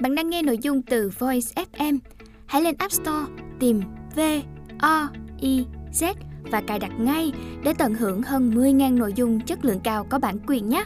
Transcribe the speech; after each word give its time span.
Bạn 0.00 0.14
đang 0.14 0.30
nghe 0.30 0.42
nội 0.42 0.58
dung 0.58 0.82
từ 0.82 1.10
Voice 1.18 1.64
FM. 1.72 1.98
Hãy 2.46 2.62
lên 2.62 2.74
App 2.78 2.92
Store 2.92 3.32
tìm 3.60 3.82
V 4.16 4.20
O 4.78 5.08
I 5.40 5.66
Z 5.92 6.14
và 6.50 6.62
cài 6.66 6.78
đặt 6.78 6.92
ngay 6.98 7.32
để 7.64 7.74
tận 7.78 7.94
hưởng 7.94 8.22
hơn 8.22 8.50
10.000 8.50 8.98
nội 8.98 9.12
dung 9.12 9.40
chất 9.40 9.64
lượng 9.64 9.80
cao 9.84 10.06
có 10.10 10.18
bản 10.18 10.38
quyền 10.46 10.68
nhé. 10.68 10.84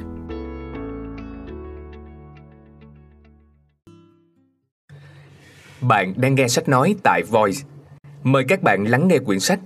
Bạn 5.81 6.15
đang 6.17 6.35
nghe 6.35 6.49
sách 6.49 6.69
nói 6.69 6.95
tại 7.03 7.23
Voice. 7.23 7.59
Mời 8.23 8.45
các 8.49 8.63
bạn 8.63 8.85
lắng 8.85 9.09
nghe 9.09 9.19
quyển 9.19 9.41
sách 9.41 9.61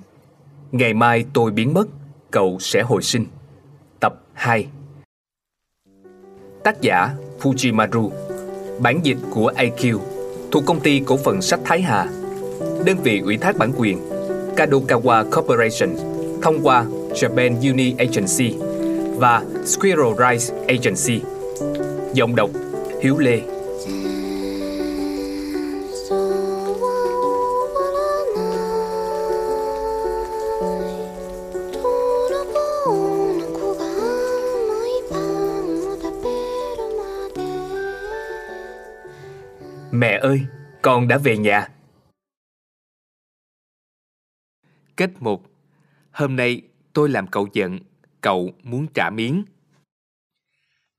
Ngày 0.73 0.95
mai 0.95 1.25
tôi 1.33 1.51
biến 1.51 1.75
mất, 1.75 1.89
cậu 2.31 2.59
sẽ 2.61 2.83
hồi 2.83 3.03
sinh. 3.03 3.27
Tập 4.01 4.15
2 4.33 4.69
Tác 6.65 6.81
giả 6.81 7.15
Fujimaru 7.41 8.32
Bản 8.79 9.01
dịch 9.03 9.17
của 9.31 9.53
AQ 9.57 9.99
thuộc 10.51 10.63
công 10.67 10.81
ty 10.81 11.01
cổ 11.07 11.17
phần 11.17 11.43
sách 11.43 11.61
Thái 11.65 11.83
Hà. 11.83 12.07
Đơn 12.85 12.97
vị 13.03 13.21
ủy 13.25 13.37
thác 13.37 13.57
bản 13.57 13.73
quyền, 13.77 13.99
Kadokawa 14.57 15.31
Corporation, 15.31 15.97
thông 16.43 16.61
qua 16.63 16.85
Japan 17.15 17.71
Uni 17.71 17.95
Agency 17.99 18.55
và 19.17 19.43
Squirrel 19.65 20.13
Rice 20.19 20.55
Agency. 20.69 21.21
Giọng 22.15 22.37
đọc, 22.37 22.51
Hiếu 23.03 23.19
Lê. 23.19 23.41
Ơi, 40.23 40.47
con 40.83 41.09
đã 41.09 41.19
về 41.19 41.37
nhà. 41.37 41.69
Kết 44.97 45.11
một 45.21 45.43
Hôm 46.13 46.37
nay 46.37 46.63
tôi 46.93 47.09
làm 47.09 47.27
cậu 47.27 47.49
giận, 47.53 47.79
cậu 48.21 48.51
muốn 48.63 48.87
trả 48.95 49.11
miếng. 49.11 49.45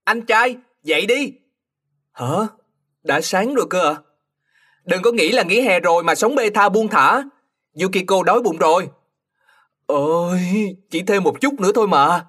Anh 0.04 0.26
trai, 0.26 0.58
dậy 0.84 1.06
đi. 1.06 1.34
Hả? 2.12 2.28
Đã 3.04 3.22
sáng 3.22 3.54
rồi 3.54 3.66
cơ 3.70 3.94
à? 3.94 3.96
Đừng 4.86 5.02
có 5.02 5.12
nghĩ 5.12 5.32
là 5.32 5.44
nghỉ 5.44 5.62
hè 5.62 5.80
rồi 5.80 6.04
mà 6.04 6.16
sống 6.16 6.36
bê 6.36 6.50
tha 6.50 6.70
buông 6.70 6.88
thả. 6.88 7.24
Yukiko 7.82 8.24
đói 8.24 8.42
bụng 8.42 8.58
rồi. 8.58 8.90
Ôi, 9.86 10.40
chỉ 10.90 11.04
thêm 11.08 11.24
một 11.24 11.42
chút 11.42 11.54
nữa 11.60 11.72
thôi 11.76 11.88
mà. 11.88 12.26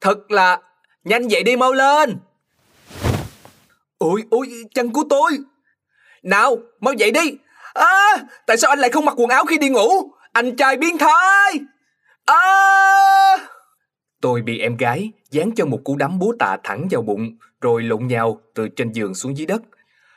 Thật 0.00 0.30
là... 0.30 0.60
Nhanh 1.04 1.28
dậy 1.28 1.42
đi 1.42 1.56
mau 1.56 1.72
lên. 1.72 2.18
Ôi, 3.98 4.22
ôi, 4.30 4.48
chân 4.74 4.92
của 4.92 5.04
tôi. 5.10 5.38
Nào, 6.24 6.56
mau 6.80 6.94
dậy 6.94 7.10
đi. 7.10 7.36
À, 7.74 8.24
tại 8.46 8.56
sao 8.56 8.70
anh 8.70 8.78
lại 8.78 8.90
không 8.90 9.04
mặc 9.04 9.14
quần 9.16 9.30
áo 9.30 9.44
khi 9.44 9.58
đi 9.58 9.68
ngủ? 9.68 9.88
Anh 10.32 10.56
trai 10.56 10.76
biến 10.76 10.98
thái. 10.98 11.60
À! 12.24 12.44
Tôi 14.20 14.42
bị 14.42 14.58
em 14.58 14.76
gái 14.76 15.12
dán 15.30 15.54
cho 15.54 15.66
một 15.66 15.80
cú 15.84 15.96
đấm 15.96 16.18
búa 16.18 16.34
tạ 16.38 16.56
thẳng 16.64 16.88
vào 16.90 17.02
bụng 17.02 17.36
rồi 17.60 17.82
lộn 17.82 18.06
nhào 18.06 18.40
từ 18.54 18.68
trên 18.68 18.92
giường 18.92 19.14
xuống 19.14 19.36
dưới 19.36 19.46
đất. 19.46 19.62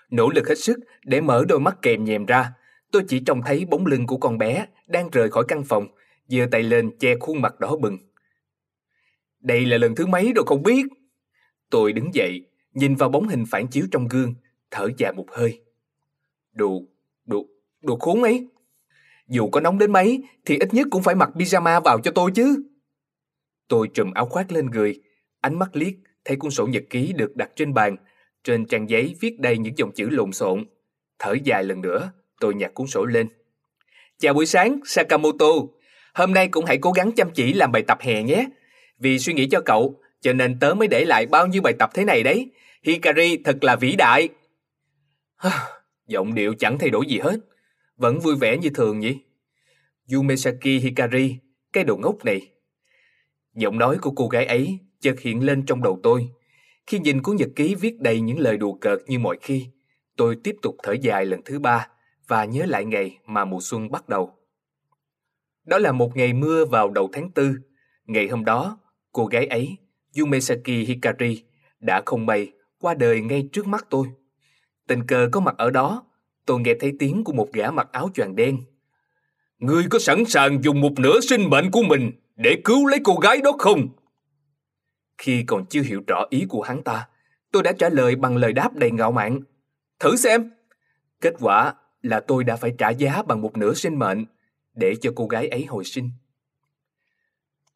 Nỗ 0.10 0.30
lực 0.30 0.48
hết 0.48 0.56
sức 0.56 0.80
để 1.04 1.22
mở 1.22 1.46
đôi 1.48 1.60
mắt 1.60 1.78
kèm 1.82 2.04
nhèm 2.04 2.26
ra, 2.26 2.52
tôi 2.92 3.04
chỉ 3.08 3.20
trông 3.20 3.42
thấy 3.46 3.66
bóng 3.66 3.86
lưng 3.86 4.08
của 4.08 4.18
con 4.18 4.38
bé 4.38 4.66
đang 4.88 5.10
rời 5.10 5.30
khỏi 5.30 5.44
căn 5.48 5.64
phòng, 5.64 5.88
giơ 6.28 6.46
tay 6.52 6.64
lên 6.64 6.98
che 7.00 7.16
khuôn 7.20 7.42
mặt 7.42 7.60
đỏ 7.60 7.76
bừng. 7.76 7.98
Đây 9.40 9.66
là 9.66 9.78
lần 9.78 9.96
thứ 9.96 10.06
mấy 10.06 10.32
rồi 10.36 10.46
không 10.48 10.64
biết. 10.64 10.86
Tôi 11.70 11.94
đứng 11.94 12.14
dậy, 12.14 12.42
nhìn 12.74 12.96
vào 12.96 13.10
bóng 13.10 13.28
hình 13.28 13.46
phản 13.52 13.68
chiếu 13.68 13.86
trong 13.92 14.08
gương, 14.08 14.36
thở 14.72 14.88
dài 14.98 15.14
một 15.14 15.26
hơi. 15.32 15.62
Đồ, 16.58 16.82
đồ, 17.26 17.46
đồ 17.82 17.98
khốn 18.00 18.24
ấy. 18.24 18.48
Dù 19.28 19.50
có 19.50 19.60
nóng 19.60 19.78
đến 19.78 19.92
mấy 19.92 20.24
thì 20.46 20.58
ít 20.60 20.74
nhất 20.74 20.88
cũng 20.92 21.04
phải 21.04 21.16
mặc 21.16 21.30
pyjama 21.36 21.82
vào 21.82 22.00
cho 22.04 22.12
tôi 22.12 22.32
chứ. 22.36 22.64
Tôi 23.68 23.88
trùm 23.94 24.12
áo 24.14 24.26
khoác 24.26 24.52
lên 24.52 24.66
người, 24.66 25.02
ánh 25.42 25.60
mắt 25.60 25.76
liếc 25.76 25.94
thấy 26.26 26.38
cuốn 26.38 26.52
sổ 26.52 26.68
nhật 26.68 26.84
ký 26.90 27.14
được 27.14 27.36
đặt 27.36 27.50
trên 27.56 27.74
bàn. 27.74 27.96
Trên 28.44 28.66
trang 28.66 28.90
giấy 28.90 29.16
viết 29.20 29.40
đầy 29.40 29.58
những 29.58 29.78
dòng 29.78 29.92
chữ 29.92 30.10
lộn 30.10 30.32
xộn. 30.32 30.66
Thở 31.20 31.36
dài 31.44 31.64
lần 31.64 31.82
nữa, 31.82 32.12
tôi 32.40 32.56
nhặt 32.56 32.74
cuốn 32.74 32.88
sổ 32.88 33.06
lên. 33.06 33.28
Chào 34.20 34.34
buổi 34.34 34.46
sáng, 34.46 34.80
Sakamoto. 34.86 35.46
Hôm 36.14 36.34
nay 36.34 36.48
cũng 36.48 36.66
hãy 36.66 36.78
cố 36.78 36.92
gắng 36.92 37.12
chăm 37.12 37.30
chỉ 37.32 37.54
làm 37.54 37.72
bài 37.72 37.82
tập 37.82 37.98
hè 38.02 38.24
nhé. 38.24 38.46
Vì 39.00 39.20
suy 39.20 39.34
nghĩ 39.34 39.48
cho 39.52 39.62
cậu, 39.66 40.02
cho 40.22 40.34
nên 40.34 40.60
tớ 40.60 40.74
mới 40.74 40.88
để 40.88 41.06
lại 41.06 41.26
bao 41.26 41.48
nhiêu 41.48 41.62
bài 41.62 41.74
tập 41.80 41.90
thế 41.94 42.06
này 42.06 42.24
đấy. 42.24 42.52
Hikari 42.84 43.38
thật 43.38 43.64
là 43.64 43.76
vĩ 43.76 43.96
đại. 43.96 44.30
Giọng 46.08 46.36
điệu 46.36 46.54
chẳng 46.60 46.78
thay 46.80 46.90
đổi 46.90 47.06
gì 47.08 47.20
hết. 47.20 47.40
Vẫn 47.98 48.20
vui 48.20 48.36
vẻ 48.36 48.58
như 48.58 48.70
thường 48.70 49.00
nhỉ? 49.00 49.18
Yumesaki 50.14 50.64
Hikari, 50.64 51.38
cái 51.74 51.84
đồ 51.84 51.98
ngốc 51.98 52.26
này. 52.26 52.52
Giọng 53.56 53.78
nói 53.78 53.98
của 54.02 54.12
cô 54.12 54.28
gái 54.28 54.46
ấy 54.46 54.80
chợt 55.00 55.20
hiện 55.20 55.44
lên 55.44 55.66
trong 55.66 55.82
đầu 55.82 56.00
tôi. 56.04 56.30
Khi 56.88 57.00
nhìn 57.00 57.22
cuốn 57.22 57.36
nhật 57.36 57.50
ký 57.56 57.76
viết 57.76 58.00
đầy 58.00 58.22
những 58.22 58.40
lời 58.40 58.58
đùa 58.58 58.74
cợt 58.74 59.00
như 59.08 59.20
mọi 59.20 59.38
khi, 59.42 59.68
tôi 60.16 60.38
tiếp 60.44 60.56
tục 60.62 60.76
thở 60.84 60.96
dài 61.02 61.26
lần 61.26 61.42
thứ 61.46 61.60
ba 61.60 61.88
và 62.28 62.46
nhớ 62.46 62.66
lại 62.66 62.86
ngày 62.86 63.18
mà 63.26 63.46
mùa 63.46 63.60
xuân 63.62 63.92
bắt 63.92 64.10
đầu. 64.10 64.38
Đó 65.66 65.78
là 65.78 65.92
một 65.92 66.18
ngày 66.18 66.34
mưa 66.34 66.66
vào 66.66 66.90
đầu 66.90 67.10
tháng 67.14 67.32
tư. 67.32 67.56
Ngày 68.06 68.28
hôm 68.28 68.46
đó, 68.46 68.80
cô 69.12 69.26
gái 69.26 69.48
ấy, 69.48 69.78
Yumesaki 70.20 70.68
Hikari, 70.88 71.44
đã 71.80 72.02
không 72.06 72.26
may 72.26 72.52
qua 72.80 72.94
đời 72.94 73.22
ngay 73.22 73.50
trước 73.52 73.68
mắt 73.68 73.88
tôi. 73.90 74.08
Tình 74.88 75.08
cờ 75.08 75.30
có 75.32 75.40
mặt 75.40 75.56
ở 75.58 75.70
đó, 75.70 76.06
tôi 76.46 76.60
nghe 76.60 76.74
thấy 76.80 76.94
tiếng 77.00 77.24
của 77.24 77.34
một 77.34 77.48
gã 77.54 77.72
mặc 77.72 77.88
áo 77.92 78.10
choàng 78.14 78.36
đen. 78.36 78.58
Ngươi 79.60 79.84
có 79.90 80.00
sẵn 80.00 80.26
sàng 80.26 80.64
dùng 80.64 80.82
một 80.82 81.00
nửa 81.00 81.20
sinh 81.20 81.50
mệnh 81.50 81.72
của 81.72 81.82
mình 81.82 82.12
để 82.36 82.62
cứu 82.66 82.88
lấy 82.88 83.00
cô 83.04 83.16
gái 83.16 83.42
đó 83.42 83.52
không? 83.60 83.88
Khi 85.18 85.44
còn 85.48 85.66
chưa 85.66 85.82
hiểu 85.82 86.02
rõ 86.08 86.26
ý 86.30 86.46
của 86.50 86.62
hắn 86.62 86.84
ta, 86.84 87.08
tôi 87.52 87.64
đã 87.64 87.72
trả 87.72 87.90
lời 87.90 88.16
bằng 88.16 88.38
lời 88.38 88.54
đáp 88.54 88.76
đầy 88.76 88.92
ngạo 88.92 89.12
mạn. 89.12 89.42
Thử 90.00 90.16
xem. 90.16 90.52
Kết 91.22 91.34
quả 91.40 91.74
là 92.02 92.20
tôi 92.20 92.44
đã 92.44 92.56
phải 92.56 92.74
trả 92.78 92.90
giá 92.90 93.24
bằng 93.24 93.42
một 93.42 93.58
nửa 93.58 93.74
sinh 93.74 94.00
mệnh 94.00 94.26
để 94.74 94.96
cho 95.02 95.12
cô 95.16 95.28
gái 95.28 95.48
ấy 95.48 95.66
hồi 95.66 95.84
sinh. 95.84 96.10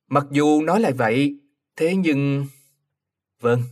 Mặc 0.07 0.25
dù 0.31 0.61
nói 0.61 0.79
là 0.79 0.91
vậy, 0.97 1.39
thế 1.75 1.95
nhưng... 1.95 2.47
Vâng, 3.39 3.63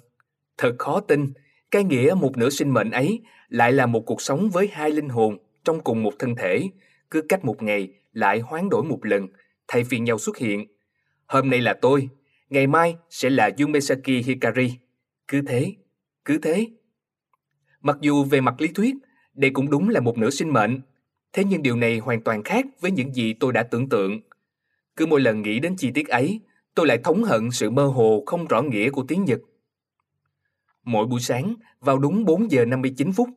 thật 0.57 0.75
khó 0.79 0.99
tin, 0.99 1.33
cái 1.71 1.83
nghĩa 1.83 2.13
một 2.17 2.37
nửa 2.37 2.49
sinh 2.49 2.73
mệnh 2.73 2.91
ấy 2.91 3.21
lại 3.49 3.71
là 3.71 3.85
một 3.85 4.05
cuộc 4.05 4.21
sống 4.21 4.49
với 4.49 4.69
hai 4.71 4.91
linh 4.91 5.09
hồn 5.09 5.37
trong 5.63 5.79
cùng 5.79 6.03
một 6.03 6.13
thân 6.19 6.35
thể, 6.35 6.69
cứ 7.11 7.21
cách 7.21 7.45
một 7.45 7.63
ngày 7.63 7.87
lại 8.13 8.39
hoán 8.39 8.69
đổi 8.69 8.83
một 8.83 9.05
lần, 9.05 9.27
thay 9.67 9.83
phiên 9.83 10.03
nhau 10.03 10.17
xuất 10.17 10.37
hiện. 10.37 10.67
Hôm 11.25 11.49
nay 11.49 11.61
là 11.61 11.73
tôi, 11.73 12.09
ngày 12.49 12.67
mai 12.67 12.95
sẽ 13.09 13.29
là 13.29 13.49
Yumesaki 13.59 14.07
Hikari. 14.25 14.73
Cứ 15.27 15.41
thế, 15.47 15.73
cứ 16.25 16.37
thế. 16.37 16.67
Mặc 17.81 17.97
dù 18.01 18.23
về 18.23 18.41
mặt 18.41 18.61
lý 18.61 18.67
thuyết, 18.67 18.95
đây 19.33 19.51
cũng 19.51 19.69
đúng 19.69 19.89
là 19.89 19.99
một 19.99 20.17
nửa 20.17 20.29
sinh 20.29 20.53
mệnh, 20.53 20.81
thế 21.33 21.43
nhưng 21.43 21.61
điều 21.61 21.75
này 21.75 21.99
hoàn 21.99 22.21
toàn 22.21 22.43
khác 22.43 22.65
với 22.79 22.91
những 22.91 23.13
gì 23.13 23.33
tôi 23.33 23.53
đã 23.53 23.63
tưởng 23.63 23.89
tượng. 23.89 24.19
Cứ 24.95 25.05
mỗi 25.05 25.21
lần 25.21 25.41
nghĩ 25.41 25.59
đến 25.59 25.75
chi 25.75 25.91
tiết 25.91 26.07
ấy, 26.07 26.39
tôi 26.75 26.87
lại 26.87 26.97
thống 27.03 27.23
hận 27.23 27.51
sự 27.51 27.69
mơ 27.69 27.85
hồ 27.85 28.23
không 28.25 28.47
rõ 28.47 28.61
nghĩa 28.61 28.89
của 28.89 29.05
tiếng 29.07 29.25
Nhật. 29.25 29.39
Mỗi 30.83 31.07
buổi 31.07 31.19
sáng, 31.19 31.55
vào 31.79 31.97
đúng 31.97 32.25
4 32.25 32.51
giờ 32.51 32.65
59 32.65 33.11
phút, 33.11 33.29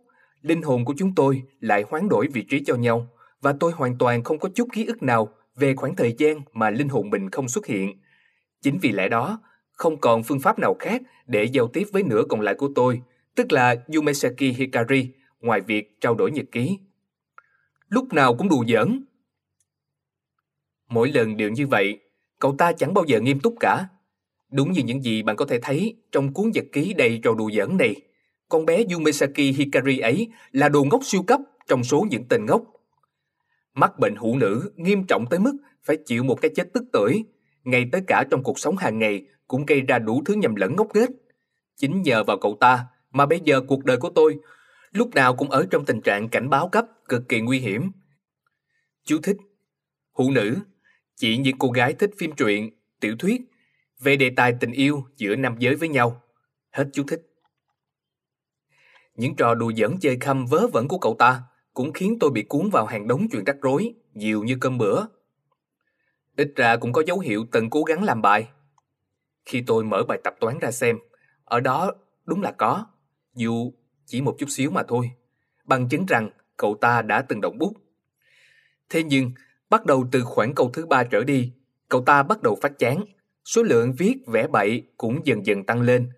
linh 0.43 0.63
hồn 0.63 0.85
của 0.85 0.95
chúng 0.97 1.15
tôi 1.15 1.43
lại 1.61 1.85
hoán 1.91 2.09
đổi 2.09 2.29
vị 2.33 2.43
trí 2.43 2.65
cho 2.65 2.75
nhau 2.75 3.09
và 3.41 3.55
tôi 3.61 3.73
hoàn 3.73 3.99
toàn 3.99 4.25
không 4.25 4.39
có 4.39 4.49
chút 4.55 4.69
ký 4.73 4.87
ức 4.87 5.03
nào 5.03 5.29
về 5.57 5.75
khoảng 5.75 5.97
thời 5.97 6.15
gian 6.19 6.41
mà 6.53 6.71
linh 6.71 6.89
hồn 6.89 7.11
mình 7.11 7.31
không 7.31 7.49
xuất 7.49 7.67
hiện. 7.67 8.01
Chính 8.63 8.79
vì 8.79 8.93
lẽ 8.93 9.09
đó, 9.09 9.41
không 9.73 10.01
còn 10.01 10.23
phương 10.23 10.41
pháp 10.41 10.59
nào 10.59 10.77
khác 10.79 11.03
để 11.27 11.45
giao 11.45 11.69
tiếp 11.69 11.85
với 11.93 12.03
nửa 12.03 12.23
còn 12.29 12.41
lại 12.41 12.55
của 12.55 12.69
tôi, 12.75 13.03
tức 13.35 13.53
là 13.53 13.77
Yumesaki 13.95 14.41
Hikari, 14.57 15.09
ngoài 15.41 15.61
việc 15.61 16.01
trao 16.01 16.15
đổi 16.15 16.31
nhật 16.31 16.47
ký. 16.53 16.79
Lúc 17.89 18.13
nào 18.13 18.35
cũng 18.35 18.49
đùa 18.49 18.65
giỡn. 18.69 19.05
Mỗi 20.89 21.13
lần 21.13 21.37
đều 21.37 21.51
như 21.51 21.67
vậy, 21.67 22.01
cậu 22.39 22.55
ta 22.59 22.73
chẳng 22.73 22.95
bao 22.95 23.05
giờ 23.05 23.21
nghiêm 23.21 23.41
túc 23.41 23.55
cả. 23.61 23.87
Đúng 24.53 24.73
như 24.73 24.83
những 24.83 25.03
gì 25.03 25.23
bạn 25.23 25.37
có 25.37 25.45
thể 25.45 25.59
thấy 25.63 25.97
trong 26.13 26.33
cuốn 26.33 26.51
nhật 26.55 26.65
ký 26.73 26.95
đầy 26.95 27.21
trò 27.23 27.35
đùa 27.35 27.51
giỡn 27.51 27.77
này. 27.77 27.95
Con 28.49 28.67
bé 28.67 28.85
Yumesaki 28.93 29.37
Hikari 29.37 29.99
ấy 29.99 30.29
là 30.53 30.69
đồ 30.69 30.85
ngốc 30.85 31.01
siêu 31.05 31.23
cấp 31.23 31.41
trong 31.67 31.85
số 31.85 32.07
những 32.11 32.25
tên 32.29 32.47
ngốc. 32.47 32.63
Mắc 33.75 33.99
bệnh 33.99 34.17
hữu 34.17 34.37
nữ 34.37 34.73
nghiêm 34.77 35.05
trọng 35.05 35.25
tới 35.31 35.39
mức 35.39 35.57
phải 35.83 35.97
chịu 36.07 36.25
một 36.25 36.41
cái 36.43 36.51
chết 36.55 36.73
tức 36.73 36.85
tưởi, 36.93 37.25
ngay 37.65 37.89
tới 37.93 38.03
cả 38.07 38.25
trong 38.31 38.43
cuộc 38.43 38.59
sống 38.59 38.77
hàng 38.77 38.99
ngày 38.99 39.23
cũng 39.49 39.67
gây 39.67 39.81
ra 39.81 39.99
đủ 39.99 40.23
thứ 40.25 40.35
nhầm 40.35 40.55
lẫn 40.55 40.77
ngốc 40.77 40.89
nghếch. 40.95 41.11
Chính 41.77 42.03
nhờ 42.03 42.25
vào 42.25 42.39
cậu 42.39 42.57
ta 42.61 42.87
mà 43.11 43.27
bây 43.27 43.41
giờ 43.45 43.61
cuộc 43.61 43.85
đời 43.85 43.97
của 43.97 44.11
tôi 44.11 44.39
lúc 44.93 45.15
nào 45.15 45.37
cũng 45.37 45.51
ở 45.51 45.67
trong 45.71 45.85
tình 45.85 46.01
trạng 46.01 46.29
cảnh 46.29 46.51
báo 46.51 46.69
cấp 46.69 46.87
cực 47.09 47.29
kỳ 47.29 47.41
nguy 47.41 47.59
hiểm. 47.59 47.91
Chú 49.05 49.19
thích 49.23 49.37
Hữu 50.19 50.31
nữ 50.31 50.57
chỉ 51.17 51.37
những 51.37 51.59
cô 51.59 51.71
gái 51.71 51.93
thích 51.93 52.11
phim 52.19 52.33
truyện, 52.33 52.71
tiểu 53.01 53.17
thuyết 53.19 53.41
về 54.03 54.17
đề 54.17 54.31
tài 54.37 54.55
tình 54.61 54.73
yêu 54.73 55.05
giữa 55.17 55.37
nam 55.37 55.57
giới 55.59 55.77
với 55.77 55.89
nhau. 55.89 56.23
Hết 56.71 56.89
chú 56.93 57.05
thích. 57.09 57.23
Những 59.15 59.37
trò 59.37 59.55
đùa 59.55 59.73
giỡn 59.77 59.97
chơi 60.01 60.17
khăm 60.21 60.47
vớ 60.47 60.67
vẩn 60.73 60.89
của 60.89 60.99
cậu 60.99 61.17
ta 61.19 61.43
cũng 61.75 61.93
khiến 61.93 62.17
tôi 62.21 62.31
bị 62.31 62.43
cuốn 62.43 62.71
vào 62.71 62.87
hàng 62.87 63.09
đống 63.09 63.29
chuyện 63.31 63.45
rắc 63.45 63.57
rối, 63.63 63.95
nhiều 64.15 64.45
như 64.45 64.57
cơm 64.61 64.79
bữa. 64.79 65.05
Ít 66.37 66.53
ra 66.57 66.77
cũng 66.77 66.93
có 66.93 67.03
dấu 67.07 67.19
hiệu 67.19 67.47
từng 67.53 67.71
cố 67.71 67.83
gắng 67.83 68.05
làm 68.05 68.23
bài. 68.23 68.49
Khi 69.45 69.63
tôi 69.67 69.85
mở 69.85 70.03
bài 70.09 70.21
tập 70.25 70.35
toán 70.41 70.59
ra 70.59 70.71
xem, 70.71 70.99
ở 71.45 71.61
đó 71.61 71.93
đúng 72.25 72.43
là 72.43 72.53
có, 72.53 72.87
dù 73.35 73.73
chỉ 74.07 74.21
một 74.21 74.37
chút 74.39 74.51
xíu 74.51 74.71
mà 74.71 74.83
thôi, 74.89 75.11
bằng 75.65 75.89
chứng 75.89 76.07
rằng 76.07 76.31
cậu 76.57 76.77
ta 76.81 77.03
đã 77.03 77.23
từng 77.23 77.41
động 77.41 77.59
bút. 77.59 77.73
Thế 78.89 79.03
nhưng, 79.03 79.33
bắt 79.71 79.87
đầu 79.87 80.09
từ 80.13 80.23
khoảng 80.25 80.55
câu 80.55 80.71
thứ 80.73 80.87
ba 80.87 81.05
trở 81.05 81.25
đi, 81.25 81.53
cậu 81.89 82.03
ta 82.05 82.23
bắt 82.23 82.43
đầu 82.43 82.59
phát 82.63 82.79
chán, 82.79 83.05
số 83.45 83.63
lượng 83.63 83.93
viết 83.99 84.17
vẽ 84.27 84.47
bậy 84.47 84.83
cũng 84.97 85.21
dần 85.25 85.47
dần 85.47 85.65
tăng 85.65 85.83
lên, 85.83 86.11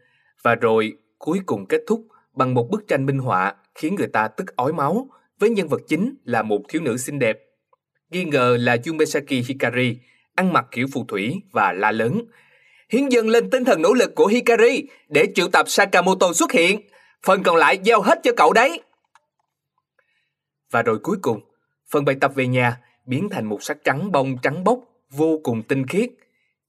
và 0.43 0.55
rồi 0.55 0.93
cuối 1.19 1.41
cùng 1.47 1.67
kết 1.67 1.81
thúc 1.87 2.07
bằng 2.33 2.55
một 2.55 2.71
bức 2.71 2.89
tranh 2.89 3.07
minh 3.07 3.19
họa 3.19 3.55
khiến 3.75 3.95
người 3.95 4.07
ta 4.07 4.29
tức 4.29 4.57
ói 4.57 4.73
máu 4.73 5.09
với 5.39 5.51
nhân 5.51 5.69
vật 5.69 5.81
chính 5.89 6.15
là 6.25 6.43
một 6.43 6.61
thiếu 6.69 6.83
nữ 6.83 6.97
xinh 6.97 7.19
đẹp. 7.19 7.39
Nghi 8.11 8.25
ngờ 8.25 8.57
là 8.61 8.77
Yumesaki 8.87 9.31
Hikari, 9.49 9.97
ăn 10.35 10.53
mặc 10.53 10.67
kiểu 10.71 10.87
phù 10.93 11.05
thủy 11.05 11.35
và 11.53 11.73
la 11.73 11.93
lớn. 11.93 12.23
Hiến 12.91 13.09
dâng 13.09 13.29
lên 13.29 13.51
tinh 13.51 13.65
thần 13.65 13.83
nỗ 13.83 13.95
lực 13.95 14.15
của 14.15 14.27
Hikari 14.27 14.83
để 15.09 15.27
triệu 15.35 15.49
tập 15.49 15.69
Sakamoto 15.69 16.33
xuất 16.33 16.53
hiện. 16.53 16.81
Phần 17.23 17.43
còn 17.43 17.57
lại 17.57 17.79
giao 17.83 18.03
hết 18.03 18.21
cho 18.23 18.33
cậu 18.37 18.53
đấy. 18.53 18.83
Và 20.71 20.83
rồi 20.83 20.99
cuối 20.99 21.17
cùng, 21.23 21.41
phần 21.91 22.05
bài 22.05 22.17
tập 22.21 22.33
về 22.35 22.47
nhà 22.47 22.81
biến 23.07 23.29
thành 23.31 23.47
một 23.47 23.63
sắc 23.63 23.77
trắng 23.85 24.13
bông 24.13 24.37
trắng 24.43 24.65
bóc, 24.65 24.79
vô 25.11 25.41
cùng 25.45 25.63
tinh 25.63 25.87
khiết. 25.87 26.11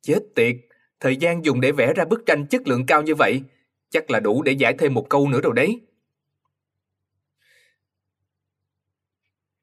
Chết 0.05 0.19
tiệt, 0.35 0.55
thời 0.99 1.17
gian 1.17 1.45
dùng 1.45 1.61
để 1.61 1.71
vẽ 1.71 1.93
ra 1.93 2.05
bức 2.05 2.25
tranh 2.25 2.45
chất 2.47 2.67
lượng 2.67 2.85
cao 2.85 3.01
như 3.01 3.15
vậy, 3.15 3.41
chắc 3.89 4.11
là 4.11 4.19
đủ 4.19 4.41
để 4.41 4.51
giải 4.51 4.73
thêm 4.79 4.93
một 4.93 5.09
câu 5.09 5.29
nữa 5.29 5.41
rồi 5.43 5.53
đấy. 5.55 5.81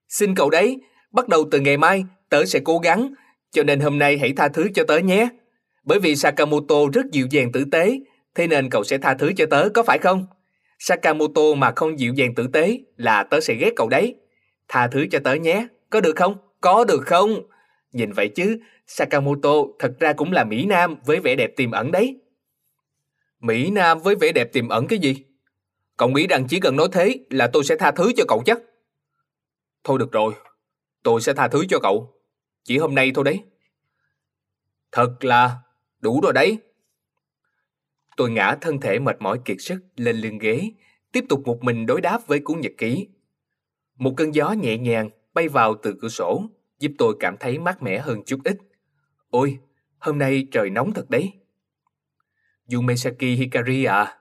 Xin 0.08 0.34
cậu 0.34 0.50
đấy, 0.50 0.80
bắt 1.10 1.28
đầu 1.28 1.48
từ 1.50 1.60
ngày 1.60 1.76
mai, 1.76 2.04
tớ 2.28 2.44
sẽ 2.44 2.60
cố 2.64 2.78
gắng, 2.78 3.14
cho 3.50 3.62
nên 3.62 3.80
hôm 3.80 3.98
nay 3.98 4.18
hãy 4.18 4.32
tha 4.36 4.48
thứ 4.48 4.68
cho 4.74 4.84
tớ 4.88 4.98
nhé. 4.98 5.28
Bởi 5.84 5.98
vì 6.00 6.16
Sakamoto 6.16 6.76
rất 6.92 7.06
dịu 7.12 7.26
dàng 7.30 7.52
tử 7.52 7.64
tế, 7.72 7.98
thế 8.34 8.46
nên 8.46 8.70
cậu 8.70 8.84
sẽ 8.84 8.98
tha 8.98 9.14
thứ 9.14 9.32
cho 9.36 9.46
tớ, 9.50 9.68
có 9.74 9.82
phải 9.82 9.98
không? 9.98 10.26
Sakamoto 10.78 11.54
mà 11.56 11.72
không 11.76 11.98
dịu 11.98 12.14
dàng 12.14 12.34
tử 12.34 12.46
tế 12.52 12.78
là 12.96 13.22
tớ 13.22 13.40
sẽ 13.40 13.54
ghét 13.54 13.70
cậu 13.76 13.88
đấy. 13.88 14.14
Tha 14.68 14.88
thứ 14.88 15.06
cho 15.10 15.18
tớ 15.24 15.34
nhé, 15.34 15.66
có 15.90 16.00
được 16.00 16.16
không? 16.16 16.36
Có 16.60 16.84
được 16.84 17.02
không? 17.06 17.42
Nhìn 17.92 18.12
vậy 18.12 18.28
chứ, 18.28 18.58
Sakamoto 18.94 19.54
thật 19.78 19.92
ra 20.00 20.12
cũng 20.12 20.32
là 20.32 20.44
Mỹ 20.44 20.66
Nam 20.66 20.96
với 21.04 21.20
vẻ 21.20 21.34
đẹp 21.36 21.50
tiềm 21.56 21.70
ẩn 21.70 21.92
đấy. 21.92 22.20
Mỹ 23.40 23.70
Nam 23.70 23.98
với 23.98 24.14
vẻ 24.14 24.32
đẹp 24.32 24.52
tiềm 24.52 24.68
ẩn 24.68 24.86
cái 24.86 24.98
gì? 24.98 25.24
Cậu 25.96 26.08
nghĩ 26.08 26.26
rằng 26.26 26.46
chỉ 26.48 26.60
cần 26.60 26.76
nói 26.76 26.88
thế 26.92 27.18
là 27.30 27.50
tôi 27.52 27.64
sẽ 27.64 27.76
tha 27.76 27.90
thứ 27.90 28.12
cho 28.16 28.24
cậu 28.28 28.42
chắc? 28.46 28.58
Thôi 29.84 29.98
được 29.98 30.12
rồi, 30.12 30.34
tôi 31.02 31.20
sẽ 31.20 31.32
tha 31.34 31.48
thứ 31.48 31.64
cho 31.68 31.78
cậu. 31.82 32.14
Chỉ 32.64 32.78
hôm 32.78 32.94
nay 32.94 33.12
thôi 33.14 33.24
đấy. 33.24 33.40
Thật 34.92 35.24
là 35.24 35.58
đủ 36.00 36.20
rồi 36.22 36.32
đấy. 36.32 36.58
Tôi 38.16 38.30
ngã 38.30 38.56
thân 38.60 38.80
thể 38.80 38.98
mệt 38.98 39.16
mỏi 39.20 39.38
kiệt 39.44 39.56
sức 39.60 39.78
lên 39.96 40.16
lưng 40.16 40.38
ghế, 40.38 40.70
tiếp 41.12 41.24
tục 41.28 41.42
một 41.44 41.58
mình 41.62 41.86
đối 41.86 42.00
đáp 42.00 42.26
với 42.26 42.40
cuốn 42.40 42.60
nhật 42.60 42.72
ký. 42.78 43.08
Một 43.94 44.14
cơn 44.16 44.34
gió 44.34 44.52
nhẹ 44.52 44.78
nhàng 44.78 45.10
bay 45.34 45.48
vào 45.48 45.74
từ 45.82 45.94
cửa 46.00 46.08
sổ, 46.08 46.44
giúp 46.78 46.92
tôi 46.98 47.16
cảm 47.20 47.36
thấy 47.40 47.58
mát 47.58 47.82
mẻ 47.82 47.98
hơn 47.98 48.22
chút 48.26 48.40
ít. 48.44 48.58
Ôi, 49.32 49.58
hôm 49.98 50.18
nay 50.18 50.46
trời 50.50 50.70
nóng 50.70 50.92
thật 50.94 51.10
đấy. 51.10 51.32
Yumesaki 52.72 53.20
Hikari 53.20 53.84
à? 53.84 54.18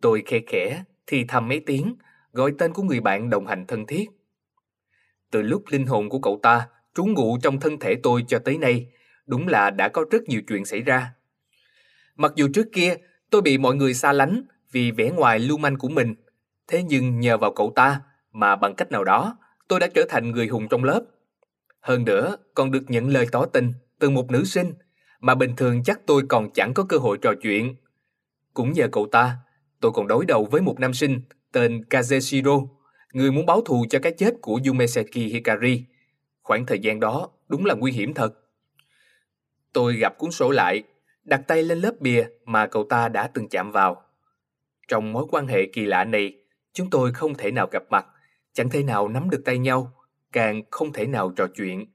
Tôi 0.00 0.22
khe 0.26 0.38
khẽ, 0.46 0.84
thì 1.06 1.24
thầm 1.28 1.48
mấy 1.48 1.60
tiếng, 1.66 1.96
gọi 2.32 2.52
tên 2.58 2.72
của 2.72 2.82
người 2.82 3.00
bạn 3.00 3.30
đồng 3.30 3.46
hành 3.46 3.66
thân 3.66 3.86
thiết. 3.86 4.10
Từ 5.30 5.42
lúc 5.42 5.62
linh 5.70 5.86
hồn 5.86 6.08
của 6.08 6.18
cậu 6.18 6.40
ta 6.42 6.68
trú 6.94 7.04
ngụ 7.04 7.38
trong 7.42 7.60
thân 7.60 7.78
thể 7.78 7.94
tôi 8.02 8.24
cho 8.28 8.38
tới 8.38 8.58
nay, 8.58 8.86
đúng 9.26 9.48
là 9.48 9.70
đã 9.70 9.88
có 9.88 10.04
rất 10.10 10.22
nhiều 10.22 10.40
chuyện 10.48 10.64
xảy 10.64 10.80
ra. 10.80 11.14
Mặc 12.16 12.32
dù 12.36 12.48
trước 12.54 12.66
kia 12.72 12.94
tôi 13.30 13.42
bị 13.42 13.58
mọi 13.58 13.76
người 13.76 13.94
xa 13.94 14.12
lánh 14.12 14.42
vì 14.72 14.90
vẻ 14.90 15.10
ngoài 15.10 15.38
lưu 15.38 15.58
manh 15.58 15.76
của 15.76 15.88
mình, 15.88 16.14
thế 16.66 16.82
nhưng 16.82 17.20
nhờ 17.20 17.38
vào 17.38 17.52
cậu 17.52 17.72
ta 17.74 18.00
mà 18.32 18.56
bằng 18.56 18.74
cách 18.74 18.92
nào 18.92 19.04
đó 19.04 19.38
tôi 19.68 19.80
đã 19.80 19.88
trở 19.94 20.04
thành 20.08 20.30
người 20.30 20.46
hùng 20.46 20.68
trong 20.70 20.84
lớp. 20.84 21.02
Hơn 21.80 22.04
nữa, 22.04 22.36
còn 22.54 22.70
được 22.70 22.84
nhận 22.88 23.08
lời 23.08 23.26
tỏ 23.32 23.46
tình 23.46 23.72
từ 23.98 24.10
một 24.10 24.30
nữ 24.30 24.44
sinh 24.44 24.72
mà 25.20 25.34
bình 25.34 25.56
thường 25.56 25.82
chắc 25.82 26.06
tôi 26.06 26.22
còn 26.28 26.50
chẳng 26.54 26.74
có 26.74 26.84
cơ 26.88 26.96
hội 26.96 27.18
trò 27.22 27.32
chuyện. 27.42 27.76
Cũng 28.54 28.72
nhờ 28.72 28.88
cậu 28.92 29.06
ta, 29.12 29.36
tôi 29.80 29.92
còn 29.94 30.06
đối 30.08 30.26
đầu 30.26 30.48
với 30.50 30.60
một 30.60 30.80
nam 30.80 30.94
sinh 30.94 31.20
tên 31.52 31.84
Kazeshiro, 31.90 32.68
người 33.12 33.32
muốn 33.32 33.46
báo 33.46 33.60
thù 33.60 33.84
cho 33.90 33.98
cái 34.02 34.12
chết 34.12 34.34
của 34.42 34.60
Yumesaki 34.66 35.14
Hikari. 35.14 35.84
Khoảng 36.42 36.66
thời 36.66 36.78
gian 36.78 37.00
đó 37.00 37.30
đúng 37.48 37.64
là 37.64 37.74
nguy 37.74 37.92
hiểm 37.92 38.14
thật. 38.14 38.34
Tôi 39.72 39.96
gặp 39.96 40.18
cuốn 40.18 40.30
sổ 40.30 40.50
lại, 40.50 40.82
đặt 41.24 41.40
tay 41.46 41.62
lên 41.62 41.78
lớp 41.78 41.92
bìa 42.00 42.26
mà 42.44 42.66
cậu 42.66 42.84
ta 42.84 43.08
đã 43.08 43.30
từng 43.34 43.48
chạm 43.48 43.72
vào. 43.72 44.02
Trong 44.88 45.12
mối 45.12 45.26
quan 45.30 45.46
hệ 45.46 45.66
kỳ 45.72 45.86
lạ 45.86 46.04
này, 46.04 46.32
chúng 46.72 46.90
tôi 46.90 47.12
không 47.12 47.34
thể 47.34 47.50
nào 47.50 47.68
gặp 47.70 47.82
mặt, 47.90 48.06
chẳng 48.52 48.70
thể 48.70 48.82
nào 48.82 49.08
nắm 49.08 49.30
được 49.30 49.42
tay 49.44 49.58
nhau, 49.58 49.92
càng 50.32 50.62
không 50.70 50.92
thể 50.92 51.06
nào 51.06 51.32
trò 51.36 51.46
chuyện. 51.56 51.86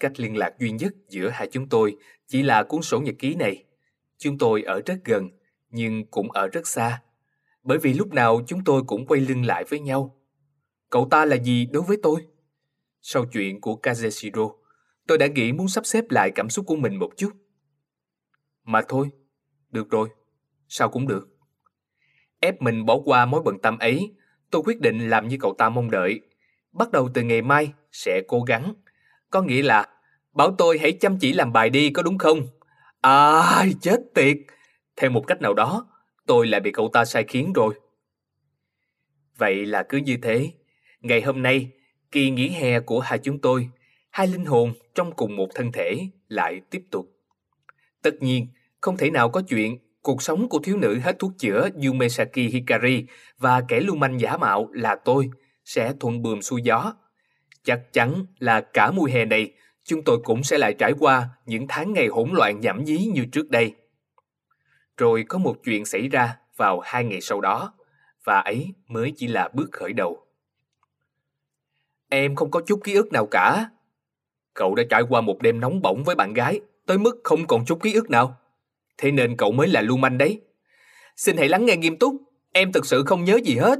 Cách 0.00 0.20
liên 0.20 0.36
lạc 0.36 0.58
duy 0.58 0.70
nhất 0.70 0.92
giữa 1.08 1.28
hai 1.28 1.48
chúng 1.52 1.68
tôi 1.68 1.96
chỉ 2.26 2.42
là 2.42 2.62
cuốn 2.62 2.82
sổ 2.82 3.00
nhật 3.00 3.14
ký 3.18 3.34
này. 3.34 3.64
Chúng 4.18 4.38
tôi 4.38 4.62
ở 4.62 4.82
rất 4.86 4.94
gần, 5.04 5.28
nhưng 5.70 6.06
cũng 6.06 6.32
ở 6.32 6.48
rất 6.48 6.66
xa. 6.66 7.02
Bởi 7.62 7.78
vì 7.78 7.94
lúc 7.94 8.12
nào 8.12 8.40
chúng 8.46 8.64
tôi 8.64 8.82
cũng 8.86 9.06
quay 9.06 9.20
lưng 9.20 9.46
lại 9.46 9.64
với 9.64 9.80
nhau. 9.80 10.16
Cậu 10.90 11.08
ta 11.10 11.24
là 11.24 11.36
gì 11.36 11.66
đối 11.72 11.82
với 11.82 11.96
tôi? 12.02 12.20
Sau 13.00 13.24
chuyện 13.32 13.60
của 13.60 13.78
Kazeshiro, 13.82 14.56
tôi 15.06 15.18
đã 15.18 15.26
nghĩ 15.26 15.52
muốn 15.52 15.68
sắp 15.68 15.86
xếp 15.86 16.04
lại 16.10 16.30
cảm 16.34 16.50
xúc 16.50 16.66
của 16.66 16.76
mình 16.76 16.96
một 16.96 17.10
chút. 17.16 17.30
Mà 18.64 18.82
thôi, 18.88 19.10
được 19.70 19.90
rồi, 19.90 20.08
sao 20.68 20.88
cũng 20.88 21.06
được. 21.06 21.28
Ép 22.40 22.62
mình 22.62 22.86
bỏ 22.86 22.98
qua 23.04 23.26
mối 23.26 23.42
bận 23.44 23.58
tâm 23.62 23.78
ấy, 23.78 24.14
tôi 24.50 24.62
quyết 24.64 24.80
định 24.80 25.10
làm 25.10 25.28
như 25.28 25.36
cậu 25.40 25.54
ta 25.58 25.68
mong 25.68 25.90
đợi. 25.90 26.20
Bắt 26.72 26.90
đầu 26.90 27.08
từ 27.14 27.22
ngày 27.22 27.42
mai, 27.42 27.72
sẽ 27.92 28.22
cố 28.28 28.42
gắng. 28.42 28.74
Có 29.30 29.42
nghĩa 29.42 29.62
là, 29.62 29.88
bảo 30.32 30.54
tôi 30.58 30.78
hãy 30.78 30.92
chăm 30.92 31.18
chỉ 31.18 31.32
làm 31.32 31.52
bài 31.52 31.70
đi 31.70 31.90
có 31.90 32.02
đúng 32.02 32.18
không? 32.18 32.46
À, 33.00 33.64
chết 33.80 34.00
tiệt! 34.14 34.36
Theo 34.96 35.10
một 35.10 35.26
cách 35.26 35.42
nào 35.42 35.54
đó, 35.54 35.86
tôi 36.26 36.46
lại 36.46 36.60
bị 36.60 36.72
cậu 36.72 36.90
ta 36.92 37.04
sai 37.04 37.24
khiến 37.28 37.52
rồi. 37.52 37.74
Vậy 39.38 39.66
là 39.66 39.82
cứ 39.82 39.98
như 39.98 40.16
thế, 40.22 40.50
ngày 41.00 41.22
hôm 41.22 41.42
nay, 41.42 41.70
kỳ 42.12 42.30
nghỉ 42.30 42.48
hè 42.48 42.80
của 42.80 43.00
hai 43.00 43.18
chúng 43.18 43.38
tôi, 43.38 43.68
hai 44.10 44.26
linh 44.26 44.44
hồn 44.44 44.72
trong 44.94 45.12
cùng 45.12 45.36
một 45.36 45.48
thân 45.54 45.72
thể 45.72 46.08
lại 46.28 46.60
tiếp 46.70 46.82
tục. 46.90 47.06
Tất 48.02 48.14
nhiên, 48.20 48.46
không 48.80 48.96
thể 48.96 49.10
nào 49.10 49.28
có 49.28 49.42
chuyện 49.48 49.78
cuộc 50.02 50.22
sống 50.22 50.48
của 50.48 50.58
thiếu 50.58 50.76
nữ 50.76 50.98
hết 50.98 51.18
thuốc 51.18 51.32
chữa 51.38 51.68
Yumesaki 51.84 52.34
Hikari 52.34 53.04
và 53.38 53.60
kẻ 53.68 53.80
lưu 53.80 53.96
manh 53.96 54.20
giả 54.20 54.36
mạo 54.36 54.68
là 54.72 54.96
tôi 55.04 55.30
sẽ 55.64 55.92
thuận 56.00 56.22
buồm 56.22 56.40
xuôi 56.40 56.62
gió. 56.62 56.94
Chắc 57.64 57.92
chắn 57.92 58.26
là 58.38 58.60
cả 58.60 58.90
mùa 58.90 59.04
hè 59.04 59.24
này, 59.24 59.52
chúng 59.84 60.04
tôi 60.04 60.18
cũng 60.24 60.44
sẽ 60.44 60.58
lại 60.58 60.74
trải 60.78 60.92
qua 60.98 61.28
những 61.46 61.66
tháng 61.68 61.92
ngày 61.92 62.06
hỗn 62.06 62.30
loạn 62.32 62.60
nhảm 62.60 62.84
nhí 62.84 63.10
như 63.14 63.24
trước 63.32 63.50
đây. 63.50 63.74
Rồi 64.96 65.24
có 65.28 65.38
một 65.38 65.56
chuyện 65.64 65.84
xảy 65.84 66.08
ra 66.08 66.36
vào 66.56 66.80
hai 66.80 67.04
ngày 67.04 67.20
sau 67.20 67.40
đó, 67.40 67.74
và 68.24 68.40
ấy 68.40 68.74
mới 68.86 69.12
chỉ 69.16 69.26
là 69.26 69.48
bước 69.54 69.68
khởi 69.72 69.92
đầu. 69.92 70.26
Em 72.08 72.34
không 72.36 72.50
có 72.50 72.60
chút 72.66 72.80
ký 72.84 72.94
ức 72.94 73.12
nào 73.12 73.26
cả. 73.26 73.70
Cậu 74.54 74.74
đã 74.74 74.82
trải 74.90 75.02
qua 75.08 75.20
một 75.20 75.42
đêm 75.42 75.60
nóng 75.60 75.82
bỏng 75.82 76.02
với 76.04 76.14
bạn 76.14 76.32
gái, 76.32 76.60
tới 76.86 76.98
mức 76.98 77.20
không 77.24 77.46
còn 77.46 77.64
chút 77.64 77.82
ký 77.82 77.92
ức 77.92 78.10
nào. 78.10 78.36
Thế 78.98 79.10
nên 79.10 79.36
cậu 79.36 79.52
mới 79.52 79.68
là 79.68 79.82
lưu 79.82 79.96
manh 79.96 80.18
đấy. 80.18 80.40
Xin 81.16 81.36
hãy 81.36 81.48
lắng 81.48 81.66
nghe 81.66 81.76
nghiêm 81.76 81.96
túc, 81.98 82.14
em 82.52 82.72
thực 82.72 82.86
sự 82.86 83.04
không 83.06 83.24
nhớ 83.24 83.38
gì 83.44 83.56
hết. 83.56 83.78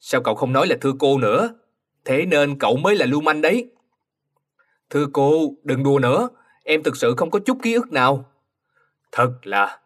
Sao 0.00 0.20
cậu 0.22 0.34
không 0.34 0.52
nói 0.52 0.66
là 0.66 0.76
thưa 0.80 0.92
cô 0.98 1.18
nữa? 1.18 1.54
Thế 2.06 2.26
nên 2.26 2.58
cậu 2.58 2.76
mới 2.76 2.96
là 2.96 3.06
lưu 3.06 3.20
manh 3.20 3.40
đấy. 3.40 3.70
Thưa 4.90 5.06
cô, 5.12 5.54
đừng 5.62 5.82
đùa 5.82 5.98
nữa, 5.98 6.28
em 6.64 6.82
thực 6.82 6.96
sự 6.96 7.14
không 7.16 7.30
có 7.30 7.38
chút 7.38 7.58
ký 7.62 7.74
ức 7.74 7.92
nào. 7.92 8.30
Thật 9.12 9.32
là, 9.42 9.78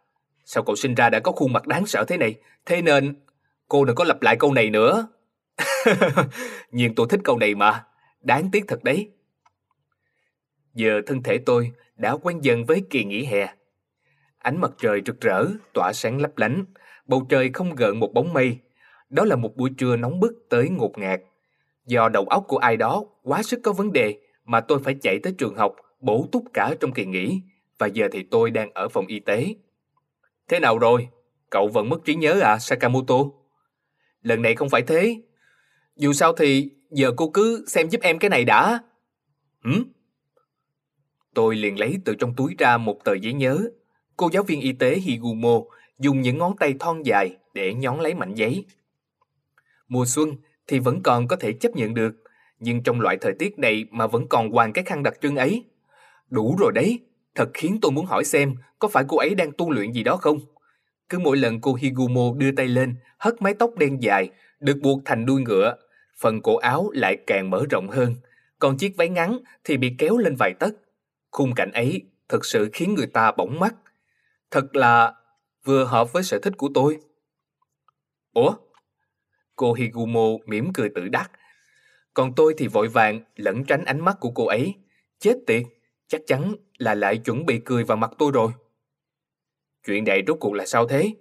sao 0.45 0.63
cậu 0.63 0.77
sinh 0.77 0.95
ra 0.95 1.11
đã 1.11 1.21
có 1.21 1.33
khuôn 1.33 1.53
mặt 1.53 1.67
đáng 1.67 1.87
sợ 1.87 2.05
thế 2.09 2.17
này, 2.17 2.35
thế 2.67 2.83
nên 2.83 3.15
cô 3.69 3.85
đừng 3.85 3.97
có 3.97 4.05
lặp 4.05 4.23
lại 4.23 4.37
câu 4.37 4.53
này 4.53 4.71
nữa. 4.71 5.09
Nhưng 6.71 6.95
tôi 6.95 7.07
thích 7.11 7.21
câu 7.25 7.39
này 7.39 7.55
mà, 7.55 7.85
đáng 8.21 8.51
tiếc 8.53 8.65
thật 8.69 8.85
đấy. 8.85 9.11
Giờ 10.75 11.01
thân 11.07 11.23
thể 11.23 11.39
tôi 11.47 11.73
đã 11.97 12.17
quen 12.23 12.41
dần 12.41 12.65
với 12.65 12.83
kỳ 12.91 13.05
nghỉ 13.05 13.25
hè. 13.25 13.55
Ánh 14.39 14.61
mặt 14.61 14.71
trời 14.79 15.03
rực 15.07 15.21
rỡ, 15.21 15.47
tỏa 15.73 15.93
sáng 15.93 16.21
lấp 16.21 16.39
lánh, 16.39 16.65
bầu 17.07 17.27
trời 17.29 17.51
không 17.55 17.75
gợn 17.75 17.97
một 17.97 18.13
bóng 18.15 18.33
mây. 18.33 18.59
Đó 19.11 19.25
là 19.25 19.37
một 19.37 19.57
buổi 19.57 19.71
trưa 19.79 19.97
nóng 19.97 20.21
bức 20.21 20.33
tới 20.49 20.69
ngột 20.69 20.99
ngạt. 20.99 21.21
Do 21.91 22.09
đầu 22.09 22.25
óc 22.25 22.45
của 22.49 22.57
ai 22.57 22.77
đó 22.77 23.05
quá 23.23 23.43
sức 23.43 23.61
có 23.63 23.73
vấn 23.73 23.93
đề 23.93 24.19
mà 24.45 24.61
tôi 24.61 24.79
phải 24.85 24.95
chạy 25.03 25.19
tới 25.23 25.33
trường 25.39 25.57
học 25.57 25.77
bổ 26.01 26.27
túc 26.33 26.45
cả 26.55 26.75
trong 26.81 26.93
kỳ 26.93 27.05
nghỉ, 27.05 27.41
và 27.79 27.87
giờ 27.87 28.09
thì 28.13 28.23
tôi 28.31 28.51
đang 28.51 28.71
ở 28.75 28.89
phòng 28.89 29.07
y 29.07 29.21
tế. 29.21 29.55
Thế 30.49 30.61
nào 30.61 30.79
rồi? 30.79 31.09
Cậu 31.51 31.69
vẫn 31.69 31.89
mất 31.89 32.05
trí 32.05 32.15
nhớ 32.15 32.41
à 32.41 32.59
Sakamoto? 32.59 33.15
lần 34.23 34.43
này 34.43 34.55
không 34.55 34.69
phải 34.69 34.83
thế. 34.83 35.17
Dù 35.97 36.13
sao 36.13 36.33
thì 36.33 36.71
giờ 36.91 37.13
cô 37.17 37.31
cứ 37.31 37.65
xem 37.67 37.89
giúp 37.89 38.01
em 38.03 38.19
cái 38.19 38.31
này 38.31 38.45
đã. 38.45 38.81
Hử? 39.65 39.73
Tôi 41.35 41.57
liền 41.57 41.79
lấy 41.79 41.97
từ 42.05 42.15
trong 42.15 42.35
túi 42.37 42.55
ra 42.59 42.77
một 42.77 43.05
tờ 43.05 43.15
giấy 43.15 43.33
nhớ. 43.33 43.59
Cô 44.17 44.31
giáo 44.33 44.43
viên 44.43 44.61
y 44.61 44.73
tế 44.73 44.97
Higumo 44.97 45.61
dùng 45.99 46.21
những 46.21 46.39
ngón 46.39 46.57
tay 46.57 46.75
thon 46.81 47.03
dài 47.03 47.37
để 47.55 47.75
nhón 47.75 48.01
lấy 48.01 48.15
mảnh 48.15 48.35
giấy. 48.35 48.65
Mùa 49.89 50.05
xuân 50.07 50.37
thì 50.71 50.79
vẫn 50.79 51.03
còn 51.03 51.29
có 51.29 51.37
thể 51.37 51.53
chấp 51.53 51.77
nhận 51.77 51.95
được, 51.95 52.15
nhưng 52.59 52.83
trong 52.83 53.01
loại 53.01 53.17
thời 53.21 53.33
tiết 53.39 53.59
này 53.59 53.85
mà 53.91 54.07
vẫn 54.07 54.29
còn 54.29 54.51
hoàn 54.51 54.73
cái 54.73 54.85
khăn 54.85 55.03
đặc 55.03 55.15
trưng 55.21 55.37
ấy. 55.37 55.65
Đủ 56.29 56.57
rồi 56.59 56.73
đấy, 56.75 56.99
thật 57.35 57.51
khiến 57.55 57.79
tôi 57.83 57.93
muốn 57.93 58.07
hỏi 58.07 58.25
xem 58.25 58.55
có 58.79 58.89
phải 58.89 59.05
cô 59.09 59.17
ấy 59.17 59.35
đang 59.35 59.53
tu 59.53 59.71
luyện 59.71 59.93
gì 59.93 60.03
đó 60.03 60.17
không? 60.17 60.39
Cứ 61.09 61.19
mỗi 61.19 61.37
lần 61.37 61.61
cô 61.61 61.75
Higumo 61.75 62.35
đưa 62.37 62.53
tay 62.53 62.69
lên, 62.69 62.95
hất 63.19 63.43
mái 63.43 63.55
tóc 63.55 63.71
đen 63.77 64.03
dài, 64.03 64.31
được 64.61 64.79
buộc 64.83 65.03
thành 65.05 65.27
đuôi 65.27 65.41
ngựa, 65.41 65.77
phần 66.21 66.43
cổ 66.43 66.57
áo 66.57 66.91
lại 66.93 67.17
càng 67.27 67.51
mở 67.51 67.65
rộng 67.71 67.89
hơn, 67.89 68.15
còn 68.59 68.77
chiếc 68.77 68.97
váy 68.97 69.09
ngắn 69.09 69.39
thì 69.65 69.77
bị 69.77 69.95
kéo 69.99 70.17
lên 70.17 70.35
vài 70.39 70.55
tấc. 70.59 70.75
Khung 71.31 71.55
cảnh 71.55 71.73
ấy 71.73 72.03
thực 72.29 72.45
sự 72.45 72.69
khiến 72.73 72.95
người 72.95 73.07
ta 73.07 73.33
bỗng 73.33 73.61
mắt. 73.61 73.75
Thật 74.51 74.77
là 74.77 75.15
vừa 75.65 75.85
hợp 75.85 76.13
với 76.13 76.23
sở 76.23 76.39
thích 76.39 76.57
của 76.57 76.69
tôi. 76.75 76.99
Ủa? 78.33 78.55
Cô 79.61 79.73
Higumo 79.73 80.29
mỉm 80.47 80.73
cười 80.75 80.89
tự 80.95 81.09
đắc. 81.09 81.31
Còn 82.15 82.33
tôi 82.37 82.55
thì 82.59 82.67
vội 82.67 82.89
vàng 82.89 83.21
lẩn 83.37 83.65
tránh 83.65 83.85
ánh 83.85 84.05
mắt 84.05 84.17
của 84.21 84.31
cô 84.31 84.47
ấy. 84.47 84.75
Chết 85.19 85.35
tiệt, 85.47 85.63
chắc 86.07 86.21
chắn 86.27 86.55
là 86.79 86.95
lại 86.95 87.19
chuẩn 87.19 87.47
bị 87.47 87.61
cười 87.65 87.85
vào 87.85 87.97
mặt 87.97 88.11
tôi 88.19 88.31
rồi. 88.35 88.53
Chuyện 89.87 90.05
này 90.05 90.23
rốt 90.27 90.37
cuộc 90.41 90.55
là 90.55 90.67
sao 90.67 90.89
thế? 90.89 91.15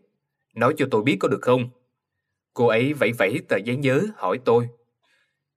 Nói 0.56 0.74
cho 0.78 0.88
tôi 0.92 1.04
biết 1.04 1.18
có 1.20 1.28
được 1.28 1.40
không? 1.42 1.70
Cô 2.54 2.68
ấy 2.68 2.94
vẫy 2.94 3.12
vẫy 3.12 3.42
tờ 3.48 3.58
giấy 3.58 3.76
nhớ 3.76 4.02
hỏi 4.16 4.40
tôi. 4.46 4.68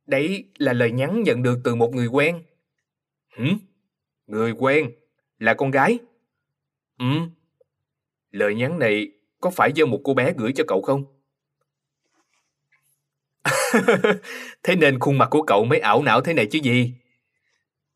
Đấy 0.07 0.45
là 0.59 0.73
lời 0.73 0.93
nhắn 0.93 1.23
nhận 1.23 1.43
được 1.43 1.59
từ 1.65 1.75
một 1.75 1.95
người 1.95 2.07
quen. 2.07 2.43
Hử? 3.37 3.45
Người 4.27 4.53
quen? 4.53 4.91
Là 5.39 5.55
con 5.55 5.71
gái? 5.71 5.99
Ừ. 6.99 7.07
Lời 8.31 8.55
nhắn 8.55 8.79
này 8.79 9.13
có 9.41 9.51
phải 9.51 9.73
do 9.75 9.87
một 9.87 10.01
cô 10.05 10.15
bé 10.15 10.33
gửi 10.37 10.53
cho 10.53 10.65
cậu 10.69 10.83
không? 10.83 11.12
thế 14.63 14.77
nên 14.77 14.99
khuôn 14.99 15.19
mặt 15.19 15.29
của 15.31 15.43
cậu 15.43 15.65
mới 15.65 15.79
ảo 15.79 16.03
não 16.03 16.21
thế 16.21 16.35
này 16.35 16.47
chứ 16.47 16.59
gì? 16.63 16.95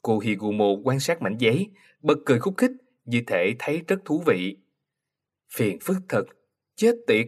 Cô 0.02 0.18
Higumo 0.18 0.66
quan 0.85 1.00
sát 1.00 1.23
mảnh 1.23 1.37
giấy, 1.38 1.71
bật 2.02 2.18
cười 2.26 2.38
khúc 2.38 2.54
khích, 2.56 2.71
như 3.04 3.23
thể 3.26 3.54
thấy 3.59 3.83
rất 3.88 3.97
thú 4.04 4.23
vị. 4.26 4.56
Phiền 5.54 5.78
phức 5.80 5.97
thật, 6.09 6.25
chết 6.76 6.95
tiệt, 7.06 7.26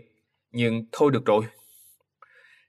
nhưng 0.53 0.87
thôi 0.93 1.11
được 1.13 1.25
rồi. 1.25 1.45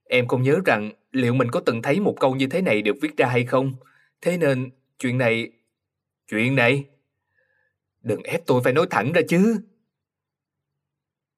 Em 0.04 0.28
không 0.28 0.44
nhớ 0.44 0.60
rằng 0.66 0.92
liệu 1.12 1.34
mình 1.34 1.52
có 1.52 1.60
từng 1.60 1.82
thấy 1.82 2.00
một 2.00 2.16
câu 2.20 2.36
như 2.36 2.48
thế 2.48 2.62
này 2.62 2.82
được 2.82 2.96
viết 3.02 3.18
ra 3.18 3.28
hay 3.28 3.46
không, 3.46 3.74
thế 4.22 4.38
nên 4.38 4.70
chuyện 5.00 5.18
này... 5.18 5.52
Chuyện 6.28 6.56
này... 6.56 6.86
Đừng 8.02 8.24
ép 8.24 8.46
tôi 8.46 8.62
phải 8.64 8.74
nói 8.74 8.88
thẳng 8.90 9.12
ra 9.12 9.22
chứ. 9.28 9.56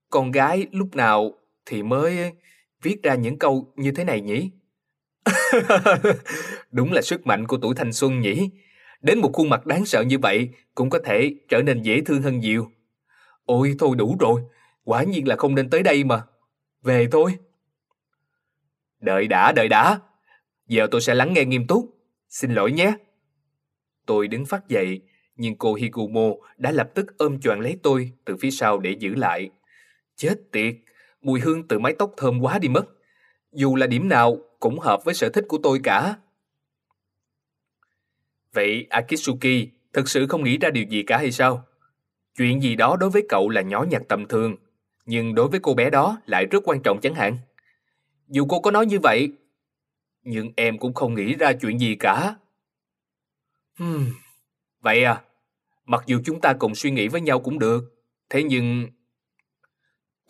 Con 0.10 0.32
gái 0.32 0.68
lúc 0.72 0.96
nào 0.96 1.34
thì 1.66 1.84
mới 1.84 2.32
viết 2.82 3.04
ra 3.04 3.16
những 3.16 3.40
câu 3.40 3.74
như 3.76 3.92
thế 3.92 4.04
này 4.04 4.22
nhỉ? 4.22 4.52
Đúng 6.72 6.92
là 6.92 7.02
sức 7.02 7.28
mạnh 7.28 7.48
của 7.48 7.58
tuổi 7.58 7.76
thanh 7.76 7.94
xuân 7.94 8.22
nhỉ. 8.22 8.50
Đến 9.02 9.20
một 9.20 9.30
khuôn 9.34 9.50
mặt 9.50 9.66
đáng 9.66 9.86
sợ 9.86 10.02
như 10.02 10.20
vậy 10.20 10.50
cũng 10.76 10.90
có 10.90 11.00
thể 11.06 11.36
trở 11.50 11.62
nên 11.62 11.82
dễ 11.82 12.02
thương 12.02 12.22
hơn 12.22 12.40
nhiều. 12.40 12.72
Ôi 13.46 13.76
thôi 13.80 13.96
đủ 13.98 14.16
rồi, 14.20 14.42
quả 14.84 15.04
nhiên 15.04 15.28
là 15.28 15.36
không 15.36 15.56
nên 15.56 15.70
tới 15.70 15.84
đây 15.84 16.04
mà. 16.04 16.24
Về 16.84 17.08
thôi. 17.12 17.38
Đợi 19.00 19.28
đã, 19.28 19.52
đợi 19.52 19.68
đã. 19.68 20.00
Giờ 20.68 20.88
tôi 20.92 21.02
sẽ 21.02 21.16
lắng 21.16 21.34
nghe 21.34 21.46
nghiêm 21.46 21.68
túc. 21.68 21.98
Xin 22.30 22.54
lỗi 22.54 22.72
nhé. 22.72 22.94
Tôi 24.06 24.28
đứng 24.28 24.46
phát 24.46 24.68
dậy, 24.68 25.02
nhưng 25.36 25.56
cô 25.56 25.74
Higumo 25.74 26.30
đã 26.58 26.72
lập 26.72 26.90
tức 26.96 27.18
ôm 27.18 27.40
choàng 27.40 27.60
lấy 27.60 27.78
tôi 27.84 28.12
từ 28.26 28.38
phía 28.40 28.52
sau 28.52 28.80
để 28.80 28.92
giữ 29.00 29.16
lại. 29.16 29.50
Chết 30.16 30.36
tiệt, 30.52 30.76
mùi 31.22 31.40
hương 31.40 31.68
từ 31.68 31.80
mái 31.80 31.96
tóc 32.00 32.14
thơm 32.18 32.40
quá 32.40 32.60
đi 32.60 32.68
mất. 32.68 32.86
Dù 33.52 33.76
là 33.76 33.88
điểm 33.88 34.10
nào 34.10 34.38
cũng 34.60 34.80
hợp 34.80 35.04
với 35.06 35.14
sở 35.14 35.30
thích 35.30 35.46
của 35.48 35.58
tôi 35.64 35.80
cả. 35.84 36.16
Vậy 38.54 38.88
Akitsuki 38.90 39.68
thực 39.94 40.10
sự 40.10 40.28
không 40.28 40.44
nghĩ 40.44 40.58
ra 40.58 40.70
điều 40.70 40.84
gì 40.84 41.04
cả 41.04 41.18
hay 41.18 41.32
sao? 41.32 41.66
Chuyện 42.38 42.62
gì 42.62 42.76
đó 42.76 42.98
đối 43.00 43.10
với 43.10 43.26
cậu 43.30 43.50
là 43.50 43.62
nhỏ 43.62 43.86
nhặt 43.90 44.02
tầm 44.10 44.28
thường, 44.28 44.56
nhưng 45.06 45.36
đối 45.36 45.48
với 45.48 45.60
cô 45.64 45.74
bé 45.74 45.90
đó 45.90 46.22
lại 46.26 46.46
rất 46.46 46.64
quan 46.66 46.82
trọng 46.84 47.00
chẳng 47.02 47.16
hạn. 47.16 47.38
Dù 48.28 48.46
cô 48.50 48.60
có 48.60 48.72
nói 48.72 48.86
như 48.86 49.00
vậy, 49.00 49.30
nhưng 50.24 50.52
em 50.56 50.78
cũng 50.78 50.94
không 50.94 51.14
nghĩ 51.14 51.36
ra 51.36 51.54
chuyện 51.54 51.80
gì 51.80 51.96
cả. 51.96 52.36
Hmm, 53.80 54.06
vậy 54.80 55.04
à, 55.04 55.22
mặc 55.86 56.04
dù 56.06 56.22
chúng 56.26 56.42
ta 56.42 56.54
cùng 56.54 56.76
suy 56.76 56.92
nghĩ 56.92 57.08
với 57.08 57.22
nhau 57.22 57.40
cũng 57.40 57.60
được, 57.60 57.84
thế 58.30 58.44
nhưng... 58.44 58.88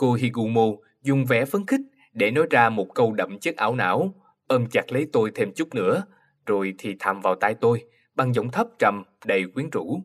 Cô 0.02 0.14
Higumo 0.14 0.66
dùng 1.02 1.26
vẻ 1.26 1.46
phấn 1.46 1.66
khích 1.66 1.82
để 2.14 2.32
nói 2.32 2.48
ra 2.50 2.70
một 2.70 2.88
câu 2.96 3.14
đậm 3.14 3.40
chất 3.40 3.56
ảo 3.56 3.76
não, 3.76 4.14
ôm 4.48 4.66
chặt 4.72 4.92
lấy 4.92 5.08
tôi 5.14 5.32
thêm 5.36 5.54
chút 5.54 5.76
nữa, 5.76 6.04
rồi 6.46 6.74
thì 6.78 6.96
thầm 7.00 7.22
vào 7.22 7.36
tai 7.36 7.54
tôi 7.54 7.84
bằng 8.16 8.34
giọng 8.34 8.52
thấp 8.52 8.68
trầm 8.80 9.04
đầy 9.26 9.44
quyến 9.54 9.70
rũ. 9.70 10.02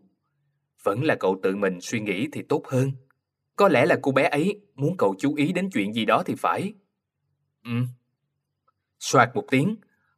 Vẫn 0.82 1.04
là 1.04 1.16
cậu 1.20 1.40
tự 1.42 1.56
mình 1.56 1.80
suy 1.80 2.00
nghĩ 2.00 2.28
thì 2.32 2.42
tốt 2.42 2.62
hơn. 2.66 2.92
Có 3.56 3.68
lẽ 3.68 3.86
là 3.86 3.98
cô 4.02 4.12
bé 4.12 4.22
ấy 4.22 4.60
muốn 4.74 4.96
cậu 4.96 5.14
chú 5.18 5.34
ý 5.34 5.52
đến 5.52 5.70
chuyện 5.72 5.92
gì 5.92 6.04
đó 6.04 6.22
thì 6.26 6.34
phải. 6.38 6.74
Ừ. 7.64 7.72
Soạt 8.98 9.30
một 9.34 9.44
tiếng, 9.50 9.76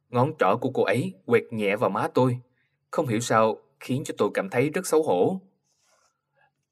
ngón 0.09 0.31
trỏ 0.39 0.57
của 0.61 0.71
cô 0.73 0.83
ấy 0.83 1.13
quẹt 1.25 1.43
nhẹ 1.51 1.75
vào 1.75 1.89
má 1.89 2.07
tôi. 2.13 2.39
Không 2.91 3.07
hiểu 3.07 3.19
sao 3.19 3.57
khiến 3.79 4.03
cho 4.03 4.13
tôi 4.17 4.29
cảm 4.33 4.49
thấy 4.49 4.69
rất 4.69 4.87
xấu 4.87 5.03
hổ. 5.03 5.41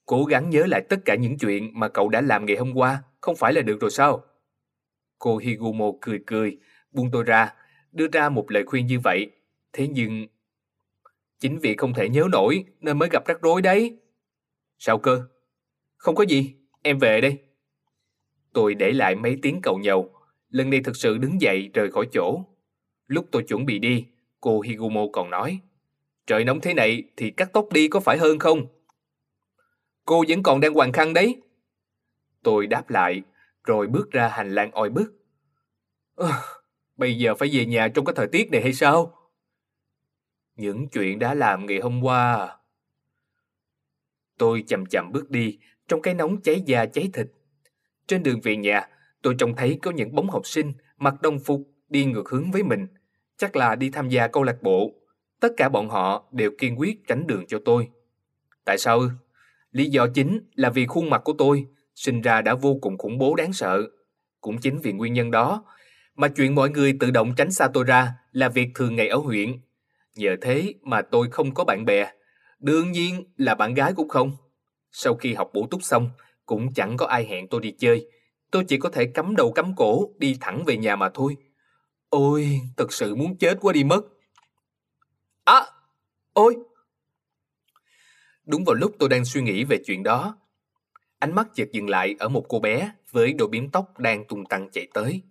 Cố 0.08 0.26
gắng 0.26 0.50
nhớ 0.50 0.66
lại 0.66 0.82
tất 0.90 0.98
cả 1.06 1.16
những 1.16 1.38
chuyện 1.38 1.80
mà 1.80 1.88
cậu 1.88 2.10
đã 2.10 2.22
làm 2.22 2.46
ngày 2.46 2.58
hôm 2.58 2.74
qua, 2.74 3.04
không 3.22 3.36
phải 3.36 3.54
là 3.54 3.62
được 3.62 3.82
rồi 3.82 3.92
sao? 3.92 4.24
Cô 5.20 5.38
Higumo 5.38 5.86
cười 6.02 6.20
cười, 6.26 6.58
buông 6.92 7.12
tôi 7.12 7.24
ra, 7.24 7.54
đưa 7.92 8.08
ra 8.08 8.30
một 8.30 8.52
lời 8.52 8.64
khuyên 8.66 8.86
như 8.88 9.00
vậy. 9.00 9.32
Thế 9.74 9.88
nhưng... 9.88 10.28
Chính 11.40 11.60
vì 11.60 11.76
không 11.76 11.94
thể 11.94 12.10
nhớ 12.10 12.28
nổi 12.32 12.66
nên 12.80 13.00
mới 13.00 13.10
gặp 13.12 13.28
rắc 13.28 13.42
rối 13.42 13.62
đấy. 13.62 13.98
Sao 14.78 14.98
cơ? 14.98 15.24
Không 15.98 16.16
có 16.16 16.24
gì, 16.24 16.56
em 16.84 17.00
về 17.00 17.22
đây. 17.22 17.38
Tôi 18.54 18.76
để 18.76 18.92
lại 18.92 19.16
mấy 19.16 19.40
tiếng 19.42 19.62
cầu 19.62 19.78
nhầu, 19.78 20.12
lần 20.50 20.70
này 20.70 20.82
thực 20.84 20.96
sự 20.96 21.18
đứng 21.18 21.42
dậy 21.42 21.70
rời 21.74 21.92
khỏi 21.92 22.08
chỗ. 22.12 22.46
Lúc 23.08 23.26
tôi 23.32 23.44
chuẩn 23.44 23.66
bị 23.66 23.80
đi, 23.80 24.06
cô 24.42 24.62
Higumo 24.62 25.02
còn 25.14 25.30
nói, 25.30 25.60
trời 26.28 26.44
nóng 26.44 26.62
thế 26.62 26.74
này 26.74 27.04
thì 27.18 27.32
cắt 27.32 27.50
tóc 27.54 27.68
đi 27.72 27.88
có 27.88 28.00
phải 28.00 28.18
hơn 28.18 28.40
không? 28.40 28.77
Cô 30.08 30.24
vẫn 30.28 30.44
còn 30.44 30.60
đang 30.60 30.74
hoàng 30.74 30.92
khăn 30.92 31.14
đấy. 31.14 31.42
Tôi 32.44 32.68
đáp 32.68 32.90
lại, 32.90 33.22
rồi 33.64 33.88
bước 33.88 34.12
ra 34.12 34.28
hành 34.28 34.52
lang 34.52 34.72
oi 34.72 34.90
bức. 34.90 35.14
À, 36.16 36.42
bây 36.98 37.18
giờ 37.18 37.36
phải 37.36 37.50
về 37.54 37.66
nhà 37.66 37.88
trong 37.88 38.06
cái 38.06 38.14
thời 38.16 38.28
tiết 38.28 38.52
này 38.52 38.62
hay 38.62 38.74
sao? 38.74 39.14
Những 40.56 40.88
chuyện 40.88 41.20
đã 41.20 41.34
làm 41.34 41.66
ngày 41.66 41.80
hôm 41.80 42.04
qua. 42.04 42.58
Tôi 44.38 44.64
chậm 44.68 44.86
chậm 44.86 45.12
bước 45.12 45.30
đi, 45.30 45.58
trong 45.88 46.02
cái 46.02 46.14
nóng 46.14 46.42
cháy 46.42 46.64
da 46.66 46.86
cháy 46.86 47.10
thịt. 47.14 47.28
Trên 48.08 48.24
đường 48.24 48.40
về 48.44 48.58
nhà, 48.58 48.88
tôi 49.22 49.36
trông 49.40 49.56
thấy 49.56 49.80
có 49.82 49.92
những 49.92 50.16
bóng 50.16 50.30
học 50.30 50.48
sinh 50.48 50.74
mặc 50.98 51.22
đồng 51.22 51.40
phục 51.40 51.62
đi 51.90 52.06
ngược 52.06 52.30
hướng 52.30 52.52
với 52.52 52.64
mình. 52.64 52.88
Chắc 53.38 53.56
là 53.56 53.76
đi 53.76 53.90
tham 53.90 54.10
gia 54.10 54.28
câu 54.28 54.44
lạc 54.44 54.62
bộ. 54.62 54.94
Tất 55.40 55.50
cả 55.58 55.70
bọn 55.70 55.90
họ 55.90 56.28
đều 56.32 56.52
kiên 56.58 56.80
quyết 56.80 57.08
tránh 57.08 57.28
đường 57.28 57.48
cho 57.48 57.60
tôi. 57.66 57.90
Tại 58.66 58.78
sao 58.78 59.10
Lý 59.78 59.90
do 59.90 60.08
chính 60.08 60.40
là 60.56 60.70
vì 60.70 60.86
khuôn 60.86 61.10
mặt 61.10 61.22
của 61.24 61.34
tôi 61.34 61.66
sinh 61.96 62.22
ra 62.22 62.42
đã 62.42 62.56
vô 62.56 62.78
cùng 62.82 62.98
khủng 62.98 63.18
bố 63.18 63.36
đáng 63.36 63.54
sợ. 63.54 63.84
Cũng 64.42 64.58
chính 64.58 64.80
vì 64.80 64.92
nguyên 64.92 65.14
nhân 65.14 65.32
đó 65.32 65.66
mà 66.16 66.28
chuyện 66.28 66.56
mọi 66.56 66.70
người 66.70 66.98
tự 67.00 67.12
động 67.12 67.34
tránh 67.38 67.52
xa 67.52 67.68
tôi 67.74 67.84
ra 67.84 68.14
là 68.32 68.50
việc 68.50 68.68
thường 68.76 68.96
ngày 68.96 69.08
ở 69.08 69.18
huyện. 69.18 69.60
Nhờ 70.16 70.36
thế 70.42 70.74
mà 70.82 71.02
tôi 71.02 71.30
không 71.32 71.54
có 71.54 71.64
bạn 71.64 71.86
bè. 71.86 72.12
Đương 72.60 72.92
nhiên 72.92 73.24
là 73.38 73.56
bạn 73.56 73.74
gái 73.74 73.94
cũng 73.96 74.10
không. 74.10 74.32
Sau 74.92 75.16
khi 75.16 75.34
học 75.34 75.50
bổ 75.54 75.68
túc 75.72 75.84
xong, 75.84 76.10
cũng 76.46 76.74
chẳng 76.74 76.98
có 76.98 77.06
ai 77.06 77.26
hẹn 77.26 77.48
tôi 77.48 77.62
đi 77.62 77.72
chơi. 77.72 78.08
Tôi 78.52 78.64
chỉ 78.64 78.78
có 78.78 78.90
thể 78.90 79.06
cắm 79.06 79.36
đầu 79.36 79.52
cắm 79.52 79.76
cổ 79.76 80.10
đi 80.18 80.38
thẳng 80.42 80.64
về 80.66 80.78
nhà 80.78 80.96
mà 80.96 81.10
thôi. 81.14 81.38
Ôi, 82.10 82.62
thật 82.78 82.94
sự 82.94 83.16
muốn 83.16 83.38
chết 83.38 83.58
quá 83.62 83.74
đi 83.74 83.84
mất. 83.84 84.02
À, 85.44 85.66
ôi! 86.34 86.56
Đúng 88.48 88.64
vào 88.66 88.74
lúc 88.74 88.96
tôi 89.00 89.10
đang 89.10 89.26
suy 89.26 89.42
nghĩ 89.42 89.64
về 89.64 89.78
chuyện 89.86 90.04
đó, 90.04 90.38
ánh 91.20 91.36
mắt 91.36 91.48
chợt 91.54 91.68
dừng 91.72 91.90
lại 91.90 92.16
ở 92.20 92.30
một 92.30 92.46
cô 92.50 92.60
bé 92.60 92.92
với 93.12 93.34
đôi 93.34 93.48
bím 93.48 93.70
tóc 93.70 94.00
đang 94.00 94.26
tung 94.26 94.46
tăng 94.46 94.70
chạy 94.72 94.88
tới. 94.94 95.22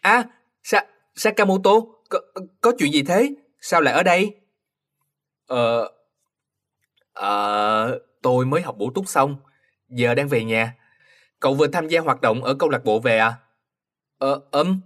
À, 0.00 0.24
Sa 0.62 0.86
Sakamoto, 1.14 1.70
có, 2.10 2.20
có 2.60 2.72
chuyện 2.78 2.92
gì 2.92 3.02
thế? 3.02 3.34
Sao 3.60 3.80
lại 3.80 3.94
ở 3.94 4.02
đây? 4.02 4.36
Ờ... 5.46 5.90
Ờ... 7.12 8.00
Tôi 8.22 8.46
mới 8.46 8.62
học 8.62 8.76
bổ 8.78 8.90
túc 8.94 9.08
xong, 9.08 9.36
giờ 9.88 10.14
đang 10.14 10.28
về 10.28 10.44
nhà. 10.44 10.74
Cậu 11.40 11.54
vừa 11.54 11.66
tham 11.66 11.88
gia 11.88 12.00
hoạt 12.00 12.20
động 12.20 12.44
ở 12.44 12.54
câu 12.54 12.68
lạc 12.68 12.84
bộ 12.84 13.00
về 13.00 13.18
à? 13.18 13.34
Ờ, 14.18 14.40
ấm. 14.50 14.80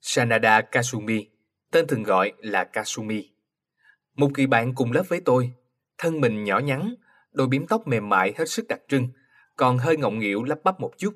Sanada 0.00 0.60
Kasumi, 0.60 1.26
tên 1.70 1.86
thường 1.86 2.02
gọi 2.02 2.32
là 2.38 2.64
Kasumi. 2.64 3.30
Một 4.14 4.30
người 4.34 4.46
bạn 4.46 4.74
cùng 4.74 4.92
lớp 4.92 5.02
với 5.08 5.20
tôi, 5.24 5.52
thân 5.98 6.20
mình 6.20 6.44
nhỏ 6.44 6.58
nhắn, 6.58 6.94
đôi 7.32 7.46
bím 7.46 7.66
tóc 7.66 7.86
mềm 7.86 8.08
mại 8.08 8.34
hết 8.38 8.48
sức 8.48 8.66
đặc 8.68 8.80
trưng, 8.88 9.08
còn 9.56 9.78
hơi 9.78 9.96
ngọng 9.96 10.18
nghịu 10.18 10.42
lắp 10.42 10.58
bắp 10.64 10.80
một 10.80 10.92
chút. 10.98 11.14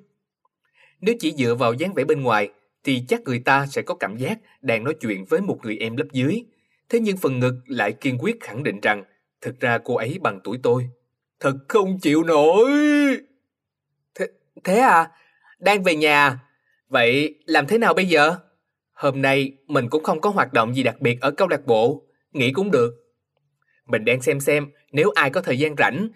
Nếu 1.01 1.15
chỉ 1.21 1.35
dựa 1.39 1.55
vào 1.55 1.73
dáng 1.73 1.95
vẻ 1.95 2.05
bên 2.05 2.23
ngoài, 2.23 2.51
thì 2.85 3.05
chắc 3.09 3.21
người 3.21 3.39
ta 3.39 3.67
sẽ 3.67 3.83
có 3.83 3.95
cảm 3.95 4.17
giác 4.17 4.39
đang 4.61 4.85
nói 4.85 4.95
chuyện 5.01 5.25
với 5.25 5.41
một 5.41 5.59
người 5.63 5.77
em 5.77 5.97
lớp 5.97 6.07
dưới. 6.13 6.45
Thế 6.89 7.01
nhưng 7.01 7.17
phần 7.17 7.39
ngực 7.39 7.55
lại 7.67 7.93
kiên 7.93 8.19
quyết 8.19 8.41
khẳng 8.41 8.63
định 8.63 8.81
rằng 8.81 9.05
thực 9.41 9.61
ra 9.61 9.79
cô 9.79 9.95
ấy 9.95 10.19
bằng 10.23 10.41
tuổi 10.45 10.59
tôi. 10.63 10.89
Thật 11.41 11.57
không 11.69 11.99
chịu 11.99 12.23
nổi! 12.25 12.71
Thế, 14.15 14.27
thế 14.65 14.79
à? 14.79 15.11
Đang 15.59 15.83
về 15.83 15.97
nhà. 15.97 16.39
Vậy 16.89 17.35
làm 17.47 17.67
thế 17.67 17.79
nào 17.79 17.95
bây 17.95 18.07
giờ? 18.07 18.37
Hôm 18.93 19.23
nay 19.23 19.53
mình 19.67 19.89
cũng 19.91 20.03
không 20.03 20.21
có 20.21 20.31
hoạt 20.31 20.53
động 20.53 20.75
gì 20.75 20.83
đặc 20.83 21.01
biệt 21.01 21.21
ở 21.21 21.31
câu 21.31 21.49
lạc 21.49 21.67
bộ. 21.67 22.03
Nghĩ 22.33 22.53
cũng 22.53 22.71
được. 22.71 23.00
Mình 23.91 24.05
đang 24.05 24.23
xem 24.23 24.41
xem 24.41 24.71
nếu 24.93 25.11
ai 25.15 25.31
có 25.31 25.41
thời 25.41 25.59
gian 25.59 25.75
rảnh, 25.79 26.09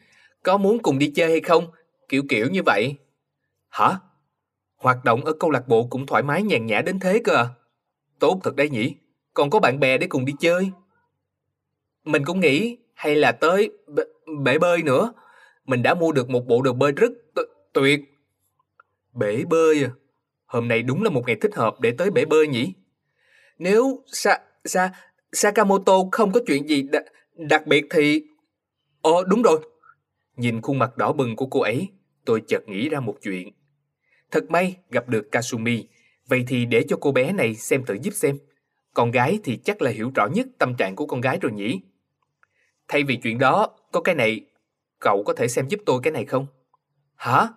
có 0.43 0.57
muốn 0.57 0.79
cùng 0.83 0.99
đi 0.99 1.13
chơi 1.15 1.31
hay 1.31 1.41
không, 1.41 1.67
kiểu 2.09 2.23
kiểu 2.29 2.51
như 2.51 2.63
vậy. 2.63 2.95
Hả? 3.69 3.99
Hoạt 4.77 5.05
động 5.05 5.25
ở 5.25 5.33
câu 5.41 5.51
lạc 5.51 5.69
bộ 5.69 5.87
cũng 5.91 6.07
thoải 6.07 6.23
mái 6.23 6.43
nhàn 6.43 6.67
nhã 6.67 6.81
đến 6.81 7.01
thế 7.01 7.21
cơ 7.25 7.37
à? 7.37 7.47
Tốt 8.19 8.41
thật 8.43 8.57
đấy 8.57 8.69
nhỉ, 8.69 8.95
còn 9.35 9.51
có 9.51 9.61
bạn 9.61 9.81
bè 9.81 9.99
để 9.99 10.07
cùng 10.07 10.25
đi 10.25 10.33
chơi. 10.41 10.71
Mình 12.05 12.25
cũng 12.25 12.41
nghĩ 12.41 12.79
hay 12.95 13.15
là 13.15 13.33
tới 13.33 13.71
bể 14.43 14.59
bơi 14.59 14.83
nữa. 14.83 15.13
Mình 15.65 15.83
đã 15.83 15.95
mua 15.95 16.13
được 16.13 16.31
một 16.31 16.47
bộ 16.47 16.63
đồ 16.63 16.73
bơi 16.73 16.93
rất 16.93 17.13
tuyệt. 17.73 18.01
Bể 19.13 19.45
bơi 19.49 19.85
à? 19.85 19.91
Hôm 20.47 20.69
nay 20.69 20.83
đúng 20.83 21.03
là 21.03 21.11
một 21.11 21.23
ngày 21.27 21.37
thích 21.41 21.55
hợp 21.55 21.81
để 21.81 21.95
tới 21.99 22.11
bể 22.11 22.25
bơi 22.25 22.47
nhỉ? 22.47 22.73
Nếu 23.59 24.03
Sa, 24.07 24.39
Sa, 24.65 24.91
Sakamoto 25.33 25.95
không 26.13 26.33
có 26.33 26.41
chuyện 26.47 26.69
gì 26.69 26.83
đ- 26.83 27.03
đặc 27.35 27.67
biệt 27.67 27.87
thì... 27.91 28.23
Ồ 29.01 29.25
đúng 29.25 29.43
rồi. 29.43 29.61
Nhìn 30.37 30.61
khuôn 30.61 30.79
mặt 30.79 30.97
đỏ 30.97 31.13
bừng 31.13 31.37
của 31.37 31.47
cô 31.47 31.61
ấy, 31.61 31.89
tôi 32.25 32.43
chợt 32.49 32.69
nghĩ 32.69 32.89
ra 32.89 33.01
một 33.01 33.17
chuyện. 33.23 33.53
Thật 34.31 34.51
may 34.51 34.77
gặp 34.91 35.09
được 35.09 35.29
Kasumi, 35.33 35.85
vậy 36.27 36.45
thì 36.49 36.67
để 36.67 36.85
cho 36.89 36.97
cô 37.01 37.13
bé 37.13 37.33
này 37.33 37.55
xem 37.55 37.85
thử 37.85 37.95
giúp 38.03 38.15
xem. 38.15 38.39
Con 38.95 39.11
gái 39.11 39.39
thì 39.45 39.59
chắc 39.65 39.83
là 39.83 39.91
hiểu 39.91 40.11
rõ 40.15 40.27
nhất 40.27 40.47
tâm 40.59 40.75
trạng 40.79 40.97
của 40.97 41.07
con 41.07 41.21
gái 41.21 41.39
rồi 41.41 41.53
nhỉ? 41.53 41.81
Thay 42.89 43.03
vì 43.03 43.17
chuyện 43.17 43.39
đó, 43.39 43.69
có 43.93 44.01
cái 44.01 44.15
này, 44.15 44.41
cậu 45.01 45.23
có 45.27 45.35
thể 45.35 45.49
xem 45.49 45.69
giúp 45.69 45.81
tôi 45.87 46.01
cái 46.03 46.13
này 46.13 46.25
không? 46.25 46.47
Hả? 47.15 47.49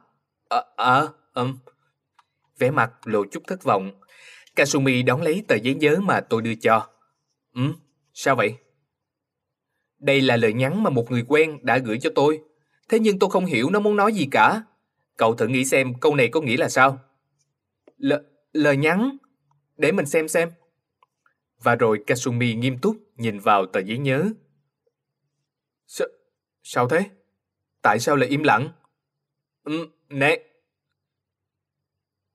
Ờ, 0.49 0.65
à, 0.75 0.85
à, 0.85 1.07
um. 1.33 1.57
Vẻ 2.59 2.71
mặt 2.71 2.91
lộ 3.05 3.25
chút 3.31 3.43
thất 3.47 3.63
vọng. 3.63 3.91
Kasumi 4.55 5.03
đón 5.03 5.21
lấy 5.21 5.43
tờ 5.47 5.55
giấy 5.55 5.75
nhớ 5.75 5.95
mà 6.01 6.21
tôi 6.21 6.41
đưa 6.41 6.55
cho. 6.55 6.87
Ừ, 7.53 7.61
sao 8.13 8.35
vậy? 8.35 8.55
Đây 9.99 10.21
là 10.21 10.37
lời 10.37 10.53
nhắn 10.53 10.83
mà 10.83 10.89
một 10.89 11.11
người 11.11 11.23
quen 11.27 11.59
đã 11.61 11.77
gửi 11.77 11.99
cho 11.99 12.09
tôi. 12.15 12.41
Thế 12.89 12.99
nhưng 12.99 13.19
tôi 13.19 13.29
không 13.29 13.45
hiểu 13.45 13.69
nó 13.69 13.79
muốn 13.79 13.95
nói 13.95 14.13
gì 14.13 14.27
cả. 14.31 14.63
Cậu 15.17 15.35
thử 15.35 15.47
nghĩ 15.47 15.65
xem 15.65 15.93
câu 16.01 16.15
này 16.15 16.27
có 16.27 16.41
nghĩa 16.41 16.57
là 16.57 16.69
sao? 16.69 16.99
L 17.97 18.13
lời 18.53 18.77
nhắn? 18.77 19.17
Để 19.77 19.91
mình 19.91 20.05
xem 20.05 20.27
xem. 20.27 20.51
Và 21.63 21.75
rồi 21.75 22.03
Kasumi 22.07 22.55
nghiêm 22.55 22.77
túc 22.77 22.97
nhìn 23.15 23.39
vào 23.39 23.65
tờ 23.65 23.79
giấy 23.79 23.97
nhớ. 23.97 24.29
S 25.87 26.01
sao 26.63 26.89
thế? 26.89 27.03
Tại 27.81 27.99
sao 27.99 28.15
lại 28.15 28.29
im 28.29 28.43
lặng? 28.43 28.69
Ừ, 29.63 29.87
nè. 30.09 30.37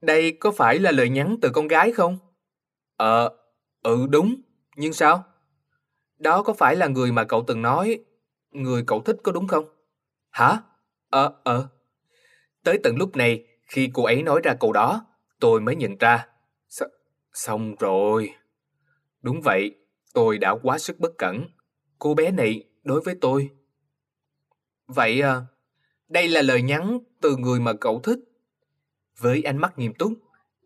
Đây 0.00 0.32
có 0.32 0.50
phải 0.50 0.78
là 0.78 0.90
lời 0.90 1.08
nhắn 1.08 1.36
từ 1.42 1.50
con 1.54 1.68
gái 1.68 1.92
không? 1.92 2.18
Ờ, 2.96 3.36
ừ 3.82 4.06
đúng, 4.10 4.34
nhưng 4.76 4.92
sao? 4.92 5.24
Đó 6.22 6.42
có 6.42 6.52
phải 6.52 6.76
là 6.76 6.86
người 6.86 7.12
mà 7.12 7.24
cậu 7.24 7.44
từng 7.46 7.62
nói, 7.62 7.98
người 8.50 8.84
cậu 8.86 9.02
thích 9.02 9.16
có 9.22 9.32
đúng 9.32 9.48
không? 9.48 9.64
Hả? 10.30 10.58
Ờ, 11.10 11.34
ờ. 11.44 11.68
Tới 12.64 12.78
tận 12.82 12.96
lúc 12.96 13.16
này, 13.16 13.44
khi 13.66 13.90
cô 13.92 14.04
ấy 14.04 14.22
nói 14.22 14.40
ra 14.44 14.54
câu 14.60 14.72
đó, 14.72 15.06
tôi 15.40 15.60
mới 15.60 15.76
nhận 15.76 15.96
ra. 15.98 16.26
S 16.68 16.82
xong 17.32 17.74
rồi. 17.78 18.30
Đúng 19.22 19.40
vậy, 19.40 19.74
tôi 20.14 20.38
đã 20.38 20.54
quá 20.62 20.78
sức 20.78 20.98
bất 21.00 21.12
cẩn. 21.18 21.46
Cô 21.98 22.14
bé 22.14 22.30
này 22.30 22.64
đối 22.82 23.00
với 23.00 23.14
tôi. 23.20 23.50
Vậy 24.86 25.20
à, 25.20 25.40
đây 26.08 26.28
là 26.28 26.42
lời 26.42 26.62
nhắn 26.62 26.98
từ 27.20 27.36
người 27.36 27.60
mà 27.60 27.72
cậu 27.72 28.00
thích. 28.00 28.18
Với 29.18 29.42
ánh 29.42 29.56
mắt 29.56 29.78
nghiêm 29.78 29.94
túc, 29.94 30.12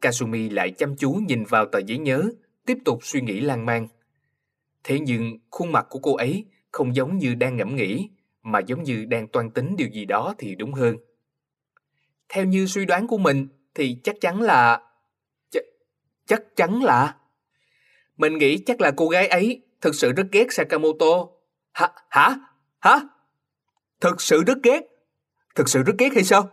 Kasumi 0.01 0.51
lại 0.51 0.71
chăm 0.71 0.97
chú 0.97 1.13
nhìn 1.13 1.45
vào 1.45 1.67
tờ 1.67 1.79
giấy 1.79 1.99
nhớ, 1.99 2.23
tiếp 2.67 2.79
tục 2.85 2.99
suy 3.03 3.21
nghĩ 3.21 3.41
lan 3.41 3.67
man. 3.67 3.89
Thế 4.89 5.01
nhưng 5.01 5.39
khuôn 5.51 5.73
mặt 5.73 5.87
của 5.91 5.99
cô 5.99 6.17
ấy 6.17 6.45
không 6.73 6.95
giống 6.95 7.19
như 7.19 7.35
đang 7.35 7.57
ngẫm 7.57 7.77
nghĩ, 7.77 8.11
mà 8.43 8.59
giống 8.59 8.83
như 8.83 9.05
đang 9.05 9.29
toan 9.29 9.51
tính 9.51 9.77
điều 9.79 9.89
gì 9.89 10.05
đó 10.05 10.35
thì 10.39 10.55
đúng 10.55 10.73
hơn. 10.73 10.97
Theo 12.29 12.45
như 12.45 12.67
suy 12.67 12.85
đoán 12.85 13.07
của 13.07 13.19
mình 13.19 13.49
thì 13.75 13.97
chắc 14.05 14.17
chắn 14.21 14.41
là... 14.41 14.81
Ch 15.51 15.57
chắc 16.27 16.43
chắn 16.57 16.83
là... 16.83 17.17
Mình 18.17 18.39
nghĩ 18.39 18.59
chắc 18.59 18.81
là 18.81 18.91
cô 18.97 19.09
gái 19.09 19.29
ấy 19.29 19.63
thực 19.81 19.95
sự 19.95 20.13
rất 20.13 20.27
ghét 20.33 20.47
Sakamoto. 20.51 21.27
Hả? 21.73 21.89
Hả? 22.11 22.37
Hả? 22.81 23.01
Thực 24.01 24.21
sự 24.21 24.43
rất 24.47 24.59
ghét? 24.63 24.81
Thực 25.55 25.69
sự 25.69 25.83
rất 25.83 25.95
ghét 25.99 26.15
hay 26.15 26.25
sao? 26.25 26.51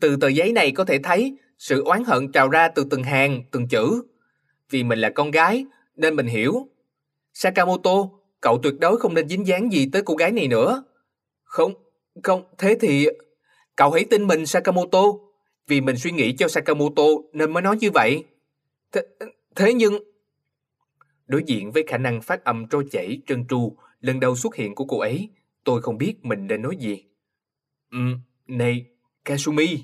Từ 0.00 0.16
tờ 0.20 0.28
giấy 0.28 0.52
này 0.52 0.72
có 0.72 0.84
thể 0.84 0.98
thấy 0.98 1.38
sự 1.58 1.84
oán 1.84 2.04
hận 2.04 2.32
trào 2.32 2.48
ra 2.48 2.68
từ 2.68 2.86
từng 2.90 3.02
hàng, 3.02 3.42
từng 3.50 3.68
chữ. 3.68 4.02
Vì 4.70 4.84
mình 4.84 4.98
là 4.98 5.10
con 5.10 5.30
gái 5.30 5.66
nên 5.96 6.16
mình 6.16 6.26
hiểu. 6.26 6.68
Sakamoto, 7.38 8.08
cậu 8.40 8.58
tuyệt 8.62 8.74
đối 8.80 8.98
không 8.98 9.14
nên 9.14 9.28
dính 9.28 9.46
dáng 9.46 9.72
gì 9.72 9.88
tới 9.92 10.02
cô 10.02 10.14
gái 10.14 10.32
này 10.32 10.48
nữa. 10.48 10.84
Không, 11.44 11.74
không, 12.22 12.44
thế 12.58 12.76
thì... 12.80 13.08
Cậu 13.76 13.90
hãy 13.90 14.04
tin 14.10 14.26
mình 14.26 14.46
Sakamoto, 14.46 15.02
vì 15.66 15.80
mình 15.80 15.96
suy 15.96 16.10
nghĩ 16.10 16.36
cho 16.36 16.48
Sakamoto 16.48 17.02
nên 17.32 17.52
mới 17.52 17.62
nói 17.62 17.76
như 17.80 17.90
vậy. 17.94 18.24
Thế, 18.92 19.00
thế 19.56 19.74
nhưng... 19.74 19.98
Đối 21.26 21.42
diện 21.46 21.72
với 21.72 21.84
khả 21.86 21.98
năng 21.98 22.22
phát 22.22 22.44
âm 22.44 22.66
trôi 22.70 22.86
chảy, 22.90 23.22
trơn 23.26 23.46
tru, 23.48 23.76
lần 24.00 24.20
đầu 24.20 24.36
xuất 24.36 24.54
hiện 24.54 24.74
của 24.74 24.84
cô 24.84 24.98
ấy, 24.98 25.28
tôi 25.64 25.82
không 25.82 25.98
biết 25.98 26.14
mình 26.22 26.46
nên 26.46 26.62
nói 26.62 26.76
gì. 26.76 27.04
Ừ, 27.92 27.98
này, 28.46 28.86
Kasumi. 29.24 29.78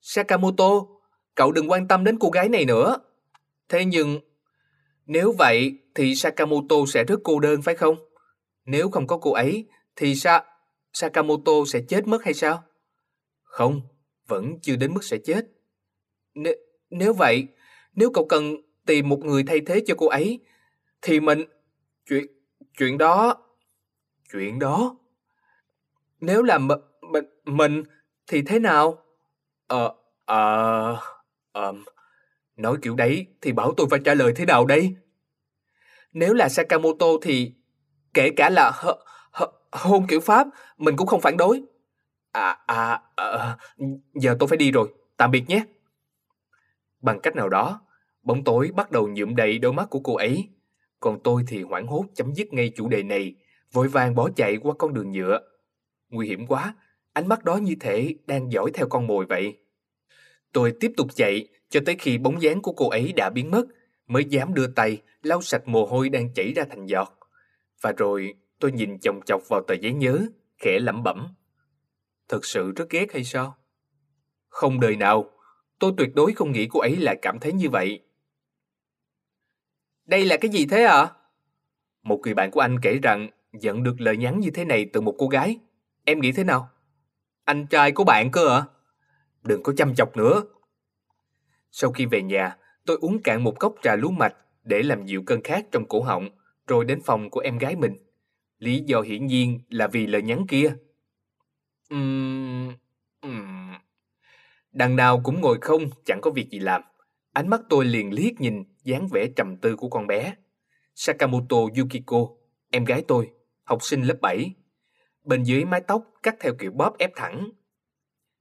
Sakamoto, 0.00 0.86
cậu 1.34 1.52
đừng 1.52 1.70
quan 1.70 1.88
tâm 1.88 2.04
đến 2.04 2.16
cô 2.20 2.30
gái 2.30 2.48
này 2.48 2.64
nữa. 2.64 2.96
Thế 3.68 3.84
nhưng, 3.84 4.20
nếu 5.08 5.32
vậy 5.38 5.78
thì 5.94 6.14
Sakamoto 6.14 6.76
sẽ 6.88 7.04
rất 7.04 7.20
cô 7.24 7.40
đơn 7.40 7.62
phải 7.62 7.74
không? 7.74 7.96
Nếu 8.64 8.90
không 8.90 9.06
có 9.06 9.18
cô 9.18 9.32
ấy 9.32 9.66
thì 9.96 10.14
Sa 10.14 10.44
Sakamoto 10.92 11.52
sẽ 11.66 11.80
chết 11.88 12.06
mất 12.06 12.24
hay 12.24 12.34
sao? 12.34 12.62
Không, 13.42 13.80
vẫn 14.26 14.60
chưa 14.62 14.76
đến 14.76 14.94
mức 14.94 15.04
sẽ 15.04 15.18
chết. 15.24 15.46
N 16.34 16.42
nếu 16.90 17.12
vậy, 17.12 17.46
nếu 17.94 18.10
cậu 18.10 18.26
cần 18.28 18.56
tìm 18.86 19.08
một 19.08 19.24
người 19.24 19.44
thay 19.44 19.60
thế 19.60 19.82
cho 19.86 19.94
cô 19.98 20.08
ấy, 20.08 20.40
thì 21.02 21.20
mình... 21.20 21.44
Chuyện... 22.06 22.26
chuyện 22.78 22.98
đó... 22.98 23.36
Chuyện 24.32 24.58
đó... 24.58 24.96
Nếu 26.20 26.42
là 26.42 26.58
m 26.58 26.68
mình, 27.12 27.24
mình 27.44 27.82
thì 28.26 28.42
thế 28.42 28.58
nào? 28.58 29.04
Ờ, 29.66 29.94
ờ... 30.24 30.96
Ờ... 31.52 31.72
Nói 32.58 32.76
kiểu 32.82 32.94
đấy 32.94 33.26
thì 33.40 33.52
bảo 33.52 33.74
tôi 33.76 33.86
phải 33.90 34.00
trả 34.04 34.14
lời 34.14 34.32
thế 34.36 34.44
nào 34.44 34.66
đây? 34.66 34.94
Nếu 36.12 36.34
là 36.34 36.48
Sakamoto 36.48 37.06
thì 37.22 37.52
kể 38.14 38.30
cả 38.36 38.50
là 38.50 38.70
h, 38.70 38.86
h, 39.32 39.42
hôn 39.72 40.06
kiểu 40.06 40.20
Pháp 40.20 40.46
mình 40.78 40.96
cũng 40.96 41.06
không 41.06 41.20
phản 41.20 41.36
đối. 41.36 41.62
À, 42.32 42.58
à, 42.66 43.00
à, 43.16 43.58
giờ 44.14 44.36
tôi 44.38 44.48
phải 44.48 44.58
đi 44.58 44.70
rồi, 44.70 44.88
tạm 45.16 45.30
biệt 45.30 45.44
nhé. 45.48 45.64
Bằng 47.00 47.20
cách 47.20 47.36
nào 47.36 47.48
đó, 47.48 47.80
bóng 48.22 48.44
tối 48.44 48.70
bắt 48.76 48.90
đầu 48.90 49.08
nhuộm 49.08 49.36
đầy 49.36 49.58
đôi 49.58 49.72
mắt 49.72 49.90
của 49.90 50.00
cô 50.00 50.14
ấy. 50.16 50.48
Còn 51.00 51.22
tôi 51.24 51.44
thì 51.46 51.62
hoảng 51.62 51.86
hốt 51.86 52.04
chấm 52.14 52.34
dứt 52.34 52.52
ngay 52.52 52.72
chủ 52.76 52.88
đề 52.88 53.02
này, 53.02 53.34
vội 53.72 53.88
vàng 53.88 54.14
bỏ 54.14 54.28
chạy 54.36 54.56
qua 54.56 54.74
con 54.78 54.94
đường 54.94 55.12
nhựa. 55.12 55.40
Nguy 56.08 56.28
hiểm 56.28 56.46
quá, 56.46 56.74
ánh 57.12 57.28
mắt 57.28 57.44
đó 57.44 57.56
như 57.56 57.74
thể 57.80 58.14
đang 58.26 58.52
dõi 58.52 58.70
theo 58.74 58.86
con 58.88 59.06
mồi 59.06 59.26
vậy. 59.26 59.58
Tôi 60.52 60.74
tiếp 60.80 60.92
tục 60.96 61.08
chạy 61.16 61.48
cho 61.68 61.80
tới 61.86 61.96
khi 61.98 62.18
bóng 62.18 62.42
dáng 62.42 62.62
của 62.62 62.72
cô 62.72 62.88
ấy 62.88 63.12
đã 63.16 63.30
biến 63.30 63.50
mất, 63.50 63.66
mới 64.06 64.24
dám 64.24 64.54
đưa 64.54 64.66
tay 64.66 65.02
lau 65.22 65.42
sạch 65.42 65.68
mồ 65.68 65.86
hôi 65.86 66.08
đang 66.08 66.34
chảy 66.34 66.52
ra 66.56 66.64
thành 66.70 66.86
giọt. 66.86 67.18
Và 67.80 67.92
rồi 67.92 68.34
tôi 68.58 68.72
nhìn 68.72 68.98
chồng 68.98 69.20
chọc 69.26 69.48
vào 69.48 69.62
tờ 69.68 69.74
giấy 69.74 69.92
nhớ, 69.92 70.26
khẽ 70.58 70.78
lẩm 70.80 71.02
bẩm. 71.02 71.28
Thật 72.28 72.44
sự 72.44 72.72
rất 72.76 72.90
ghét 72.90 73.12
hay 73.12 73.24
sao? 73.24 73.56
Không 74.48 74.80
đời 74.80 74.96
nào, 74.96 75.30
tôi 75.78 75.92
tuyệt 75.96 76.14
đối 76.14 76.32
không 76.32 76.52
nghĩ 76.52 76.68
cô 76.70 76.80
ấy 76.80 76.96
lại 76.96 77.18
cảm 77.22 77.38
thấy 77.38 77.52
như 77.52 77.70
vậy. 77.70 78.00
Đây 80.06 80.24
là 80.24 80.36
cái 80.36 80.50
gì 80.50 80.66
thế 80.66 80.84
ạ? 80.84 80.94
À? 80.94 81.12
Một 82.02 82.20
người 82.24 82.34
bạn 82.34 82.50
của 82.50 82.60
anh 82.60 82.76
kể 82.82 82.98
rằng 83.02 83.30
nhận 83.52 83.82
được 83.82 84.00
lời 84.00 84.16
nhắn 84.16 84.40
như 84.40 84.50
thế 84.50 84.64
này 84.64 84.90
từ 84.92 85.00
một 85.00 85.14
cô 85.18 85.28
gái. 85.28 85.58
Em 86.04 86.20
nghĩ 86.20 86.32
thế 86.32 86.44
nào? 86.44 86.70
Anh 87.44 87.66
trai 87.66 87.92
của 87.92 88.04
bạn 88.04 88.30
cơ 88.30 88.48
ạ? 88.48 88.56
À? 88.56 88.77
Đừng 89.42 89.62
có 89.62 89.72
chăm 89.76 89.94
chọc 89.94 90.16
nữa. 90.16 90.42
Sau 91.70 91.92
khi 91.92 92.06
về 92.06 92.22
nhà, 92.22 92.56
tôi 92.86 92.98
uống 93.00 93.22
cạn 93.22 93.44
một 93.44 93.58
cốc 93.58 93.74
trà 93.82 93.96
lúa 93.96 94.10
mạch 94.10 94.36
để 94.64 94.82
làm 94.82 95.06
dịu 95.06 95.22
cơn 95.26 95.42
khát 95.42 95.66
trong 95.72 95.88
cổ 95.88 96.02
họng, 96.02 96.28
rồi 96.66 96.84
đến 96.84 97.00
phòng 97.04 97.30
của 97.30 97.40
em 97.40 97.58
gái 97.58 97.76
mình. 97.76 97.96
Lý 98.58 98.80
do 98.86 99.00
hiển 99.00 99.26
nhiên 99.26 99.60
là 99.68 99.86
vì 99.86 100.06
lời 100.06 100.22
nhắn 100.22 100.46
kia. 100.48 100.74
Uhm, 101.94 102.72
uhm. 103.26 103.74
Đằng 104.72 104.96
nào 104.96 105.20
cũng 105.24 105.40
ngồi 105.40 105.58
không, 105.60 105.82
chẳng 106.04 106.20
có 106.22 106.30
việc 106.30 106.50
gì 106.50 106.58
làm. 106.58 106.82
Ánh 107.32 107.48
mắt 107.48 107.60
tôi 107.68 107.84
liền 107.84 108.12
liếc 108.12 108.40
nhìn 108.40 108.64
dáng 108.84 109.08
vẻ 109.08 109.26
trầm 109.36 109.56
tư 109.56 109.76
của 109.76 109.88
con 109.88 110.06
bé. 110.06 110.34
Sakamoto 110.94 111.56
Yukiko, 111.56 112.28
em 112.70 112.84
gái 112.84 113.04
tôi, 113.08 113.30
học 113.64 113.82
sinh 113.82 114.02
lớp 114.02 114.16
7. 114.20 114.54
Bên 115.24 115.42
dưới 115.42 115.64
mái 115.64 115.80
tóc 115.80 116.04
cắt 116.22 116.36
theo 116.40 116.54
kiểu 116.58 116.70
bóp 116.70 116.98
ép 116.98 117.10
thẳng. 117.16 117.50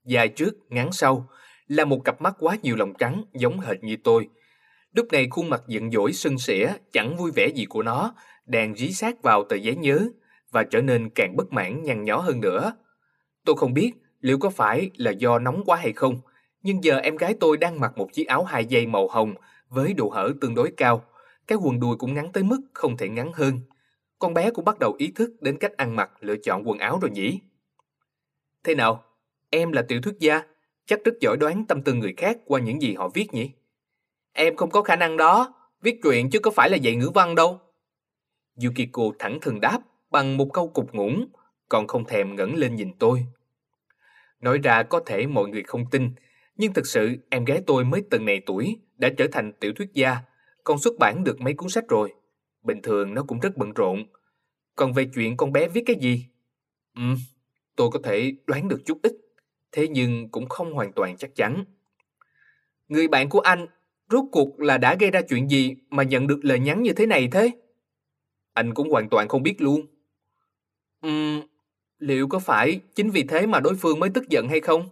Dài 0.07 0.27
trước, 0.29 0.55
ngắn 0.69 0.91
sau, 0.91 1.29
là 1.67 1.85
một 1.85 2.01
cặp 2.05 2.21
mắt 2.21 2.35
quá 2.39 2.57
nhiều 2.63 2.75
lòng 2.75 2.93
trắng 2.99 3.23
giống 3.33 3.59
hệt 3.59 3.83
như 3.83 3.95
tôi. 4.03 4.27
Lúc 4.93 5.07
này 5.11 5.27
khuôn 5.29 5.49
mặt 5.49 5.61
giận 5.67 5.91
dỗi 5.91 6.13
sưng 6.13 6.39
sỉa, 6.39 6.67
chẳng 6.91 7.17
vui 7.17 7.31
vẻ 7.31 7.47
gì 7.47 7.65
của 7.65 7.83
nó, 7.83 8.13
đang 8.45 8.75
dí 8.75 8.91
sát 8.91 9.21
vào 9.23 9.43
tờ 9.43 9.55
giấy 9.55 9.75
nhớ 9.75 10.09
và 10.51 10.63
trở 10.63 10.81
nên 10.81 11.09
càng 11.09 11.35
bất 11.35 11.53
mãn 11.53 11.83
nhăn 11.83 12.03
nhó 12.03 12.17
hơn 12.17 12.41
nữa. 12.41 12.73
Tôi 13.45 13.55
không 13.55 13.73
biết 13.73 13.91
liệu 14.19 14.37
có 14.37 14.49
phải 14.49 14.91
là 14.95 15.11
do 15.11 15.39
nóng 15.39 15.63
quá 15.65 15.77
hay 15.77 15.93
không, 15.93 16.21
nhưng 16.61 16.83
giờ 16.83 16.97
em 16.97 17.15
gái 17.15 17.35
tôi 17.39 17.57
đang 17.57 17.79
mặc 17.79 17.97
một 17.97 18.13
chiếc 18.13 18.27
áo 18.27 18.43
hai 18.43 18.65
dây 18.65 18.87
màu 18.87 19.07
hồng 19.07 19.33
với 19.69 19.93
độ 19.93 20.09
hở 20.09 20.33
tương 20.41 20.55
đối 20.55 20.71
cao. 20.77 21.03
Cái 21.47 21.57
quần 21.61 21.79
đùi 21.79 21.95
cũng 21.95 22.13
ngắn 22.13 22.31
tới 22.31 22.43
mức 22.43 22.61
không 22.73 22.97
thể 22.97 23.09
ngắn 23.09 23.31
hơn. 23.33 23.59
Con 24.19 24.33
bé 24.33 24.51
cũng 24.51 24.65
bắt 24.65 24.79
đầu 24.79 24.95
ý 24.97 25.11
thức 25.15 25.31
đến 25.41 25.57
cách 25.57 25.77
ăn 25.77 25.95
mặc, 25.95 26.11
lựa 26.19 26.35
chọn 26.43 26.67
quần 26.67 26.79
áo 26.79 26.99
rồi 27.01 27.11
nhỉ? 27.11 27.39
Thế 28.63 28.75
nào? 28.75 29.03
Em 29.49 29.71
là 29.71 29.81
tiểu 29.81 30.01
thuyết 30.01 30.15
gia, 30.19 30.41
chắc 30.85 31.03
rất 31.03 31.13
giỏi 31.21 31.37
đoán 31.37 31.65
tâm 31.67 31.81
tư 31.81 31.93
người 31.93 32.13
khác 32.17 32.37
qua 32.45 32.59
những 32.59 32.81
gì 32.81 32.93
họ 32.93 33.09
viết 33.09 33.33
nhỉ? 33.33 33.51
Em 34.33 34.55
không 34.55 34.69
có 34.69 34.81
khả 34.81 34.95
năng 34.95 35.17
đó, 35.17 35.53
viết 35.81 35.99
truyện 36.03 36.29
chứ 36.29 36.39
có 36.39 36.51
phải 36.51 36.69
là 36.69 36.77
dạy 36.77 36.95
ngữ 36.95 37.09
văn 37.13 37.35
đâu. 37.35 37.59
Yukiko 38.63 39.03
thẳng 39.19 39.39
thừng 39.41 39.61
đáp 39.61 39.79
bằng 40.11 40.37
một 40.37 40.53
câu 40.53 40.67
cục 40.67 40.93
ngủng, 40.93 41.27
còn 41.69 41.87
không 41.87 42.05
thèm 42.05 42.35
ngẩng 42.35 42.55
lên 42.55 42.75
nhìn 42.75 42.93
tôi. 42.99 43.25
Nói 44.41 44.59
ra 44.63 44.83
có 44.83 44.99
thể 45.05 45.27
mọi 45.27 45.49
người 45.49 45.63
không 45.63 45.89
tin, 45.91 46.11
nhưng 46.55 46.73
thực 46.73 46.87
sự 46.87 47.15
em 47.29 47.45
gái 47.45 47.61
tôi 47.67 47.85
mới 47.85 48.03
từng 48.09 48.25
này 48.25 48.41
tuổi 48.45 48.79
đã 48.97 49.09
trở 49.17 49.27
thành 49.31 49.53
tiểu 49.53 49.73
thuyết 49.73 49.93
gia, 49.93 50.17
còn 50.63 50.79
xuất 50.79 50.93
bản 50.99 51.23
được 51.23 51.41
mấy 51.41 51.53
cuốn 51.53 51.69
sách 51.69 51.87
rồi. 51.89 52.13
Bình 52.63 52.81
thường 52.81 53.13
nó 53.13 53.23
cũng 53.23 53.39
rất 53.39 53.57
bận 53.57 53.73
rộn. 53.73 54.05
Còn 54.75 54.93
về 54.93 55.05
chuyện 55.15 55.37
con 55.37 55.51
bé 55.51 55.67
viết 55.67 55.83
cái 55.85 55.95
gì? 55.95 56.25
Ừ, 56.95 57.03
tôi 57.75 57.89
có 57.93 57.99
thể 58.03 58.33
đoán 58.47 58.67
được 58.67 58.81
chút 58.85 58.99
ít, 59.03 59.13
thế 59.71 59.87
nhưng 59.87 60.29
cũng 60.29 60.49
không 60.49 60.73
hoàn 60.73 60.93
toàn 60.93 61.17
chắc 61.17 61.35
chắn. 61.35 61.63
Người 62.87 63.07
bạn 63.07 63.29
của 63.29 63.39
anh 63.39 63.67
rốt 64.09 64.25
cuộc 64.31 64.59
là 64.59 64.77
đã 64.77 64.95
gây 64.95 65.11
ra 65.11 65.21
chuyện 65.21 65.49
gì 65.49 65.75
mà 65.89 66.03
nhận 66.03 66.27
được 66.27 66.39
lời 66.41 66.59
nhắn 66.59 66.83
như 66.83 66.93
thế 66.93 67.05
này 67.05 67.27
thế? 67.31 67.51
Anh 68.53 68.73
cũng 68.73 68.89
hoàn 68.89 69.09
toàn 69.09 69.27
không 69.27 69.43
biết 69.43 69.61
luôn. 69.61 69.85
Ừm, 71.01 71.41
liệu 71.99 72.27
có 72.27 72.39
phải 72.39 72.79
chính 72.95 73.09
vì 73.09 73.23
thế 73.23 73.47
mà 73.47 73.59
đối 73.59 73.75
phương 73.75 73.99
mới 73.99 74.09
tức 74.09 74.29
giận 74.29 74.47
hay 74.49 74.59
không? 74.59 74.89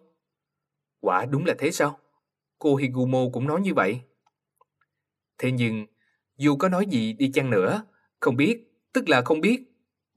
Quả 0.99 1.25
đúng 1.25 1.45
là 1.45 1.55
thế 1.57 1.71
sao? 1.71 1.99
Cô 2.59 2.75
Higumo 2.75 3.19
cũng 3.33 3.47
nói 3.47 3.61
như 3.61 3.73
vậy. 3.73 3.99
Thế 5.37 5.51
nhưng, 5.51 5.85
dù 6.37 6.55
có 6.55 6.69
nói 6.69 6.85
gì 6.89 7.13
đi 7.13 7.31
chăng 7.33 7.49
nữa, 7.49 7.83
không 8.19 8.35
biết, 8.35 8.63
tức 8.93 9.09
là 9.09 9.21
không 9.21 9.41
biết, 9.41 9.63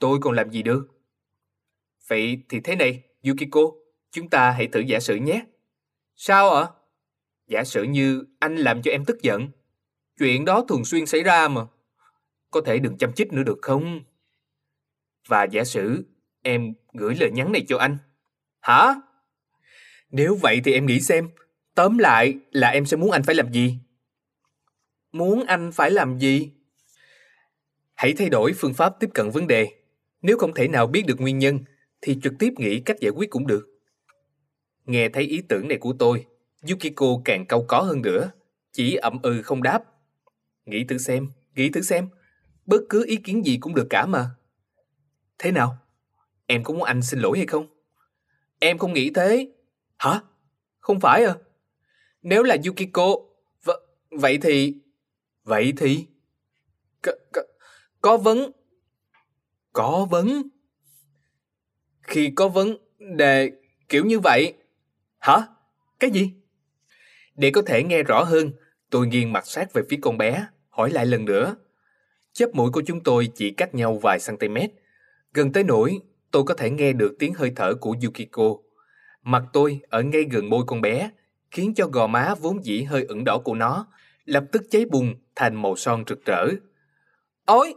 tôi 0.01 0.19
còn 0.23 0.35
làm 0.35 0.51
gì 0.51 0.63
được. 0.63 0.89
Vậy 2.09 2.43
thì 2.49 2.61
thế 2.61 2.77
này, 2.77 3.03
Yukiko, 3.23 3.61
chúng 4.19 4.31
ta 4.31 4.51
hãy 4.51 4.67
thử 4.67 4.81
giả 4.81 5.01
sử 5.01 5.17
nhé. 5.17 5.43
Sao 6.17 6.55
ạ? 6.55 6.67
Giả 7.47 7.65
sử 7.65 7.83
như 7.83 8.25
anh 8.39 8.57
làm 8.57 8.83
cho 8.83 8.91
em 8.91 9.05
tức 9.05 9.23
giận. 9.23 9.49
Chuyện 10.19 10.45
đó 10.45 10.65
thường 10.69 10.85
xuyên 10.85 11.07
xảy 11.07 11.23
ra 11.23 11.49
mà. 11.49 11.63
Có 12.51 12.61
thể 12.67 12.79
đừng 12.79 12.99
chăm 12.99 13.13
chích 13.13 13.33
nữa 13.33 13.43
được 13.43 13.59
không? 13.63 14.01
Và 15.27 15.45
giả 15.45 15.65
sử 15.65 16.05
em 16.43 16.75
gửi 16.93 17.15
lời 17.21 17.31
nhắn 17.31 17.53
này 17.53 17.65
cho 17.69 17.79
anh. 17.79 17.99
Hả? 18.61 18.95
Nếu 20.11 20.35
vậy 20.35 20.61
thì 20.65 20.73
em 20.73 20.87
nghĩ 20.87 21.01
xem, 21.01 21.29
tóm 21.75 21.99
lại 21.99 22.39
là 22.51 22.69
em 22.69 22.87
sẽ 22.87 22.97
muốn 22.97 23.11
anh 23.11 23.23
phải 23.23 23.35
làm 23.35 23.53
gì? 23.53 23.79
Muốn 25.13 25.45
anh 25.45 25.73
phải 25.73 25.91
làm 25.91 26.19
gì? 26.19 26.51
Hãy 27.95 28.13
thay 28.13 28.29
đổi 28.29 28.53
phương 28.53 28.75
pháp 28.75 28.95
tiếp 29.01 29.11
cận 29.15 29.31
vấn 29.31 29.47
đề. 29.47 29.69
Nếu 30.23 30.39
không 30.39 30.55
thể 30.55 30.69
nào 30.69 30.87
biết 30.87 31.07
được 31.07 31.21
nguyên 31.21 31.39
nhân, 31.39 31.59
thì 32.01 32.19
trực 32.23 32.33
tiếp 32.39 32.53
nghĩ 32.57 32.81
cách 32.81 33.01
giải 33.01 33.11
quyết 33.11 33.31
cũng 33.31 33.47
được. 33.47 33.78
Nghe 34.89 35.09
thấy 35.09 35.25
ý 35.25 35.43
tưởng 35.49 35.69
này 35.69 35.79
của 35.79 35.93
tôi, 35.99 36.27
Yukiko 36.71 37.07
càng 37.25 37.47
cau 37.47 37.65
có 37.69 37.81
hơn 37.81 38.03
nữa, 38.03 38.31
chỉ 38.73 38.95
ậm 38.95 39.23
ừ 39.23 39.43
không 39.43 39.63
đáp. 39.63 39.85
Nghĩ 40.67 40.85
thử 40.85 40.99
xem, 40.99 41.29
nghĩ 41.55 41.71
thử 41.71 41.81
xem, 41.81 42.09
bất 42.67 42.81
cứ 42.89 43.05
ý 43.07 43.17
kiến 43.17 43.47
gì 43.47 43.59
cũng 43.61 43.75
được 43.75 43.87
cả 43.91 44.07
mà. 44.07 44.31
Thế 45.39 45.51
nào? 45.53 45.79
Em 46.47 46.65
có 46.65 46.75
muốn 46.75 46.83
anh 46.83 47.03
xin 47.03 47.21
lỗi 47.21 47.39
hay 47.39 47.47
không? 47.47 47.67
Em 48.59 48.79
không 48.79 48.93
nghĩ 48.93 49.11
thế. 49.11 49.53
Hả? 49.99 50.21
Không 50.81 51.01
phải 51.01 51.25
à? 51.25 51.35
Nếu 52.23 52.43
là 52.43 52.57
Yukiko, 52.67 53.17
v 53.65 53.71
vậy 54.11 54.39
thì... 54.43 54.75
Vậy 55.45 55.73
thì... 55.77 56.07
C 57.03 57.07
c 57.07 57.37
có 58.01 58.17
vấn... 58.17 58.51
Có 59.73 60.07
vấn... 60.11 60.43
Khi 62.03 62.33
có 62.37 62.49
vấn 62.49 62.77
đề 63.17 63.51
kiểu 63.89 64.05
như 64.05 64.21
vậy... 64.21 64.55
Hả? 65.19 65.47
Cái 66.01 66.11
gì? 66.11 66.33
Để 67.35 67.51
có 67.51 67.63
thể 67.67 67.83
nghe 67.83 68.03
rõ 68.03 68.23
hơn, 68.23 68.53
tôi 68.91 69.07
nghiêng 69.07 69.33
mặt 69.33 69.47
sát 69.47 69.73
về 69.73 69.83
phía 69.91 69.99
con 70.03 70.19
bé, 70.19 70.47
hỏi 70.69 70.91
lại 70.91 71.07
lần 71.07 71.25
nữa. 71.25 71.57
Chớp 72.33 72.55
mũi 72.55 72.71
của 72.73 72.83
chúng 72.87 73.03
tôi 73.03 73.29
chỉ 73.35 73.51
cách 73.51 73.75
nhau 73.75 73.99
vài 74.03 74.19
cm. 74.27 74.57
Gần 75.35 75.53
tới 75.53 75.65
nỗi 75.65 75.99
tôi 76.31 76.45
có 76.45 76.55
thể 76.55 76.71
nghe 76.71 76.93
được 76.93 77.15
tiếng 77.19 77.35
hơi 77.35 77.53
thở 77.57 77.75
của 77.75 77.97
Yukiko. 78.03 78.55
Mặt 79.23 79.43
tôi 79.53 79.81
ở 79.89 80.03
ngay 80.03 80.25
gần 80.31 80.51
môi 80.51 80.65
con 80.67 80.81
bé, 80.81 81.11
khiến 81.51 81.75
cho 81.75 81.87
gò 81.87 82.07
má 82.07 82.35
vốn 82.41 82.65
dĩ 82.65 82.83
hơi 82.83 83.05
ửng 83.05 83.25
đỏ 83.25 83.39
của 83.39 83.55
nó 83.55 83.87
lập 84.25 84.45
tức 84.53 84.63
cháy 84.71 84.85
bùng 84.85 85.15
thành 85.35 85.63
màu 85.63 85.77
son 85.77 86.05
rực 86.09 86.25
rỡ. 86.25 86.49
Ôi, 87.45 87.75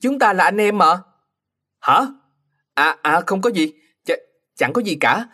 chúng 0.00 0.18
ta 0.18 0.32
là 0.32 0.44
anh 0.44 0.60
em 0.60 0.78
mà. 0.78 0.96
Hả? 1.80 2.06
À, 2.74 2.96
à 3.02 3.20
không 3.26 3.40
có 3.40 3.50
gì, 3.50 3.72
Ch 4.04 4.10
chẳng 4.54 4.72
có 4.72 4.82
gì 4.82 4.96
cả. 5.00 5.28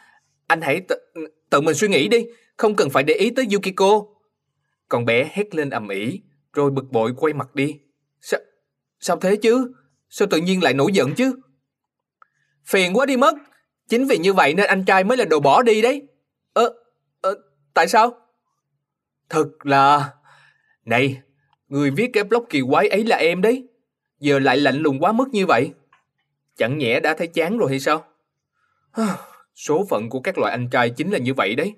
Anh 0.46 0.60
hãy 0.60 0.80
t- 0.88 1.26
tự 1.52 1.60
mình 1.60 1.74
suy 1.74 1.88
nghĩ 1.88 2.08
đi, 2.08 2.26
không 2.56 2.76
cần 2.76 2.90
phải 2.90 3.02
để 3.02 3.14
ý 3.14 3.30
tới 3.30 3.46
Yukiko. 3.52 4.02
Con 4.88 5.04
bé 5.04 5.30
hét 5.32 5.54
lên 5.54 5.70
ầm 5.70 5.88
ĩ, 5.88 6.20
rồi 6.52 6.70
bực 6.70 6.84
bội 6.90 7.12
quay 7.16 7.34
mặt 7.34 7.54
đi. 7.54 7.78
Sao, 8.20 8.40
sao 9.00 9.16
thế 9.16 9.36
chứ? 9.36 9.72
Sao 10.08 10.28
tự 10.30 10.38
nhiên 10.38 10.62
lại 10.62 10.74
nổi 10.74 10.92
giận 10.92 11.14
chứ? 11.14 11.34
Phiền 12.64 12.96
quá 12.96 13.06
đi 13.06 13.16
mất. 13.16 13.34
Chính 13.88 14.06
vì 14.06 14.18
như 14.18 14.32
vậy 14.32 14.54
nên 14.54 14.66
anh 14.66 14.84
trai 14.84 15.04
mới 15.04 15.16
là 15.16 15.24
đồ 15.24 15.40
bỏ 15.40 15.62
đi 15.62 15.82
đấy. 15.82 16.02
Ơ, 16.52 16.74
ờ, 17.20 17.34
tại 17.74 17.88
sao? 17.88 18.16
Thật 19.28 19.48
là... 19.62 20.12
Này, 20.84 21.22
người 21.68 21.90
viết 21.90 22.10
cái 22.12 22.24
blog 22.24 22.44
kỳ 22.50 22.60
quái 22.70 22.88
ấy 22.88 23.04
là 23.04 23.16
em 23.16 23.42
đấy. 23.42 23.68
Giờ 24.20 24.38
lại 24.38 24.56
lạnh 24.56 24.76
lùng 24.76 24.98
quá 25.00 25.12
mức 25.12 25.28
như 25.32 25.46
vậy. 25.46 25.70
Chẳng 26.56 26.78
nhẽ 26.78 27.00
đã 27.00 27.14
thấy 27.14 27.26
chán 27.26 27.58
rồi 27.58 27.70
hay 27.70 27.80
sao? 27.80 28.04
Số 29.54 29.86
phận 29.90 30.08
của 30.08 30.20
các 30.20 30.38
loại 30.38 30.52
anh 30.52 30.68
trai 30.70 30.90
chính 30.90 31.10
là 31.10 31.18
như 31.18 31.34
vậy 31.34 31.54
đấy. 31.54 31.74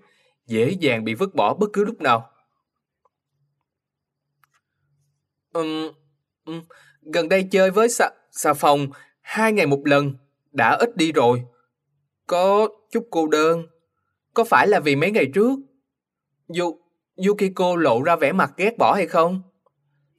Dễ 0.47 0.71
dàng 0.81 1.05
bị 1.05 1.15
vứt 1.15 1.35
bỏ 1.35 1.55
bất 1.55 1.71
cứ 1.73 1.85
lúc 1.85 2.01
nào. 2.01 2.31
Um, 5.53 5.93
um, 6.45 6.63
gần 7.03 7.29
đây 7.29 7.49
chơi 7.51 7.71
với 7.71 7.89
xà, 7.89 8.11
xà 8.31 8.55
phòng 8.55 8.87
hai 9.21 9.53
ngày 9.53 9.67
một 9.67 9.81
lần 9.85 10.15
đã 10.53 10.71
ít 10.71 10.97
đi 10.97 11.13
rồi. 11.13 11.45
Có 12.27 12.69
chút 12.91 13.09
cô 13.11 13.29
đơn. 13.29 13.67
Có 14.35 14.45
phải 14.45 14.69
là 14.69 14.81
vì 14.81 14.97
mấy 14.97 15.11
ngày 15.11 15.31
trước? 15.35 15.59
Yu, 16.49 16.81
Yukiko 17.17 17.77
lộ 17.77 18.03
ra 18.03 18.17
vẻ 18.17 18.33
mặt 18.33 18.53
ghét 18.57 18.79
bỏ 18.79 18.95
hay 18.95 19.07
không? 19.07 19.43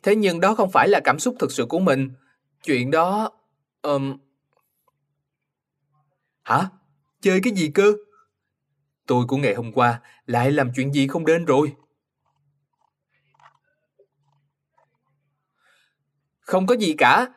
Thế 0.03 0.15
nhưng 0.15 0.39
đó 0.39 0.55
không 0.55 0.71
phải 0.71 0.87
là 0.87 0.99
cảm 1.03 1.19
xúc 1.19 1.35
thực 1.39 1.51
sự 1.51 1.65
của 1.65 1.79
mình. 1.79 2.09
Chuyện 2.63 2.91
đó... 2.91 3.31
Um... 3.81 4.17
Hả? 6.43 6.69
Chơi 7.25 7.39
cái 7.43 7.53
gì 7.53 7.71
cơ? 7.73 7.93
Tôi 9.07 9.25
của 9.27 9.37
ngày 9.37 9.53
hôm 9.53 9.71
qua 9.71 10.01
lại 10.25 10.51
làm 10.51 10.71
chuyện 10.75 10.93
gì 10.93 11.07
không 11.07 11.25
đến 11.25 11.45
rồi? 11.45 11.75
Không 16.39 16.67
có 16.67 16.75
gì 16.75 16.95
cả. 16.97 17.27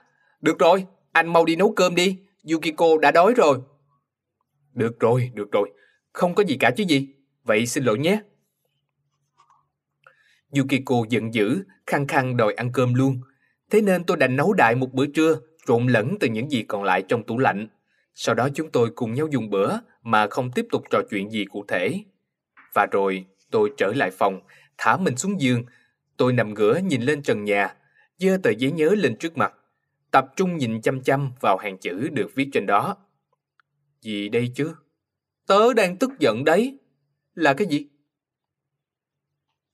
Được 0.40 0.58
rồi, 0.58 0.86
anh 1.12 1.32
mau 1.32 1.44
đi 1.44 1.56
nấu 1.56 1.72
cơm 1.76 1.94
đi. 1.94 2.18
Yukiko 2.52 2.86
đã 3.02 3.10
đói 3.10 3.34
rồi. 3.34 3.58
Được 4.72 5.00
rồi, 5.00 5.30
được 5.34 5.52
rồi. 5.52 5.72
Không 6.12 6.34
có 6.34 6.44
gì 6.44 6.56
cả 6.60 6.70
chứ 6.76 6.84
gì. 6.84 7.08
Vậy 7.44 7.66
xin 7.66 7.84
lỗi 7.84 7.98
nhé. 7.98 8.22
Yukiko 10.56 10.94
giận 11.08 11.34
dữ, 11.34 11.62
khăng 11.86 12.06
khăng 12.06 12.36
đòi 12.36 12.54
ăn 12.54 12.72
cơm 12.72 12.94
luôn. 12.94 13.20
Thế 13.70 13.80
nên 13.80 14.04
tôi 14.04 14.16
đành 14.16 14.36
nấu 14.36 14.52
đại 14.52 14.74
một 14.74 14.92
bữa 14.92 15.06
trưa, 15.06 15.40
trộn 15.66 15.86
lẫn 15.86 16.16
từ 16.20 16.28
những 16.28 16.50
gì 16.50 16.62
còn 16.62 16.84
lại 16.84 17.02
trong 17.08 17.26
tủ 17.26 17.38
lạnh. 17.38 17.68
Sau 18.20 18.34
đó 18.34 18.48
chúng 18.54 18.70
tôi 18.70 18.90
cùng 18.94 19.14
nhau 19.14 19.28
dùng 19.30 19.50
bữa 19.50 19.76
mà 20.02 20.26
không 20.30 20.50
tiếp 20.50 20.66
tục 20.70 20.82
trò 20.90 21.02
chuyện 21.10 21.30
gì 21.30 21.44
cụ 21.44 21.64
thể. 21.68 22.04
Và 22.74 22.86
rồi 22.92 23.26
tôi 23.50 23.72
trở 23.76 23.92
lại 23.96 24.10
phòng, 24.10 24.40
thả 24.78 24.96
mình 24.96 25.16
xuống 25.16 25.40
giường. 25.40 25.64
Tôi 26.16 26.32
nằm 26.32 26.54
ngửa 26.54 26.78
nhìn 26.78 27.02
lên 27.02 27.22
trần 27.22 27.44
nhà, 27.44 27.74
giơ 28.16 28.38
tờ 28.42 28.50
giấy 28.50 28.72
nhớ 28.72 28.94
lên 28.98 29.16
trước 29.16 29.36
mặt, 29.36 29.54
tập 30.10 30.26
trung 30.36 30.56
nhìn 30.56 30.80
chăm 30.80 31.00
chăm 31.00 31.32
vào 31.40 31.56
hàng 31.56 31.78
chữ 31.78 32.08
được 32.12 32.34
viết 32.34 32.48
trên 32.52 32.66
đó. 32.66 32.96
Gì 34.00 34.28
đây 34.28 34.52
chứ? 34.54 34.74
Tớ 35.46 35.74
đang 35.74 35.96
tức 35.96 36.10
giận 36.18 36.44
đấy. 36.44 36.78
Là 37.34 37.54
cái 37.54 37.66
gì? 37.66 37.88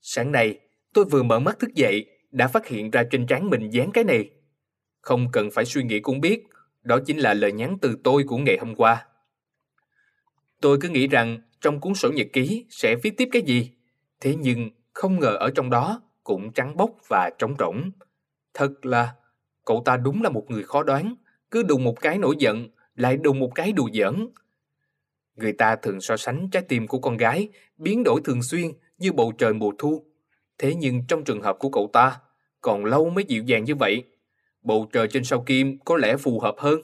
Sáng 0.01 0.33
nay, 0.33 0.59
tôi 0.95 1.05
vừa 1.05 1.23
mở 1.23 1.39
mắt 1.39 1.59
thức 1.59 1.75
dậy, 1.75 2.07
đã 2.31 2.49
phát 2.49 2.67
hiện 2.67 2.91
ra 2.91 3.05
trên 3.11 3.27
trán 3.27 3.51
mình 3.51 3.71
dán 3.71 3.91
cái 3.93 4.05
này. 4.05 4.31
Không 5.01 5.27
cần 5.33 5.51
phải 5.51 5.65
suy 5.65 5.83
nghĩ 5.83 6.01
cũng 6.01 6.21
biết, 6.21 6.45
đó 6.85 6.99
chính 7.07 7.19
là 7.19 7.35
lời 7.35 7.53
nhắn 7.53 7.79
từ 7.81 7.97
tôi 8.05 8.25
của 8.27 8.39
ngày 8.39 8.59
hôm 8.61 8.75
qua. 8.75 9.07
Tôi 10.61 10.79
cứ 10.81 10.89
nghĩ 10.89 11.07
rằng 11.07 11.39
trong 11.61 11.81
cuốn 11.81 11.95
sổ 11.95 12.11
nhật 12.13 12.27
ký 12.33 12.67
sẽ 12.71 12.97
viết 13.03 13.17
tiếp 13.17 13.29
cái 13.33 13.43
gì, 13.43 13.71
thế 14.21 14.37
nhưng 14.37 14.71
không 14.93 15.21
ngờ 15.21 15.37
ở 15.41 15.51
trong 15.55 15.71
đó 15.71 16.03
cũng 16.25 16.53
trắng 16.53 16.77
bóc 16.77 16.91
và 17.09 17.31
trống 17.39 17.55
rỗng. 17.59 17.91
Thật 18.55 18.87
là, 18.87 19.15
cậu 19.65 19.83
ta 19.85 19.97
đúng 19.97 20.23
là 20.23 20.31
một 20.31 20.45
người 20.49 20.63
khó 20.63 20.83
đoán, 20.83 21.15
cứ 21.51 21.63
đùng 21.63 21.85
một 21.85 22.01
cái 22.01 22.19
nổi 22.19 22.35
giận, 22.39 22.69
lại 22.97 23.17
đùng 23.17 23.39
một 23.39 23.55
cái 23.55 23.73
đùa 23.73 23.89
giỡn. 23.95 24.29
Người 25.37 25.53
ta 25.53 25.77
thường 25.77 26.01
so 26.01 26.17
sánh 26.17 26.51
trái 26.51 26.63
tim 26.69 26.87
của 26.87 26.99
con 26.99 27.17
gái 27.17 27.49
biến 27.77 28.03
đổi 28.05 28.21
thường 28.25 28.43
xuyên 28.43 28.67
như 28.99 29.13
bầu 29.13 29.33
trời 29.39 29.53
mùa 29.53 29.73
thu. 29.79 30.05
Thế 30.59 30.75
nhưng 30.75 31.07
trong 31.09 31.25
trường 31.25 31.43
hợp 31.43 31.57
của 31.59 31.69
cậu 31.69 31.91
ta, 31.93 32.21
còn 32.61 32.85
lâu 32.85 33.11
mới 33.11 33.25
dịu 33.25 33.43
dàng 33.43 33.65
như 33.65 33.75
vậy. 33.75 34.03
Bầu 34.65 34.89
trời 34.93 35.09
trên 35.09 35.25
sao 35.25 35.43
kim 35.47 35.79
có 35.79 35.97
lẽ 35.97 36.17
phù 36.17 36.41
hợp 36.41 36.55
hơn. 36.59 36.81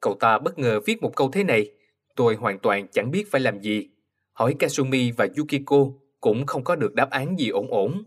Cậu 0.00 0.16
ta 0.20 0.38
bất 0.38 0.58
ngờ 0.58 0.80
viết 0.86 1.02
một 1.02 1.16
câu 1.16 1.30
thế 1.30 1.44
này, 1.44 1.70
tôi 2.16 2.34
hoàn 2.34 2.58
toàn 2.58 2.86
chẳng 2.92 3.10
biết 3.10 3.30
phải 3.30 3.40
làm 3.40 3.60
gì. 3.60 3.88
Hỏi 4.32 4.54
Kasumi 4.58 5.10
và 5.10 5.28
Yukiko 5.36 5.76
cũng 6.20 6.46
không 6.46 6.64
có 6.64 6.76
được 6.76 6.94
đáp 6.94 7.10
án 7.10 7.38
gì 7.38 7.48
ổn 7.48 7.66
ổn. 7.70 8.04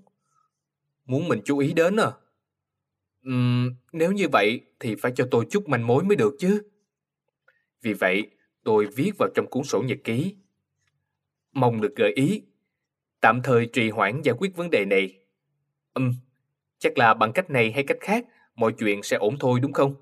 Muốn 1.06 1.28
mình 1.28 1.42
chú 1.46 1.58
ý 1.58 1.74
đến 1.74 1.96
à? 1.96 2.12
Uhm, 3.30 3.76
nếu 3.92 4.12
như 4.12 4.28
vậy 4.32 4.62
thì 4.80 4.96
phải 4.96 5.12
cho 5.16 5.28
tôi 5.32 5.46
chút 5.50 5.70
manh 5.70 5.88
mối 5.88 6.04
mới 6.04 6.16
được 6.16 6.36
chứ. 6.40 6.62
Vì 7.82 7.94
vậy, 7.94 8.28
tôi 8.64 8.88
viết 8.96 9.12
vào 9.20 9.30
trong 9.36 9.50
cuốn 9.50 9.64
sổ 9.64 9.82
nhật 9.82 9.98
ký. 10.04 10.36
Mong 11.54 11.82
được 11.82 11.96
gợi 11.96 12.14
ý. 12.16 12.42
Tạm 13.22 13.42
thời 13.44 13.66
trì 13.66 13.90
hoãn 13.90 14.22
giải 14.22 14.36
quyết 14.40 14.56
vấn 14.56 14.70
đề 14.70 14.86
này. 14.86 15.20
Ừm, 15.94 16.14
chắc 16.80 16.98
là 16.98 17.14
bằng 17.14 17.34
cách 17.34 17.50
này 17.50 17.72
hay 17.72 17.84
cách 17.84 17.98
khác, 18.02 18.26
mọi 18.56 18.74
chuyện 18.80 19.04
sẽ 19.04 19.18
ổn 19.18 19.38
thôi 19.40 19.60
đúng 19.60 19.74
không? 19.74 19.96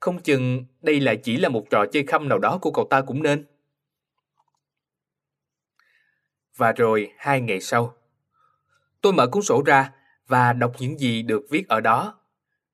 Không 0.00 0.22
chừng 0.22 0.64
đây 0.80 1.00
là 1.00 1.14
chỉ 1.14 1.36
là 1.36 1.48
một 1.48 1.64
trò 1.70 1.86
chơi 1.92 2.04
khăm 2.06 2.28
nào 2.28 2.38
đó 2.38 2.58
của 2.62 2.70
cậu 2.70 2.86
ta 2.90 3.00
cũng 3.00 3.22
nên. 3.22 3.46
Và 6.56 6.72
rồi 6.72 7.12
hai 7.18 7.40
ngày 7.40 7.60
sau, 7.60 7.94
tôi 9.00 9.12
mở 9.12 9.26
cuốn 9.26 9.42
sổ 9.42 9.62
ra 9.66 9.92
và 10.26 10.52
đọc 10.52 10.72
những 10.78 10.98
gì 10.98 11.22
được 11.22 11.42
viết 11.50 11.68
ở 11.68 11.80
đó. 11.80 12.20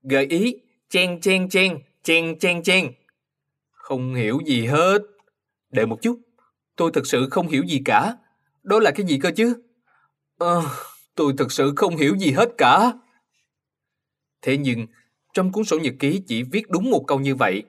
Gợi 0.03 0.27
ý, 0.27 0.57
chen 0.89 1.21
chen 1.21 1.49
chen, 1.49 1.79
chen 2.03 2.39
chen 2.39 2.63
chen. 2.63 2.93
Không 3.71 4.15
hiểu 4.15 4.39
gì 4.47 4.67
hết. 4.67 4.99
Đợi 5.71 5.87
một 5.87 6.03
chút, 6.03 6.21
tôi 6.77 6.91
thực 6.95 7.07
sự 7.07 7.29
không 7.31 7.49
hiểu 7.49 7.65
gì 7.65 7.83
cả. 7.85 8.17
Đó 8.63 8.79
là 8.79 8.91
cái 8.91 9.07
gì 9.07 9.19
cơ 9.23 9.31
chứ? 9.37 9.63
À, 10.39 10.61
tôi 11.15 11.33
thực 11.39 11.53
sự 11.53 11.73
không 11.77 11.97
hiểu 11.97 12.17
gì 12.17 12.31
hết 12.31 12.49
cả. 12.59 12.93
Thế 14.43 14.57
nhưng, 14.57 14.87
trong 15.33 15.53
cuốn 15.53 15.65
sổ 15.65 15.79
nhật 15.79 15.95
ký 15.99 16.23
chỉ 16.27 16.43
viết 16.43 16.71
đúng 16.71 16.91
một 16.91 17.05
câu 17.07 17.21
như 17.21 17.35
vậy. 17.35 17.63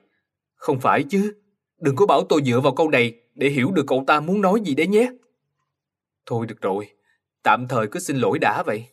Không 0.54 0.80
phải 0.80 1.02
chứ, 1.02 1.34
đừng 1.78 1.96
có 1.96 2.06
bảo 2.06 2.24
tôi 2.28 2.42
dựa 2.44 2.60
vào 2.60 2.74
câu 2.74 2.90
này 2.90 3.20
để 3.34 3.48
hiểu 3.48 3.70
được 3.70 3.84
cậu 3.86 4.04
ta 4.06 4.20
muốn 4.20 4.40
nói 4.40 4.60
gì 4.64 4.74
đấy 4.74 4.86
nhé. 4.86 5.10
Thôi 6.26 6.46
được 6.46 6.60
rồi, 6.60 6.90
tạm 7.42 7.68
thời 7.68 7.86
cứ 7.86 8.00
xin 8.00 8.16
lỗi 8.16 8.38
đã 8.38 8.62
vậy. 8.66 8.84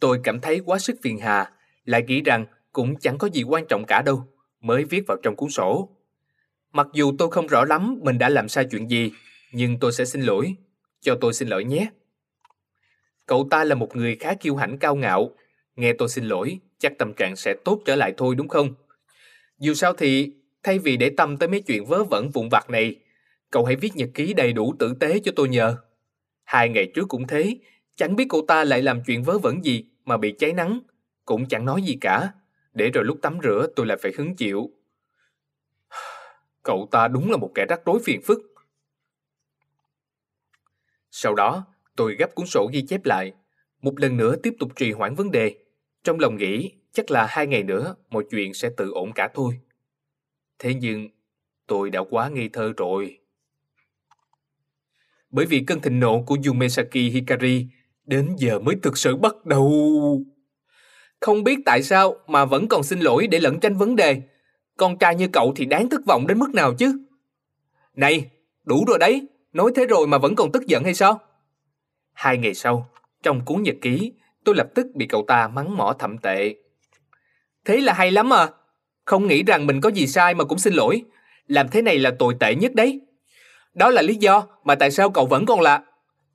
Tôi 0.00 0.20
cảm 0.24 0.40
thấy 0.40 0.60
quá 0.64 0.78
sức 0.78 0.96
phiền 1.02 1.18
hà, 1.18 1.52
lại 1.84 2.02
nghĩ 2.06 2.22
rằng 2.22 2.46
cũng 2.72 2.96
chẳng 2.96 3.18
có 3.18 3.28
gì 3.28 3.42
quan 3.42 3.64
trọng 3.68 3.84
cả 3.86 4.02
đâu, 4.02 4.26
mới 4.60 4.84
viết 4.84 5.04
vào 5.08 5.16
trong 5.22 5.36
cuốn 5.36 5.50
sổ. 5.50 5.88
Mặc 6.72 6.86
dù 6.92 7.12
tôi 7.18 7.30
không 7.30 7.46
rõ 7.46 7.64
lắm 7.64 7.98
mình 8.02 8.18
đã 8.18 8.28
làm 8.28 8.48
sai 8.48 8.66
chuyện 8.70 8.90
gì, 8.90 9.12
nhưng 9.52 9.78
tôi 9.78 9.92
sẽ 9.92 10.04
xin 10.04 10.22
lỗi. 10.22 10.54
Cho 11.00 11.14
tôi 11.20 11.32
xin 11.32 11.48
lỗi 11.48 11.64
nhé. 11.64 11.90
Cậu 13.26 13.46
ta 13.50 13.64
là 13.64 13.74
một 13.74 13.96
người 13.96 14.16
khá 14.16 14.34
kiêu 14.34 14.56
hãnh 14.56 14.78
cao 14.78 14.94
ngạo. 14.96 15.30
Nghe 15.80 15.92
tôi 15.92 16.08
xin 16.08 16.24
lỗi, 16.24 16.58
chắc 16.78 16.98
tâm 16.98 17.12
trạng 17.14 17.36
sẽ 17.36 17.54
tốt 17.64 17.82
trở 17.84 17.96
lại 17.96 18.14
thôi 18.16 18.34
đúng 18.34 18.48
không? 18.48 18.74
Dù 19.58 19.74
sao 19.74 19.92
thì, 19.92 20.32
thay 20.62 20.78
vì 20.78 20.96
để 20.96 21.10
tâm 21.16 21.36
tới 21.36 21.48
mấy 21.48 21.60
chuyện 21.60 21.84
vớ 21.86 22.04
vẩn 22.04 22.30
vụn 22.30 22.48
vặt 22.48 22.70
này, 22.70 22.96
cậu 23.50 23.64
hãy 23.64 23.76
viết 23.76 23.96
nhật 23.96 24.08
ký 24.14 24.34
đầy 24.34 24.52
đủ 24.52 24.74
tử 24.78 24.94
tế 25.00 25.18
cho 25.24 25.32
tôi 25.36 25.48
nhờ. 25.48 25.76
Hai 26.44 26.68
ngày 26.68 26.90
trước 26.94 27.08
cũng 27.08 27.26
thế, 27.26 27.56
chẳng 27.96 28.16
biết 28.16 28.26
cậu 28.28 28.44
ta 28.48 28.64
lại 28.64 28.82
làm 28.82 29.00
chuyện 29.06 29.22
vớ 29.22 29.38
vẩn 29.38 29.64
gì 29.64 29.84
mà 30.04 30.16
bị 30.16 30.34
cháy 30.38 30.52
nắng, 30.52 30.80
cũng 31.24 31.48
chẳng 31.48 31.64
nói 31.64 31.82
gì 31.82 31.98
cả, 32.00 32.32
để 32.74 32.90
rồi 32.90 33.04
lúc 33.04 33.18
tắm 33.22 33.38
rửa 33.42 33.66
tôi 33.76 33.86
lại 33.86 33.98
phải 34.02 34.12
hứng 34.18 34.36
chịu. 34.36 34.70
Cậu 36.62 36.88
ta 36.90 37.08
đúng 37.08 37.30
là 37.30 37.36
một 37.36 37.52
kẻ 37.54 37.66
rắc 37.68 37.80
rối 37.84 37.98
phiền 38.04 38.22
phức. 38.22 38.40
Sau 41.10 41.34
đó, 41.34 41.66
tôi 41.96 42.16
gấp 42.18 42.34
cuốn 42.34 42.46
sổ 42.46 42.70
ghi 42.72 42.82
chép 42.88 43.04
lại, 43.04 43.32
một 43.82 44.00
lần 44.00 44.16
nữa 44.16 44.36
tiếp 44.42 44.54
tục 44.58 44.76
trì 44.76 44.92
hoãn 44.92 45.14
vấn 45.14 45.30
đề. 45.30 45.59
Trong 46.04 46.20
lòng 46.20 46.36
nghĩ, 46.36 46.72
chắc 46.92 47.10
là 47.10 47.26
hai 47.30 47.46
ngày 47.46 47.62
nữa 47.62 47.94
mọi 48.10 48.24
chuyện 48.30 48.54
sẽ 48.54 48.70
tự 48.76 48.90
ổn 48.90 49.12
cả 49.12 49.28
thôi. 49.34 49.60
Thế 50.58 50.74
nhưng, 50.74 51.08
tôi 51.66 51.90
đã 51.90 52.00
quá 52.10 52.28
nghi 52.28 52.48
thơ 52.48 52.72
rồi. 52.76 53.18
Bởi 55.30 55.46
vì 55.46 55.64
cơn 55.66 55.80
thịnh 55.80 56.00
nộ 56.00 56.22
của 56.26 56.36
Yumesaki 56.46 56.94
Hikari 56.94 57.66
đến 58.04 58.34
giờ 58.38 58.58
mới 58.58 58.76
thực 58.82 58.98
sự 58.98 59.16
bắt 59.16 59.44
đầu. 59.44 60.22
Không 61.20 61.44
biết 61.44 61.58
tại 61.66 61.82
sao 61.82 62.14
mà 62.26 62.44
vẫn 62.44 62.68
còn 62.68 62.82
xin 62.82 63.00
lỗi 63.00 63.26
để 63.26 63.40
lẫn 63.40 63.60
tranh 63.60 63.76
vấn 63.76 63.96
đề. 63.96 64.22
Con 64.76 64.98
trai 64.98 65.14
như 65.14 65.28
cậu 65.32 65.52
thì 65.56 65.64
đáng 65.66 65.88
thất 65.88 66.00
vọng 66.06 66.26
đến 66.26 66.38
mức 66.38 66.54
nào 66.54 66.74
chứ? 66.74 67.06
Này, 67.94 68.30
đủ 68.64 68.84
rồi 68.88 68.98
đấy, 68.98 69.28
nói 69.52 69.72
thế 69.74 69.86
rồi 69.86 70.06
mà 70.06 70.18
vẫn 70.18 70.36
còn 70.36 70.52
tức 70.52 70.66
giận 70.66 70.84
hay 70.84 70.94
sao? 70.94 71.20
Hai 72.12 72.38
ngày 72.38 72.54
sau, 72.54 72.90
trong 73.22 73.44
cuốn 73.44 73.62
nhật 73.62 73.76
ký, 73.80 74.12
tôi 74.44 74.54
lập 74.54 74.66
tức 74.74 74.86
bị 74.94 75.06
cậu 75.06 75.24
ta 75.28 75.48
mắng 75.48 75.76
mỏ 75.76 75.94
thậm 75.98 76.18
tệ. 76.18 76.54
Thế 77.64 77.80
là 77.80 77.92
hay 77.92 78.10
lắm 78.10 78.32
à, 78.32 78.48
không 79.04 79.26
nghĩ 79.26 79.42
rằng 79.42 79.66
mình 79.66 79.80
có 79.80 79.88
gì 79.88 80.06
sai 80.06 80.34
mà 80.34 80.44
cũng 80.44 80.58
xin 80.58 80.74
lỗi. 80.74 81.02
Làm 81.46 81.68
thế 81.68 81.82
này 81.82 81.98
là 81.98 82.10
tồi 82.18 82.34
tệ 82.40 82.54
nhất 82.54 82.74
đấy. 82.74 83.00
Đó 83.74 83.90
là 83.90 84.02
lý 84.02 84.14
do 84.14 84.46
mà 84.64 84.74
tại 84.74 84.90
sao 84.90 85.10
cậu 85.10 85.26
vẫn 85.26 85.46
còn 85.46 85.60
lạ. 85.60 85.82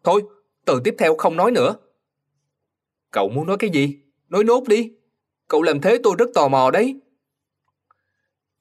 Thôi, 0.04 0.24
từ 0.66 0.82
tiếp 0.84 0.96
theo 0.98 1.16
không 1.16 1.38
nói 1.38 1.52
nữa. 1.52 1.76
Cậu 3.12 3.30
muốn 3.30 3.48
nói 3.48 3.58
cái 3.58 3.70
gì? 3.70 4.00
Nói 4.30 4.44
nốt 4.44 4.64
đi. 4.68 4.92
Cậu 5.48 5.62
làm 5.62 5.82
thế 5.82 5.98
tôi 6.04 6.16
rất 6.18 6.30
tò 6.34 6.48
mò 6.48 6.72
đấy. 6.72 6.96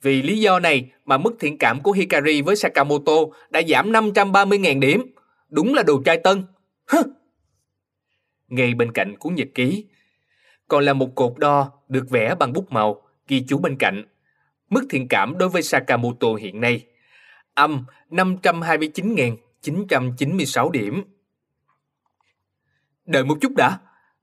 Vì 0.02 0.22
lý 0.22 0.40
do 0.40 0.58
này 0.58 0.90
mà 1.04 1.18
mức 1.18 1.34
thiện 1.40 1.58
cảm 1.58 1.82
của 1.82 1.92
Hikari 1.92 2.42
với 2.42 2.56
Sakamoto 2.56 3.12
đã 3.50 3.62
giảm 3.68 3.92
530.000 3.92 4.80
điểm. 4.80 5.14
Đúng 5.48 5.74
là 5.74 5.82
đồ 5.82 6.02
trai 6.04 6.18
tân. 6.18 6.42
Hứ! 6.86 7.02
Ngay 8.48 8.74
bên 8.74 8.92
cạnh 8.92 9.16
cuốn 9.18 9.34
nhật 9.34 9.48
ký, 9.54 9.86
còn 10.68 10.84
là 10.84 10.92
một 10.92 11.14
cột 11.14 11.38
đo 11.38 11.72
được 11.88 12.10
vẽ 12.10 12.34
bằng 12.34 12.52
bút 12.52 12.72
màu, 12.72 13.02
ghi 13.28 13.44
chú 13.48 13.58
bên 13.58 13.76
cạnh. 13.78 14.04
Mức 14.70 14.86
thiện 14.90 15.08
cảm 15.08 15.38
đối 15.38 15.48
với 15.48 15.62
Sakamoto 15.62 16.34
hiện 16.34 16.60
nay 16.60 16.86
âm 17.54 17.84
529.996 18.10 20.70
điểm. 20.70 21.04
Đợi 23.06 23.24
một 23.24 23.38
chút 23.40 23.52
đã. 23.56 23.78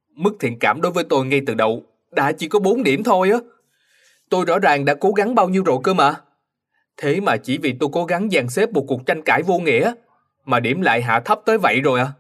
Mức 0.10 0.36
thiện 0.40 0.60
cảm 0.60 0.82
đối 0.82 0.92
với 0.92 1.04
tôi 1.04 1.26
ngay 1.26 1.42
từ 1.46 1.54
đầu 1.54 1.84
đã 2.12 2.32
chỉ 2.32 2.48
có 2.48 2.60
4 2.60 2.84
điểm 2.84 3.04
thôi 3.04 3.32
á. 3.32 3.38
Tôi 4.30 4.46
rõ 4.46 4.60
ràng 4.60 4.86
đã 4.86 4.96
cố 4.96 5.12
gắng 5.12 5.36
bao 5.36 5.50
nhiêu 5.50 5.64
rồi 5.64 5.78
cơ 5.84 5.94
mà. 5.94 6.16
Thế 6.98 7.22
mà 7.22 7.38
chỉ 7.38 7.58
vì 7.58 7.74
tôi 7.80 7.90
cố 7.94 8.06
gắng 8.06 8.30
dàn 8.30 8.50
xếp 8.50 8.70
một 8.74 8.86
cuộc 8.88 9.06
tranh 9.06 9.22
cãi 9.22 9.44
vô 9.44 9.60
nghĩa 9.60 9.94
mà 10.46 10.60
điểm 10.60 10.82
lại 10.82 11.02
hạ 11.02 11.20
thấp 11.20 11.42
tới 11.46 11.58
vậy 11.58 11.82
rồi 11.82 12.00
à. 12.00 12.12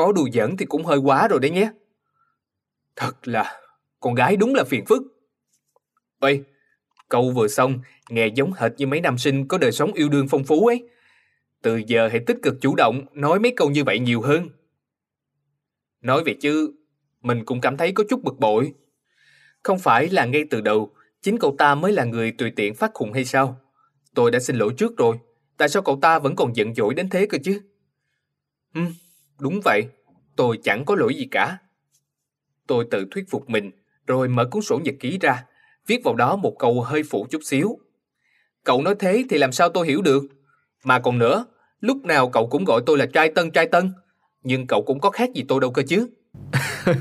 Có 0.00 0.12
đùa 0.12 0.28
giỡn 0.32 0.56
thì 0.56 0.66
cũng 0.66 0.84
hơi 0.84 0.98
quá 0.98 1.28
rồi 1.28 1.40
đấy 1.40 1.50
nhé. 1.50 1.70
Thật 2.96 3.28
là, 3.28 3.60
con 4.00 4.14
gái 4.14 4.36
đúng 4.36 4.54
là 4.54 4.64
phiền 4.64 4.84
phức. 4.86 5.02
Ê, 6.20 6.40
câu 7.08 7.30
vừa 7.30 7.48
xong 7.48 7.78
nghe 8.08 8.26
giống 8.26 8.52
hệt 8.52 8.72
như 8.76 8.86
mấy 8.86 9.00
nam 9.00 9.18
sinh 9.18 9.48
có 9.48 9.58
đời 9.58 9.72
sống 9.72 9.92
yêu 9.92 10.08
đương 10.08 10.28
phong 10.28 10.44
phú 10.44 10.66
ấy. 10.66 10.88
Từ 11.62 11.82
giờ 11.86 12.08
hãy 12.08 12.20
tích 12.26 12.36
cực 12.42 12.54
chủ 12.60 12.74
động 12.76 13.06
nói 13.12 13.40
mấy 13.40 13.52
câu 13.56 13.70
như 13.70 13.84
vậy 13.84 13.98
nhiều 13.98 14.20
hơn. 14.20 14.48
Nói 16.00 16.22
vậy 16.24 16.36
chứ, 16.40 16.72
mình 17.20 17.44
cũng 17.44 17.60
cảm 17.60 17.76
thấy 17.76 17.92
có 17.92 18.04
chút 18.08 18.22
bực 18.22 18.38
bội. 18.38 18.74
Không 19.62 19.78
phải 19.78 20.08
là 20.08 20.24
ngay 20.24 20.44
từ 20.50 20.60
đầu, 20.60 20.94
chính 21.22 21.38
cậu 21.38 21.54
ta 21.58 21.74
mới 21.74 21.92
là 21.92 22.04
người 22.04 22.32
tùy 22.32 22.52
tiện 22.56 22.74
phát 22.74 22.90
khùng 22.94 23.12
hay 23.12 23.24
sao? 23.24 23.60
Tôi 24.14 24.30
đã 24.30 24.40
xin 24.40 24.56
lỗi 24.56 24.74
trước 24.76 24.96
rồi, 24.96 25.16
tại 25.56 25.68
sao 25.68 25.82
cậu 25.82 25.98
ta 26.02 26.18
vẫn 26.18 26.36
còn 26.36 26.56
giận 26.56 26.74
dỗi 26.74 26.94
đến 26.94 27.08
thế 27.10 27.26
cơ 27.26 27.38
chứ? 27.44 27.60
Ừ, 28.74 28.80
đúng 29.40 29.60
vậy, 29.64 29.86
tôi 30.36 30.58
chẳng 30.62 30.84
có 30.84 30.94
lỗi 30.94 31.14
gì 31.14 31.28
cả. 31.30 31.58
Tôi 32.66 32.86
tự 32.90 33.06
thuyết 33.10 33.24
phục 33.30 33.50
mình, 33.50 33.70
rồi 34.06 34.28
mở 34.28 34.44
cuốn 34.44 34.62
sổ 34.62 34.80
nhật 34.84 34.94
ký 35.00 35.18
ra, 35.20 35.44
viết 35.86 36.00
vào 36.04 36.14
đó 36.14 36.36
một 36.36 36.54
câu 36.58 36.82
hơi 36.82 37.02
phụ 37.10 37.26
chút 37.30 37.40
xíu. 37.44 37.78
Cậu 38.64 38.82
nói 38.82 38.94
thế 38.98 39.24
thì 39.30 39.38
làm 39.38 39.52
sao 39.52 39.68
tôi 39.68 39.86
hiểu 39.86 40.02
được? 40.02 40.22
Mà 40.84 40.98
còn 40.98 41.18
nữa, 41.18 41.46
lúc 41.80 42.04
nào 42.04 42.30
cậu 42.30 42.46
cũng 42.46 42.64
gọi 42.64 42.82
tôi 42.86 42.98
là 42.98 43.06
trai 43.06 43.30
tân 43.34 43.50
trai 43.50 43.66
tân. 43.66 43.92
Nhưng 44.42 44.66
cậu 44.66 44.82
cũng 44.86 45.00
có 45.00 45.10
khác 45.10 45.30
gì 45.34 45.44
tôi 45.48 45.60
đâu 45.60 45.70
cơ 45.70 45.82
chứ. 45.82 46.08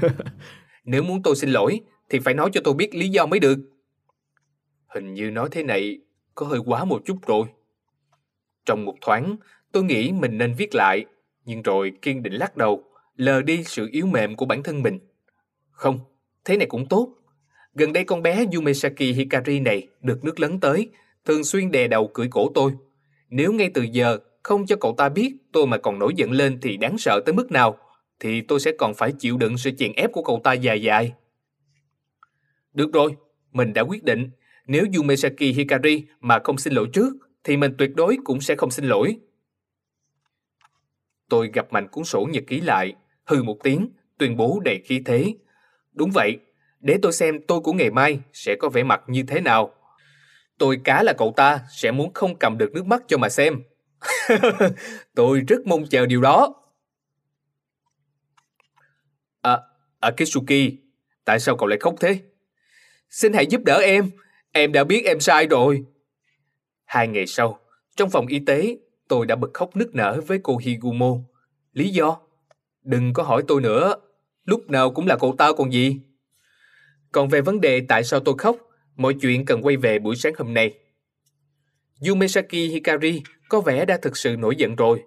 Nếu 0.83 1.03
muốn 1.03 1.23
tôi 1.23 1.35
xin 1.35 1.49
lỗi 1.49 1.81
thì 2.09 2.19
phải 2.19 2.33
nói 2.33 2.49
cho 2.53 2.61
tôi 2.63 2.73
biết 2.73 2.95
lý 2.95 3.09
do 3.09 3.25
mới 3.25 3.39
được. 3.39 3.57
Hình 4.87 5.13
như 5.13 5.31
nói 5.31 5.49
thế 5.51 5.63
này 5.63 5.99
có 6.35 6.45
hơi 6.45 6.59
quá 6.65 6.85
một 6.85 7.01
chút 7.05 7.17
rồi. 7.27 7.47
Trong 8.65 8.85
một 8.85 8.95
thoáng, 9.01 9.35
tôi 9.71 9.83
nghĩ 9.83 10.11
mình 10.11 10.37
nên 10.37 10.53
viết 10.53 10.75
lại, 10.75 11.05
nhưng 11.45 11.61
rồi 11.61 11.91
kiên 12.01 12.23
định 12.23 12.33
lắc 12.33 12.57
đầu, 12.57 12.83
lờ 13.15 13.41
đi 13.41 13.63
sự 13.63 13.89
yếu 13.91 14.05
mềm 14.05 14.35
của 14.35 14.45
bản 14.45 14.63
thân 14.63 14.83
mình. 14.83 14.99
Không, 15.71 15.99
thế 16.45 16.57
này 16.57 16.67
cũng 16.67 16.85
tốt. 16.85 17.15
Gần 17.73 17.93
đây 17.93 18.03
con 18.03 18.21
bé 18.21 18.45
Yumesaki 18.55 18.99
Hikari 18.99 19.59
này 19.59 19.87
được 20.01 20.23
nước 20.23 20.39
lớn 20.39 20.59
tới, 20.59 20.89
thường 21.25 21.43
xuyên 21.43 21.71
đè 21.71 21.87
đầu 21.87 22.07
cưỡi 22.07 22.27
cổ 22.31 22.51
tôi. 22.55 22.71
Nếu 23.29 23.53
ngay 23.53 23.71
từ 23.73 23.81
giờ 23.91 24.17
không 24.43 24.65
cho 24.65 24.75
cậu 24.75 24.95
ta 24.97 25.09
biết 25.09 25.33
tôi 25.51 25.67
mà 25.67 25.77
còn 25.77 25.99
nổi 25.99 26.13
giận 26.15 26.31
lên 26.31 26.59
thì 26.61 26.77
đáng 26.77 26.97
sợ 26.97 27.19
tới 27.25 27.33
mức 27.33 27.51
nào, 27.51 27.77
thì 28.19 28.41
tôi 28.41 28.59
sẽ 28.59 28.71
còn 28.77 28.93
phải 28.93 29.11
chịu 29.19 29.37
đựng 29.37 29.57
sự 29.57 29.71
chèn 29.71 29.93
ép 29.93 30.11
của 30.11 30.23
cậu 30.23 30.41
ta 30.43 30.53
dài 30.53 30.81
dài. 30.81 31.13
Được 32.73 32.93
rồi, 32.93 33.15
mình 33.51 33.73
đã 33.73 33.81
quyết 33.81 34.03
định, 34.03 34.29
nếu 34.67 34.85
Yumesaki 34.97 35.39
Hikari 35.39 36.03
mà 36.19 36.39
không 36.43 36.57
xin 36.57 36.73
lỗi 36.73 36.87
trước, 36.93 37.13
thì 37.43 37.57
mình 37.57 37.73
tuyệt 37.77 37.95
đối 37.95 38.17
cũng 38.23 38.41
sẽ 38.41 38.55
không 38.55 38.71
xin 38.71 38.85
lỗi. 38.85 39.17
Tôi 41.29 41.49
gặp 41.53 41.73
mạnh 41.73 41.87
cuốn 41.87 42.03
sổ 42.03 42.27
nhật 42.31 42.43
ký 42.47 42.61
lại, 42.61 42.93
hư 43.25 43.43
một 43.43 43.57
tiếng, 43.63 43.89
tuyên 44.17 44.37
bố 44.37 44.59
đầy 44.65 44.81
khí 44.85 45.01
thế. 45.05 45.33
Đúng 45.93 46.11
vậy, 46.13 46.37
để 46.79 46.97
tôi 47.01 47.13
xem 47.13 47.39
tôi 47.47 47.59
của 47.59 47.73
ngày 47.73 47.91
mai 47.91 48.19
sẽ 48.33 48.55
có 48.59 48.69
vẻ 48.69 48.83
mặt 48.83 49.01
như 49.07 49.23
thế 49.27 49.41
nào. 49.41 49.73
Tôi 50.57 50.79
cá 50.83 51.03
là 51.03 51.13
cậu 51.13 51.33
ta 51.37 51.59
sẽ 51.71 51.91
muốn 51.91 52.13
không 52.13 52.39
cầm 52.39 52.57
được 52.57 52.71
nước 52.73 52.85
mắt 52.85 53.03
cho 53.07 53.17
mà 53.17 53.29
xem. 53.29 53.61
tôi 55.15 55.41
rất 55.47 55.67
mong 55.67 55.85
chờ 55.89 56.05
điều 56.05 56.21
đó. 56.21 56.55
À, 59.41 59.57
Akitsuki, 59.99 60.71
tại 61.25 61.39
sao 61.39 61.57
cậu 61.57 61.67
lại 61.67 61.79
khóc 61.79 61.95
thế? 61.99 62.19
Xin 63.09 63.33
hãy 63.33 63.45
giúp 63.45 63.61
đỡ 63.65 63.81
em, 63.83 64.09
em 64.51 64.71
đã 64.71 64.83
biết 64.83 65.05
em 65.05 65.19
sai 65.19 65.47
rồi. 65.47 65.83
Hai 66.85 67.07
ngày 67.07 67.27
sau, 67.27 67.59
trong 67.95 68.09
phòng 68.09 68.27
y 68.27 68.39
tế, 68.39 68.77
tôi 69.09 69.25
đã 69.25 69.35
bật 69.35 69.49
khóc 69.53 69.75
nức 69.75 69.95
nở 69.95 70.21
với 70.27 70.39
cô 70.43 70.57
Higumo. 70.57 71.15
Lý 71.73 71.89
do? 71.89 72.17
Đừng 72.83 73.13
có 73.13 73.23
hỏi 73.23 73.43
tôi 73.47 73.61
nữa, 73.61 73.95
lúc 74.45 74.69
nào 74.69 74.91
cũng 74.91 75.07
là 75.07 75.17
cậu 75.17 75.35
ta 75.37 75.51
còn 75.57 75.73
gì. 75.73 75.99
Còn 77.11 77.29
về 77.29 77.41
vấn 77.41 77.61
đề 77.61 77.81
tại 77.87 78.03
sao 78.03 78.19
tôi 78.19 78.35
khóc, 78.37 78.57
mọi 78.95 79.13
chuyện 79.21 79.45
cần 79.45 79.61
quay 79.61 79.77
về 79.77 79.99
buổi 79.99 80.15
sáng 80.15 80.33
hôm 80.37 80.53
nay. 80.53 80.73
Yumesaki 82.07 82.51
Hikari 82.51 83.21
có 83.49 83.61
vẻ 83.61 83.85
đã 83.85 83.97
thực 84.01 84.17
sự 84.17 84.35
nổi 84.35 84.55
giận 84.55 84.75
rồi. 84.75 85.03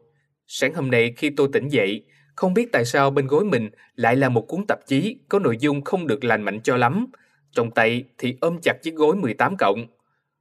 Sáng 0.47 0.75
hôm 0.75 0.91
nay 0.91 1.15
khi 1.17 1.31
tôi 1.31 1.49
tỉnh 1.53 1.69
dậy, 1.69 2.05
không 2.37 2.55
biết 2.55 2.73
tại 2.73 2.85
sao 2.85 3.11
bên 3.11 3.27
gối 3.27 3.45
mình 3.45 3.71
lại 3.95 4.17
là 4.17 4.29
một 4.29 4.45
cuốn 4.49 4.67
tạp 4.69 4.87
chí 4.87 5.17
có 5.29 5.39
nội 5.39 5.57
dung 5.61 5.85
không 5.85 6.07
được 6.07 6.25
lành 6.25 6.43
mạnh 6.43 6.61
cho 6.61 6.77
lắm. 6.77 7.07
Trong 7.53 7.71
tay 7.71 8.05
thì 8.19 8.37
ôm 8.41 8.59
chặt 8.63 8.83
chiếc 8.83 8.95
gối 8.95 9.17
18 9.17 9.57
cộng. 9.57 9.87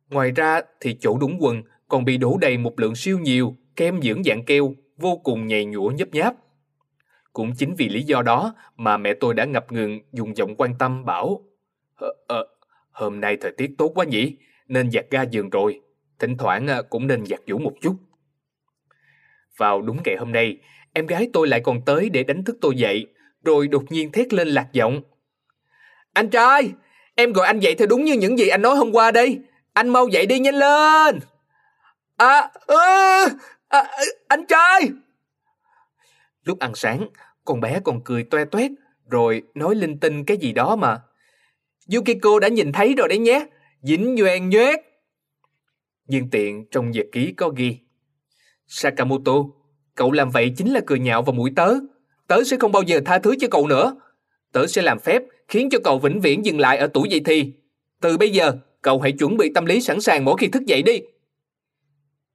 Ngoài 0.09 0.31
ra 0.31 0.61
thì 0.79 0.97
chỗ 0.99 1.17
đúng 1.21 1.37
quần 1.39 1.63
còn 1.91 2.05
bị 2.05 2.17
đổ 2.17 2.37
đầy 2.41 2.57
một 2.57 2.79
lượng 2.79 2.95
siêu 2.95 3.19
nhiều 3.19 3.55
kem 3.75 4.01
dưỡng 4.01 4.23
dạng 4.23 4.45
keo 4.45 4.73
vô 4.97 5.21
cùng 5.23 5.47
nhầy 5.47 5.65
nhũa 5.65 5.89
nhấp 5.89 6.07
nháp. 6.11 6.35
Cũng 7.33 7.51
chính 7.57 7.75
vì 7.77 7.89
lý 7.89 8.01
do 8.03 8.21
đó 8.21 8.55
mà 8.77 8.97
mẹ 8.97 9.13
tôi 9.13 9.33
đã 9.33 9.45
ngập 9.45 9.71
ngừng 9.71 9.99
dùng 10.11 10.37
giọng 10.37 10.55
quan 10.55 10.77
tâm 10.79 11.05
bảo 11.05 11.41
ờ, 11.95 12.13
ờ, 12.27 12.47
Hôm 12.91 13.21
nay 13.21 13.37
thời 13.41 13.51
tiết 13.51 13.71
tốt 13.77 13.91
quá 13.95 14.05
nhỉ, 14.05 14.37
nên 14.67 14.91
giặt 14.91 15.05
ga 15.09 15.21
giường 15.21 15.49
rồi, 15.49 15.81
thỉnh 16.19 16.37
thoảng 16.37 16.67
ờ, 16.67 16.83
cũng 16.83 17.07
nên 17.07 17.25
giặt 17.25 17.39
giũ 17.47 17.57
một 17.57 17.73
chút. 17.81 17.95
Vào 19.57 19.81
đúng 19.81 19.97
ngày 20.05 20.15
hôm 20.19 20.31
nay, 20.31 20.57
em 20.93 21.05
gái 21.05 21.29
tôi 21.33 21.47
lại 21.47 21.61
còn 21.63 21.81
tới 21.85 22.09
để 22.09 22.23
đánh 22.23 22.43
thức 22.43 22.57
tôi 22.61 22.75
dậy, 22.75 23.07
rồi 23.43 23.67
đột 23.67 23.83
nhiên 23.89 24.11
thét 24.11 24.33
lên 24.33 24.47
lạc 24.47 24.67
giọng. 24.73 25.01
Anh 26.13 26.29
trai, 26.29 26.71
em 27.15 27.33
gọi 27.33 27.47
anh 27.47 27.59
dậy 27.59 27.75
theo 27.75 27.87
đúng 27.87 28.05
như 28.05 28.13
những 28.13 28.37
gì 28.37 28.47
anh 28.47 28.61
nói 28.61 28.75
hôm 28.75 28.91
qua 28.91 29.11
đây. 29.11 29.39
Anh 29.73 29.89
mau 29.89 30.07
dậy 30.07 30.25
đi 30.25 30.39
nhanh 30.39 30.55
lên. 30.55 31.19
À, 32.21 32.51
à, 32.67 33.25
à 33.67 33.83
anh 34.27 34.45
trai. 34.45 34.89
Lúc 36.43 36.59
ăn 36.59 36.75
sáng, 36.75 37.07
con 37.45 37.59
bé 37.59 37.79
còn 37.83 38.01
cười 38.03 38.23
toe 38.23 38.45
toét 38.45 38.71
rồi 39.09 39.41
nói 39.55 39.75
linh 39.75 39.99
tinh 39.99 40.25
cái 40.25 40.37
gì 40.37 40.51
đó 40.51 40.75
mà. 40.75 41.01
Yukiko 41.93 42.39
đã 42.39 42.47
nhìn 42.47 42.71
thấy 42.71 42.93
rồi 42.97 43.07
đấy 43.07 43.17
nhé, 43.17 43.45
dính 43.81 44.15
nhoen 44.15 44.49
nhoét. 44.49 44.79
Nhưng 46.07 46.29
tiện 46.29 46.65
trong 46.71 46.91
nhật 46.91 47.05
ký 47.11 47.33
có 47.37 47.49
ghi. 47.49 47.77
Sakamoto, 48.67 49.33
cậu 49.95 50.11
làm 50.11 50.29
vậy 50.29 50.53
chính 50.57 50.73
là 50.73 50.81
cười 50.85 50.99
nhạo 50.99 51.21
vào 51.21 51.33
mũi 51.33 51.51
tớ. 51.55 51.73
Tớ 52.27 52.43
sẽ 52.43 52.57
không 52.57 52.71
bao 52.71 52.81
giờ 52.81 52.99
tha 53.05 53.19
thứ 53.19 53.35
cho 53.39 53.47
cậu 53.51 53.67
nữa. 53.67 53.95
Tớ 54.51 54.67
sẽ 54.67 54.81
làm 54.81 54.99
phép 54.99 55.21
khiến 55.47 55.69
cho 55.69 55.79
cậu 55.83 55.99
vĩnh 55.99 56.21
viễn 56.21 56.45
dừng 56.45 56.59
lại 56.59 56.77
ở 56.77 56.87
tuổi 56.87 57.09
dậy 57.09 57.21
thì. 57.25 57.53
Từ 58.01 58.17
bây 58.17 58.29
giờ, 58.29 58.53
cậu 58.81 58.99
hãy 58.99 59.11
chuẩn 59.11 59.37
bị 59.37 59.51
tâm 59.55 59.65
lý 59.65 59.81
sẵn 59.81 60.01
sàng 60.01 60.25
mỗi 60.25 60.35
khi 60.39 60.47
thức 60.47 60.65
dậy 60.65 60.81
đi. 60.81 61.01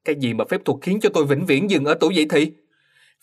Cái 0.07 0.17
gì 0.17 0.35
mà 0.35 0.45
phép 0.45 0.61
thuật 0.65 0.79
khiến 0.83 1.01
cho 1.01 1.11
tôi 1.15 1.25
vĩnh 1.27 1.47
viễn 1.47 1.71
dừng 1.71 1.85
ở 1.85 1.95
tuổi 2.01 2.15
dậy 2.15 2.27
thì? 2.31 2.53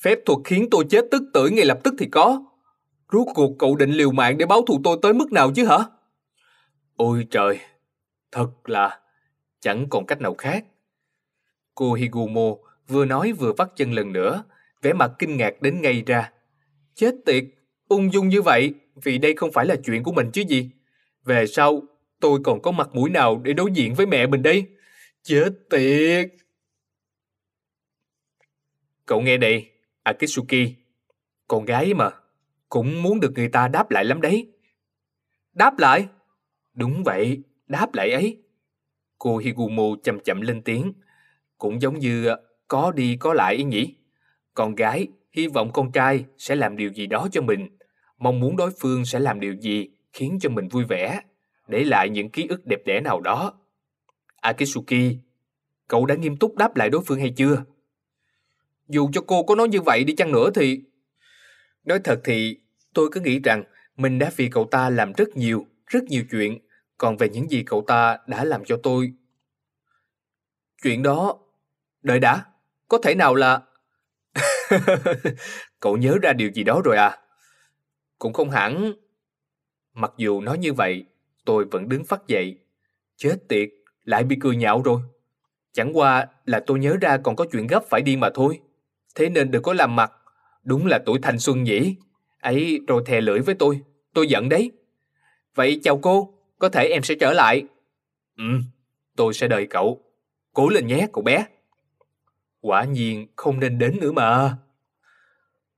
Phép 0.02 0.20
thuật 0.26 0.40
khiến 0.46 0.68
tôi 0.72 0.86
chết 0.90 1.06
tức 1.12 1.24
tử 1.34 1.50
ngay 1.50 1.66
lập 1.66 1.80
tức 1.84 1.94
thì 2.00 2.06
có. 2.12 2.44
Rốt 3.12 3.28
cuộc 3.36 3.52
cậu 3.60 3.76
định 3.76 3.92
liều 3.92 4.12
mạng 4.12 4.38
để 4.38 4.46
báo 4.46 4.62
thù 4.68 4.82
tôi 4.84 4.98
tới 5.02 5.14
mức 5.14 5.32
nào 5.32 5.52
chứ 5.56 5.66
hả? 5.66 5.78
Ôi 6.96 7.28
trời, 7.32 7.60
thật 8.32 8.50
là 8.66 9.00
chẳng 9.60 9.88
còn 9.90 10.06
cách 10.06 10.22
nào 10.22 10.36
khác. 10.38 10.66
Cô 11.76 11.94
Higumo 11.94 12.56
vừa 12.88 13.06
nói 13.06 13.32
vừa 13.32 13.54
vắt 13.58 13.70
chân 13.76 13.92
lần 13.94 14.14
nữa, 14.14 14.44
vẻ 14.82 14.94
mặt 14.94 15.12
kinh 15.20 15.38
ngạc 15.38 15.62
đến 15.62 15.82
ngay 15.82 16.04
ra. 16.06 16.32
Chết 16.96 17.16
tiệt, 17.26 17.44
ung 17.88 18.14
dung 18.14 18.30
như 18.30 18.42
vậy, 18.42 18.74
vì 19.04 19.18
đây 19.18 19.34
không 19.38 19.52
phải 19.52 19.66
là 19.66 19.76
chuyện 19.86 20.04
của 20.04 20.12
mình 20.12 20.32
chứ 20.34 20.44
gì. 20.48 20.70
Về 21.26 21.48
sau, 21.48 21.82
tôi 22.20 22.40
còn 22.44 22.62
có 22.62 22.72
mặt 22.72 22.90
mũi 22.94 23.10
nào 23.10 23.42
để 23.44 23.54
đối 23.54 23.72
diện 23.72 23.94
với 23.94 24.06
mẹ 24.06 24.28
mình 24.28 24.42
đây? 24.42 24.66
Chết 25.24 25.50
tiệt! 25.70 26.43
Cậu 29.06 29.22
nghe 29.22 29.38
đây, 29.38 29.70
Akitsuki, 30.04 30.74
con 31.48 31.66
gái 31.66 31.94
mà, 31.94 32.10
cũng 32.70 33.04
muốn 33.04 33.20
được 33.20 33.32
người 33.36 33.50
ta 33.50 33.68
đáp 33.68 33.92
lại 33.92 34.06
lắm 34.06 34.22
đấy. 34.22 34.52
Đáp 35.54 35.80
lại? 35.80 36.08
Đúng 36.74 37.04
vậy, 37.04 37.44
đáp 37.68 37.94
lại 37.94 38.12
ấy. 38.12 38.38
Cô 39.18 39.38
Higumo 39.38 39.84
chậm 40.04 40.20
chậm 40.20 40.42
lên 40.42 40.62
tiếng, 40.62 40.94
cũng 41.58 41.82
giống 41.82 42.00
như 42.00 42.26
ờ, 42.26 42.42
có 42.68 42.92
đi 42.92 43.18
có 43.20 43.34
lại 43.34 43.56
ấy 43.56 43.64
nhỉ. 43.64 43.96
Con 44.54 44.76
gái 44.76 45.08
hy 45.32 45.48
vọng 45.48 45.72
con 45.74 45.92
trai 45.92 46.26
sẽ 46.38 46.56
làm 46.56 46.78
điều 46.78 46.94
gì 46.94 47.08
đó 47.08 47.28
cho 47.32 47.42
mình, 47.42 47.78
mong 48.18 48.40
muốn 48.40 48.56
đối 48.56 48.72
phương 48.80 49.06
sẽ 49.06 49.20
làm 49.20 49.40
điều 49.40 49.54
gì 49.54 49.90
khiến 50.14 50.38
cho 50.42 50.50
mình 50.50 50.68
vui 50.68 50.84
vẻ, 50.84 51.22
để 51.68 51.84
lại 51.84 52.10
những 52.10 52.30
ký 52.30 52.48
ức 52.50 52.66
đẹp 52.66 52.80
đẽ 52.86 53.02
nào 53.02 53.20
đó. 53.22 53.54
Akitsuki, 54.42 55.18
cậu 55.88 56.06
đã 56.06 56.16
nghiêm 56.16 56.38
túc 56.38 56.56
đáp 56.56 56.76
lại 56.76 56.90
đối 56.90 57.02
phương 57.06 57.20
hay 57.20 57.34
chưa? 57.36 57.64
Dù 58.88 59.10
cho 59.14 59.22
cô 59.28 59.44
có 59.44 59.56
nói 59.56 59.68
như 59.68 59.82
vậy 59.82 60.04
đi 60.04 60.16
chăng 60.16 60.32
nữa 60.32 60.50
thì... 60.56 60.82
Nói 61.84 62.00
thật 62.04 62.22
thì 62.24 62.58
tôi 62.94 63.10
cứ 63.12 63.20
nghĩ 63.20 63.40
rằng 63.40 63.64
mình 63.96 64.20
đã 64.20 64.32
vì 64.36 64.50
cậu 64.50 64.68
ta 64.72 64.90
làm 64.90 65.14
rất 65.14 65.38
nhiều, 65.38 65.66
rất 65.88 66.04
nhiều 66.04 66.24
chuyện. 66.32 66.60
Còn 66.98 67.18
về 67.18 67.30
những 67.30 67.50
gì 67.50 67.64
cậu 67.66 67.84
ta 67.88 68.18
đã 68.28 68.44
làm 68.44 68.66
cho 68.66 68.80
tôi... 68.84 69.14
Chuyện 70.84 71.04
đó... 71.04 71.40
Đợi 72.02 72.20
đã, 72.20 72.46
có 72.88 72.98
thể 73.04 73.16
nào 73.16 73.36
là... 73.36 73.62
cậu 75.80 75.98
nhớ 75.98 76.18
ra 76.22 76.34
điều 76.34 76.52
gì 76.52 76.64
đó 76.64 76.82
rồi 76.84 76.98
à? 76.98 77.18
Cũng 78.20 78.34
không 78.34 78.50
hẳn. 78.50 78.94
Mặc 79.94 80.12
dù 80.18 80.42
nói 80.42 80.58
như 80.58 80.74
vậy, 80.74 81.06
tôi 81.46 81.66
vẫn 81.72 81.90
đứng 81.90 82.06
phát 82.06 82.28
dậy. 82.28 82.60
Chết 83.16 83.38
tiệt, 83.50 83.70
lại 84.04 84.24
bị 84.24 84.38
cười 84.42 84.56
nhạo 84.56 84.82
rồi. 84.82 85.02
Chẳng 85.74 85.98
qua 85.98 86.28
là 86.46 86.64
tôi 86.68 86.80
nhớ 86.80 86.98
ra 87.02 87.18
còn 87.18 87.36
có 87.36 87.46
chuyện 87.52 87.68
gấp 87.68 87.84
phải 87.90 88.02
đi 88.02 88.16
mà 88.16 88.30
thôi. 88.34 88.60
Thế 89.16 89.30
nên 89.30 89.52
đừng 89.52 89.64
có 89.64 89.74
làm 89.74 89.96
mặt. 89.96 90.12
Đúng 90.64 90.86
là 90.86 91.00
tuổi 91.06 91.20
thanh 91.22 91.40
xuân 91.40 91.64
nhỉ. 91.64 91.96
Ấy 92.42 92.80
rồi 92.88 93.04
thè 93.06 93.22
lưỡi 93.22 93.40
với 93.40 93.56
tôi. 93.56 93.82
Tôi 94.14 94.28
giận 94.28 94.50
đấy. 94.50 94.72
Vậy 95.56 95.80
chào 95.84 95.98
cô, 95.98 96.34
có 96.60 96.70
thể 96.70 96.88
em 96.88 97.04
sẽ 97.04 97.16
trở 97.20 97.34
lại. 97.34 97.64
Ừ, 98.38 98.44
tôi 99.16 99.34
sẽ 99.34 99.48
đợi 99.48 99.68
cậu. 99.70 100.02
Cố 100.54 100.70
lên 100.70 100.88
nhé 100.88 101.08
cậu 101.14 101.24
bé. 101.24 101.46
Quả 102.62 102.84
nhiên 102.84 103.28
không 103.36 103.60
nên 103.60 103.78
đến 103.78 103.98
nữa 104.02 104.12
mà. 104.12 104.58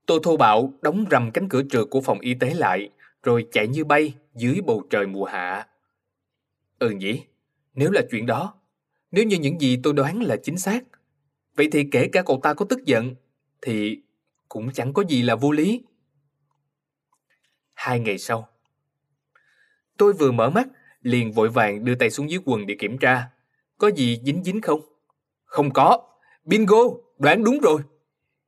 Tôi 0.06 0.20
thô 0.22 0.36
bạo 0.36 0.72
đóng 0.82 1.04
rầm 1.10 1.30
cánh 1.30 1.48
cửa 1.48 1.62
trượt 1.70 1.86
của 1.90 2.00
phòng 2.00 2.20
y 2.20 2.34
tế 2.34 2.54
lại, 2.54 2.90
rồi 3.22 3.46
chạy 3.52 3.68
như 3.68 3.84
bay 3.84 4.14
dưới 4.34 4.60
bầu 4.66 4.82
trời 4.90 5.06
mùa 5.06 5.24
hạ. 5.24 5.66
Ừ 6.78 6.90
nhỉ, 6.90 7.22
nếu 7.74 7.90
là 7.90 8.02
chuyện 8.10 8.26
đó, 8.26 8.54
nếu 9.10 9.24
như 9.24 9.36
những 9.36 9.60
gì 9.60 9.80
tôi 9.82 9.92
đoán 9.92 10.22
là 10.22 10.36
chính 10.36 10.58
xác, 10.58 10.84
vậy 11.56 11.68
thì 11.72 11.84
kể 11.92 12.08
cả 12.12 12.22
cậu 12.22 12.40
ta 12.42 12.54
có 12.54 12.64
tức 12.64 12.84
giận, 12.84 13.14
thì 13.62 14.02
cũng 14.48 14.72
chẳng 14.72 14.92
có 14.92 15.04
gì 15.08 15.22
là 15.22 15.34
vô 15.34 15.52
lý. 15.52 15.82
Hai 17.74 18.00
ngày 18.00 18.18
sau, 18.18 18.48
tôi 19.96 20.12
vừa 20.12 20.32
mở 20.32 20.50
mắt, 20.50 20.68
liền 21.02 21.32
vội 21.32 21.48
vàng 21.48 21.84
đưa 21.84 21.94
tay 21.94 22.10
xuống 22.10 22.30
dưới 22.30 22.40
quần 22.44 22.66
để 22.66 22.76
kiểm 22.78 22.98
tra. 22.98 23.28
Có 23.78 23.90
gì 23.90 24.20
dính 24.24 24.44
dính 24.44 24.60
không? 24.60 24.80
Không 25.44 25.72
có. 25.72 25.98
Bingo, 26.44 26.82
đoán 27.18 27.44
đúng 27.44 27.60
rồi. 27.60 27.80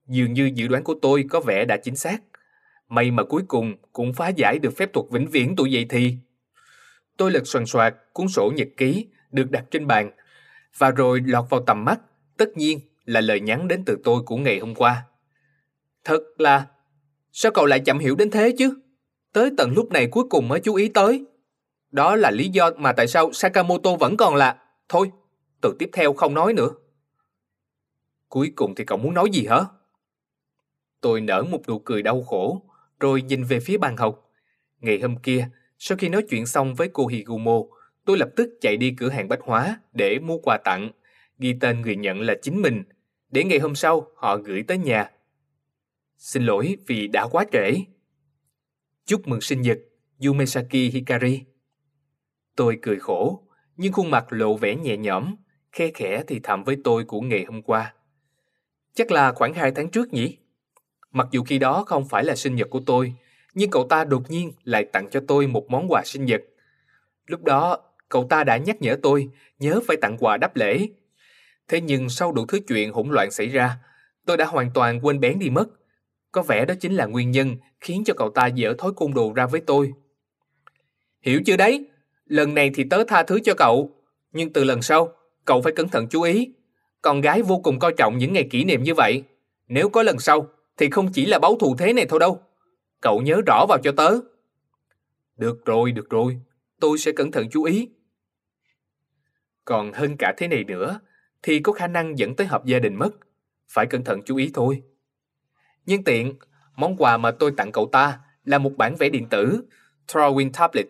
Dường 0.07 0.33
như 0.33 0.51
dự 0.55 0.69
đoán 0.69 0.85
của 0.85 0.95
tôi 1.03 1.25
có 1.31 1.41
vẻ 1.41 1.65
đã 1.65 1.77
chính 1.77 1.97
xác. 1.97 2.19
May 2.89 3.11
mà 3.11 3.23
cuối 3.25 3.43
cùng 3.49 3.77
cũng 3.93 4.13
phá 4.13 4.29
giải 4.29 4.59
được 4.59 4.77
phép 4.77 4.93
thuật 4.93 5.07
vĩnh 5.11 5.27
viễn 5.27 5.57
tuổi 5.57 5.73
dậy 5.73 5.87
thì. 5.89 6.17
Tôi 7.17 7.31
lật 7.31 7.47
soàn 7.47 7.67
soạt 7.67 7.95
cuốn 8.13 8.29
sổ 8.29 8.53
nhật 8.57 8.69
ký 8.77 9.07
được 9.31 9.51
đặt 9.51 9.65
trên 9.71 9.87
bàn 9.87 10.11
và 10.79 10.91
rồi 10.91 11.23
lọt 11.27 11.45
vào 11.51 11.63
tầm 11.67 11.85
mắt, 11.85 12.01
tất 12.37 12.57
nhiên 12.57 12.81
là 13.09 13.21
lời 13.21 13.41
nhắn 13.41 13.69
đến 13.69 13.83
từ 13.87 13.99
tôi 14.05 14.23
của 14.23 14.37
ngày 14.37 14.59
hôm 14.59 14.75
qua. 14.75 15.05
Thật 16.05 16.23
là, 16.39 16.67
sao 17.33 17.53
cậu 17.53 17.67
lại 17.67 17.81
chậm 17.81 17.99
hiểu 17.99 18.17
đến 18.17 18.31
thế 18.31 18.55
chứ? 18.59 18.79
Tới 19.33 19.51
tận 19.57 19.73
lúc 19.77 19.93
này 19.93 20.07
cuối 20.07 20.25
cùng 20.31 20.49
mới 20.49 20.61
chú 20.61 20.75
ý 20.75 20.89
tới. 20.89 21.25
Đó 21.91 22.17
là 22.17 22.31
lý 22.31 22.49
do 22.49 22.71
mà 22.77 22.93
tại 22.93 23.09
sao 23.09 23.33
Sakamoto 23.33 23.97
vẫn 23.97 24.17
còn 24.17 24.35
là... 24.35 24.57
Thôi, 24.89 25.11
từ 25.61 25.77
tiếp 25.79 25.91
theo 25.93 26.13
không 26.13 26.35
nói 26.35 26.53
nữa. 26.53 26.71
Cuối 28.29 28.53
cùng 28.57 28.75
thì 28.75 28.85
cậu 28.85 28.99
muốn 28.99 29.15
nói 29.15 29.31
gì 29.33 29.47
hả? 29.47 29.61
Tôi 31.01 31.21
nở 31.21 31.43
một 31.51 31.61
nụ 31.69 31.79
cười 31.79 32.03
đau 32.03 32.23
khổ, 32.23 32.63
rồi 33.01 33.23
nhìn 33.23 33.45
về 33.45 33.61
phía 33.61 33.79
bàn 33.79 33.97
học. 33.97 34.31
Ngày 34.81 35.01
hôm 35.01 35.17
kia, 35.17 35.49
sau 35.79 35.99
khi 35.99 36.09
nói 36.09 36.23
chuyện 36.31 36.47
xong 36.47 36.75
với 36.75 36.89
cô 36.93 37.07
Higumo, 37.07 37.61
tôi 38.05 38.19
lập 38.19 38.29
tức 38.37 38.51
chạy 38.61 38.77
đi 38.77 38.95
cửa 38.99 39.09
hàng 39.09 39.29
bách 39.29 39.41
hóa 39.43 39.81
để 39.93 40.19
mua 40.19 40.39
quà 40.39 40.59
tặng, 40.65 40.91
ghi 41.39 41.55
tên 41.61 41.81
người 41.81 41.97
nhận 41.97 42.21
là 42.21 42.35
chính 42.43 42.63
mình, 42.63 42.83
để 43.31 43.45
ngày 43.45 43.59
hôm 43.59 43.75
sau 43.75 44.07
họ 44.17 44.37
gửi 44.37 44.63
tới 44.63 44.79
nhà. 44.79 45.11
Xin 46.19 46.43
lỗi 46.43 46.77
vì 46.87 47.07
đã 47.07 47.27
quá 47.27 47.45
trễ. 47.53 47.73
Chúc 49.07 49.29
mừng 49.29 49.41
sinh 49.41 49.63
nhật, 49.63 49.79
Yumesaki 50.25 50.73
Hikari. 50.93 51.43
Tôi 52.57 52.79
cười 52.83 52.99
khổ, 52.99 53.43
nhưng 53.77 53.93
khuôn 53.93 54.11
mặt 54.11 54.27
lộ 54.29 54.57
vẻ 54.57 54.77
nhẹ 54.77 54.97
nhõm, 54.97 55.35
khe 55.73 55.91
khẽ 55.95 56.23
thì 56.27 56.41
thầm 56.43 56.65
với 56.65 56.77
tôi 56.85 57.05
của 57.05 57.21
ngày 57.21 57.45
hôm 57.45 57.63
qua. 57.63 57.95
Chắc 58.95 59.11
là 59.11 59.33
khoảng 59.33 59.55
hai 59.55 59.71
tháng 59.71 59.91
trước 59.91 60.13
nhỉ? 60.13 60.37
Mặc 61.13 61.29
dù 61.31 61.43
khi 61.43 61.59
đó 61.59 61.85
không 61.87 62.09
phải 62.09 62.25
là 62.25 62.37
sinh 62.37 62.55
nhật 62.55 62.71
của 62.71 62.81
tôi, 62.87 63.15
nhưng 63.55 63.71
cậu 63.71 63.87
ta 63.89 64.05
đột 64.05 64.31
nhiên 64.31 64.53
lại 64.65 64.85
tặng 64.85 65.09
cho 65.11 65.21
tôi 65.29 65.47
một 65.47 65.71
món 65.71 65.87
quà 65.89 66.03
sinh 66.05 66.25
nhật. 66.25 66.43
Lúc 67.27 67.45
đó, 67.45 67.79
cậu 68.09 68.27
ta 68.31 68.45
đã 68.45 68.57
nhắc 68.57 68.83
nhở 68.83 68.97
tôi 69.03 69.29
nhớ 69.59 69.81
phải 69.87 69.97
tặng 69.97 70.17
quà 70.21 70.37
đáp 70.37 70.57
lễ. 70.57 70.89
Thế 71.69 71.81
nhưng 71.81 72.09
sau 72.09 72.33
đủ 72.33 72.47
thứ 72.47 72.59
chuyện 72.69 72.93
hỗn 72.93 73.09
loạn 73.11 73.31
xảy 73.31 73.47
ra, 73.47 73.79
tôi 74.27 74.37
đã 74.37 74.45
hoàn 74.45 74.71
toàn 74.75 75.01
quên 75.01 75.21
bén 75.21 75.39
đi 75.39 75.51
mất. 75.51 75.69
Có 76.33 76.43
vẻ 76.43 76.65
đó 76.65 76.75
chính 76.81 76.95
là 76.95 77.07
nguyên 77.07 77.31
nhân 77.31 77.57
khiến 77.81 78.03
cho 78.05 78.15
cậu 78.15 78.31
ta 78.31 78.47
dở 78.47 78.75
thói 78.79 78.93
côn 78.93 79.15
đồ 79.15 79.33
ra 79.33 79.47
với 79.47 79.61
tôi. 79.61 79.93
Hiểu 81.23 81.41
chưa 81.47 81.57
đấy? 81.57 81.87
Lần 82.25 82.55
này 82.55 82.71
thì 82.75 82.85
tớ 82.91 83.05
tha 83.05 83.23
thứ 83.23 83.41
cho 83.45 83.55
cậu, 83.55 84.03
nhưng 84.33 84.53
từ 84.53 84.65
lần 84.65 84.83
sau, 84.83 85.13
cậu 85.45 85.63
phải 85.63 85.73
cẩn 85.77 85.89
thận 85.89 86.07
chú 86.11 86.23
ý. 86.23 86.53
Con 87.03 87.21
gái 87.21 87.43
vô 87.43 87.61
cùng 87.65 87.79
coi 87.79 87.93
trọng 87.97 88.19
những 88.19 88.33
ngày 88.33 88.49
kỷ 88.51 88.65
niệm 88.65 88.83
như 88.83 88.95
vậy. 88.95 89.23
Nếu 89.69 89.89
có 89.89 90.03
lần 90.03 90.19
sau, 90.19 90.49
thì 90.77 90.91
không 90.91 91.13
chỉ 91.13 91.27
là 91.27 91.39
báo 91.39 91.57
thù 91.61 91.77
thế 91.79 91.93
này 91.93 92.07
thôi 92.09 92.21
đâu. 92.21 92.41
Cậu 93.01 93.23
nhớ 93.23 93.41
rõ 93.47 93.67
vào 93.69 93.79
cho 93.83 93.93
tớ. 93.93 94.11
Được 95.37 95.65
rồi, 95.65 95.93
được 95.93 96.11
rồi. 96.11 96.41
Tôi 96.81 96.99
sẽ 96.99 97.13
cẩn 97.13 97.31
thận 97.31 97.51
chú 97.51 97.63
ý. 97.63 97.89
Còn 99.65 99.93
hơn 99.93 100.17
cả 100.17 100.35
thế 100.37 100.49
này 100.49 100.65
nữa, 100.65 101.01
thì 101.43 101.61
có 101.61 101.73
khả 101.73 101.87
năng 101.87 102.19
dẫn 102.19 102.37
tới 102.37 102.47
hợp 102.47 102.65
gia 102.65 102.79
đình 102.79 102.95
mất. 102.95 103.11
Phải 103.69 103.87
cẩn 103.87 104.05
thận 104.05 104.21
chú 104.25 104.37
ý 104.37 104.51
thôi. 104.55 104.83
Nhân 105.87 106.05
tiện, 106.05 106.35
món 106.77 106.97
quà 106.97 107.17
mà 107.17 107.31
tôi 107.31 107.53
tặng 107.57 107.73
cậu 107.73 107.89
ta 107.93 108.19
là 108.45 108.59
một 108.59 108.73
bản 108.77 108.97
vẽ 108.97 109.09
điện 109.09 109.27
tử, 109.31 109.63
Drawing 110.09 110.51
Tablet. 110.53 110.87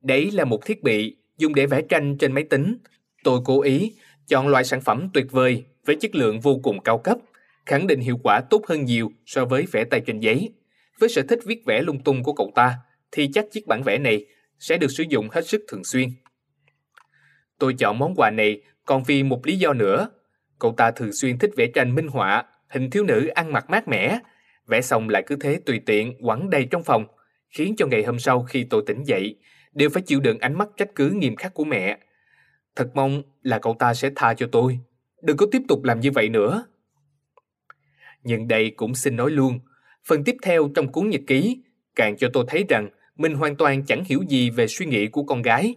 Đấy 0.00 0.30
là 0.30 0.44
một 0.44 0.64
thiết 0.64 0.82
bị 0.82 1.16
dùng 1.36 1.54
để 1.54 1.66
vẽ 1.66 1.82
tranh 1.88 2.18
trên 2.18 2.32
máy 2.32 2.44
tính. 2.44 2.78
Tôi 3.24 3.40
cố 3.44 3.62
ý 3.62 3.94
chọn 4.28 4.48
loại 4.48 4.64
sản 4.64 4.80
phẩm 4.80 5.08
tuyệt 5.14 5.26
vời 5.30 5.64
với 5.84 5.96
chất 5.96 6.14
lượng 6.14 6.40
vô 6.40 6.60
cùng 6.62 6.80
cao 6.80 6.98
cấp, 6.98 7.18
khẳng 7.66 7.86
định 7.86 8.00
hiệu 8.00 8.18
quả 8.22 8.40
tốt 8.50 8.66
hơn 8.66 8.84
nhiều 8.84 9.12
so 9.26 9.44
với 9.44 9.66
vẽ 9.72 9.84
tay 9.84 10.00
trên 10.06 10.20
giấy. 10.20 10.52
Với 11.00 11.08
sở 11.08 11.22
thích 11.22 11.40
viết 11.44 11.64
vẽ 11.66 11.82
lung 11.82 12.02
tung 12.02 12.22
của 12.22 12.32
cậu 12.32 12.52
ta, 12.54 12.78
thì 13.12 13.30
chắc 13.34 13.46
chiếc 13.52 13.66
bản 13.66 13.82
vẽ 13.82 13.98
này 13.98 14.26
sẽ 14.58 14.78
được 14.78 14.90
sử 14.90 15.04
dụng 15.08 15.28
hết 15.28 15.46
sức 15.46 15.64
thường 15.68 15.84
xuyên. 15.84 16.08
Tôi 17.58 17.74
chọn 17.78 17.98
món 17.98 18.14
quà 18.14 18.30
này 18.30 18.62
còn 18.86 19.02
vì 19.02 19.22
một 19.22 19.46
lý 19.46 19.56
do 19.56 19.72
nữa. 19.72 20.08
Cậu 20.58 20.74
ta 20.76 20.90
thường 20.90 21.12
xuyên 21.12 21.38
thích 21.38 21.50
vẽ 21.56 21.66
tranh 21.74 21.94
minh 21.94 22.08
họa, 22.08 22.44
hình 22.68 22.90
thiếu 22.90 23.04
nữ 23.04 23.26
ăn 23.26 23.52
mặc 23.52 23.70
mát 23.70 23.88
mẻ, 23.88 24.18
vẽ 24.66 24.80
xong 24.80 25.08
lại 25.08 25.22
cứ 25.26 25.36
thế 25.36 25.60
tùy 25.66 25.80
tiện 25.86 26.14
quẳng 26.22 26.50
đầy 26.50 26.66
trong 26.70 26.82
phòng, 26.82 27.06
khiến 27.48 27.74
cho 27.76 27.86
ngày 27.86 28.04
hôm 28.04 28.18
sau 28.18 28.42
khi 28.42 28.64
tôi 28.64 28.82
tỉnh 28.86 29.02
dậy, 29.04 29.36
đều 29.72 29.88
phải 29.88 30.02
chịu 30.02 30.20
đựng 30.20 30.38
ánh 30.38 30.58
mắt 30.58 30.68
trách 30.76 30.88
cứ 30.94 31.10
nghiêm 31.10 31.36
khắc 31.36 31.54
của 31.54 31.64
mẹ. 31.64 31.98
Thật 32.76 32.90
mong 32.94 33.22
là 33.42 33.58
cậu 33.58 33.76
ta 33.78 33.94
sẽ 33.94 34.10
tha 34.16 34.34
cho 34.34 34.48
tôi, 34.52 34.78
đừng 35.22 35.36
có 35.36 35.46
tiếp 35.52 35.62
tục 35.68 35.84
làm 35.84 36.00
như 36.00 36.10
vậy 36.10 36.28
nữa. 36.28 36.64
Nhưng 38.22 38.48
đây 38.48 38.70
cũng 38.70 38.94
xin 38.94 39.16
nói 39.16 39.30
luôn, 39.30 39.58
phần 40.06 40.24
tiếp 40.24 40.36
theo 40.42 40.68
trong 40.74 40.92
cuốn 40.92 41.10
nhật 41.10 41.20
ký 41.26 41.62
càng 41.94 42.16
cho 42.16 42.28
tôi 42.32 42.44
thấy 42.48 42.64
rằng 42.68 42.88
mình 43.16 43.34
hoàn 43.34 43.56
toàn 43.56 43.84
chẳng 43.86 44.04
hiểu 44.04 44.22
gì 44.28 44.50
về 44.50 44.66
suy 44.66 44.86
nghĩ 44.86 45.06
của 45.06 45.22
con 45.22 45.42
gái. 45.42 45.74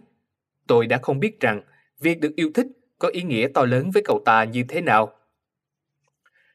Tôi 0.66 0.86
đã 0.86 0.98
không 1.02 1.20
biết 1.20 1.40
rằng 1.40 1.62
việc 2.00 2.20
được 2.20 2.36
yêu 2.36 2.50
thích 2.54 2.66
có 3.00 3.08
ý 3.08 3.22
nghĩa 3.22 3.48
to 3.54 3.64
lớn 3.64 3.90
với 3.90 4.02
cậu 4.04 4.22
ta 4.24 4.44
như 4.44 4.64
thế 4.68 4.80
nào. 4.80 5.12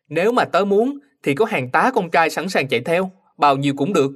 Nếu 0.10 0.32
mà 0.32 0.46
tớ 0.46 0.66
muốn 0.66 1.00
thì 1.24 1.36
có 1.36 1.46
hàng 1.46 1.70
tá 1.72 1.91
con 1.96 2.12
trai 2.12 2.30
sẵn 2.30 2.50
sàng 2.50 2.68
chạy 2.68 2.80
theo, 2.80 3.12
bao 3.38 3.58
nhiêu 3.58 3.74
cũng 3.78 3.93
được. 3.93 4.12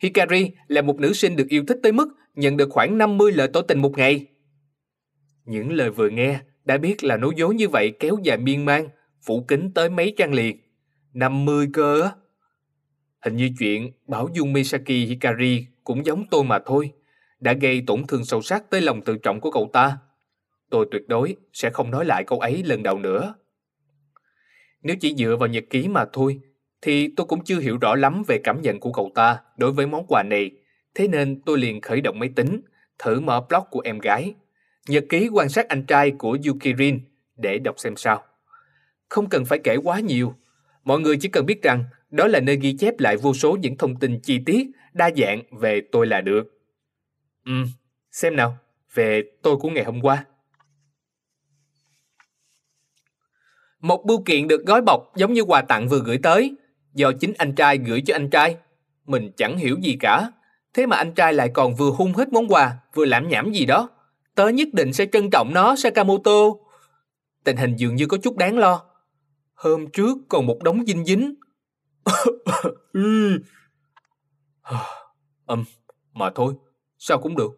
Hikari 0.00 0.50
là 0.68 0.82
một 0.82 1.00
nữ 1.00 1.12
sinh 1.12 1.36
được 1.36 1.48
yêu 1.48 1.64
thích 1.68 1.78
tới 1.82 1.92
mức 1.92 2.08
nhận 2.34 2.56
được 2.56 2.68
khoảng 2.70 2.98
50 2.98 3.32
lời 3.32 3.48
tỏ 3.52 3.62
tình 3.62 3.78
một 3.78 3.98
ngày. 3.98 4.26
Những 5.44 5.72
lời 5.72 5.90
vừa 5.90 6.10
nghe 6.10 6.40
đã 6.64 6.78
biết 6.78 7.04
là 7.04 7.16
nói 7.16 7.30
dối 7.36 7.54
như 7.54 7.68
vậy 7.68 7.92
kéo 8.00 8.18
dài 8.22 8.38
miên 8.38 8.64
man, 8.64 8.88
phủ 9.22 9.44
kính 9.48 9.70
tới 9.74 9.90
mấy 9.90 10.14
trang 10.16 10.34
liền. 10.34 10.56
50 11.12 11.68
cơ 11.72 12.02
á. 12.02 12.10
Hình 13.24 13.36
như 13.36 13.50
chuyện 13.58 13.92
Bảo 14.06 14.28
Dung 14.34 14.52
Misaki 14.52 14.88
Hikari 14.88 15.66
cũng 15.84 16.06
giống 16.06 16.24
tôi 16.30 16.44
mà 16.44 16.58
thôi, 16.66 16.92
đã 17.40 17.52
gây 17.52 17.82
tổn 17.86 18.06
thương 18.06 18.24
sâu 18.24 18.42
sắc 18.42 18.70
tới 18.70 18.80
lòng 18.80 19.02
tự 19.02 19.16
trọng 19.16 19.40
của 19.40 19.50
cậu 19.50 19.70
ta. 19.72 19.98
Tôi 20.70 20.86
tuyệt 20.90 21.08
đối 21.08 21.36
sẽ 21.52 21.70
không 21.70 21.90
nói 21.90 22.04
lại 22.04 22.24
câu 22.24 22.40
ấy 22.40 22.62
lần 22.62 22.82
đầu 22.82 22.98
nữa. 22.98 23.34
Nếu 24.82 24.96
chỉ 25.00 25.14
dựa 25.14 25.36
vào 25.36 25.48
nhật 25.48 25.64
ký 25.70 25.88
mà 25.88 26.04
thôi, 26.12 26.40
thì 26.82 27.08
tôi 27.16 27.26
cũng 27.26 27.44
chưa 27.44 27.60
hiểu 27.60 27.78
rõ 27.78 27.94
lắm 27.94 28.22
về 28.28 28.38
cảm 28.44 28.62
nhận 28.62 28.80
của 28.80 28.92
cậu 28.92 29.12
ta 29.14 29.38
đối 29.56 29.72
với 29.72 29.86
món 29.86 30.06
quà 30.08 30.22
này, 30.22 30.50
thế 30.94 31.08
nên 31.08 31.40
tôi 31.40 31.58
liền 31.58 31.80
khởi 31.80 32.00
động 32.00 32.18
máy 32.18 32.30
tính, 32.36 32.60
thử 32.98 33.20
mở 33.20 33.40
blog 33.48 33.64
của 33.70 33.80
em 33.80 33.98
gái, 33.98 34.34
nhật 34.88 35.04
ký 35.08 35.28
quan 35.28 35.48
sát 35.48 35.68
anh 35.68 35.86
trai 35.86 36.10
của 36.10 36.38
Yukirin 36.46 37.00
để 37.36 37.58
đọc 37.58 37.78
xem 37.78 37.96
sao. 37.96 38.22
Không 39.08 39.28
cần 39.28 39.44
phải 39.44 39.58
kể 39.64 39.76
quá 39.76 40.00
nhiều, 40.00 40.34
mọi 40.84 41.00
người 41.00 41.16
chỉ 41.16 41.28
cần 41.28 41.46
biết 41.46 41.62
rằng 41.62 41.84
đó 42.10 42.26
là 42.26 42.40
nơi 42.40 42.56
ghi 42.56 42.76
chép 42.76 43.00
lại 43.00 43.16
vô 43.16 43.34
số 43.34 43.56
những 43.56 43.76
thông 43.76 43.96
tin 43.96 44.20
chi 44.20 44.40
tiết, 44.46 44.66
đa 44.92 45.10
dạng 45.16 45.42
về 45.50 45.80
tôi 45.92 46.06
là 46.06 46.20
được. 46.20 46.60
Ừ, 47.44 47.52
xem 48.10 48.36
nào, 48.36 48.58
về 48.94 49.22
tôi 49.42 49.56
của 49.56 49.70
ngày 49.70 49.84
hôm 49.84 50.00
qua. 50.00 50.24
Một 53.80 54.04
bưu 54.04 54.22
kiện 54.22 54.48
được 54.48 54.66
gói 54.66 54.82
bọc 54.82 55.16
giống 55.16 55.32
như 55.32 55.42
quà 55.42 55.62
tặng 55.62 55.88
vừa 55.88 56.00
gửi 56.04 56.18
tới, 56.22 56.56
do 56.94 57.12
chính 57.20 57.32
anh 57.38 57.54
trai 57.54 57.78
gửi 57.78 58.02
cho 58.06 58.14
anh 58.14 58.30
trai. 58.30 58.56
Mình 59.06 59.30
chẳng 59.36 59.58
hiểu 59.58 59.76
gì 59.82 59.96
cả, 60.00 60.30
thế 60.74 60.86
mà 60.86 60.96
anh 60.96 61.14
trai 61.14 61.32
lại 61.32 61.50
còn 61.54 61.74
vừa 61.74 61.90
hung 61.90 62.12
hết 62.12 62.32
món 62.32 62.48
quà, 62.48 62.76
vừa 62.94 63.04
lãm 63.04 63.28
nhảm 63.28 63.52
gì 63.52 63.66
đó. 63.66 63.88
Tớ 64.34 64.48
nhất 64.48 64.68
định 64.72 64.92
sẽ 64.92 65.06
trân 65.06 65.30
trọng 65.30 65.54
nó, 65.54 65.76
Sakamoto. 65.76 66.40
Tình 67.44 67.56
hình 67.56 67.76
dường 67.76 67.96
như 67.96 68.06
có 68.06 68.16
chút 68.22 68.36
đáng 68.36 68.58
lo. 68.58 68.84
Hôm 69.54 69.86
trước 69.90 70.18
còn 70.28 70.46
một 70.46 70.62
đống 70.62 70.86
dinh 70.86 71.04
dính. 71.04 71.34
Âm, 75.46 75.64
mà 76.12 76.30
thôi, 76.34 76.54
sao 76.98 77.18
cũng 77.18 77.36
được. 77.36 77.50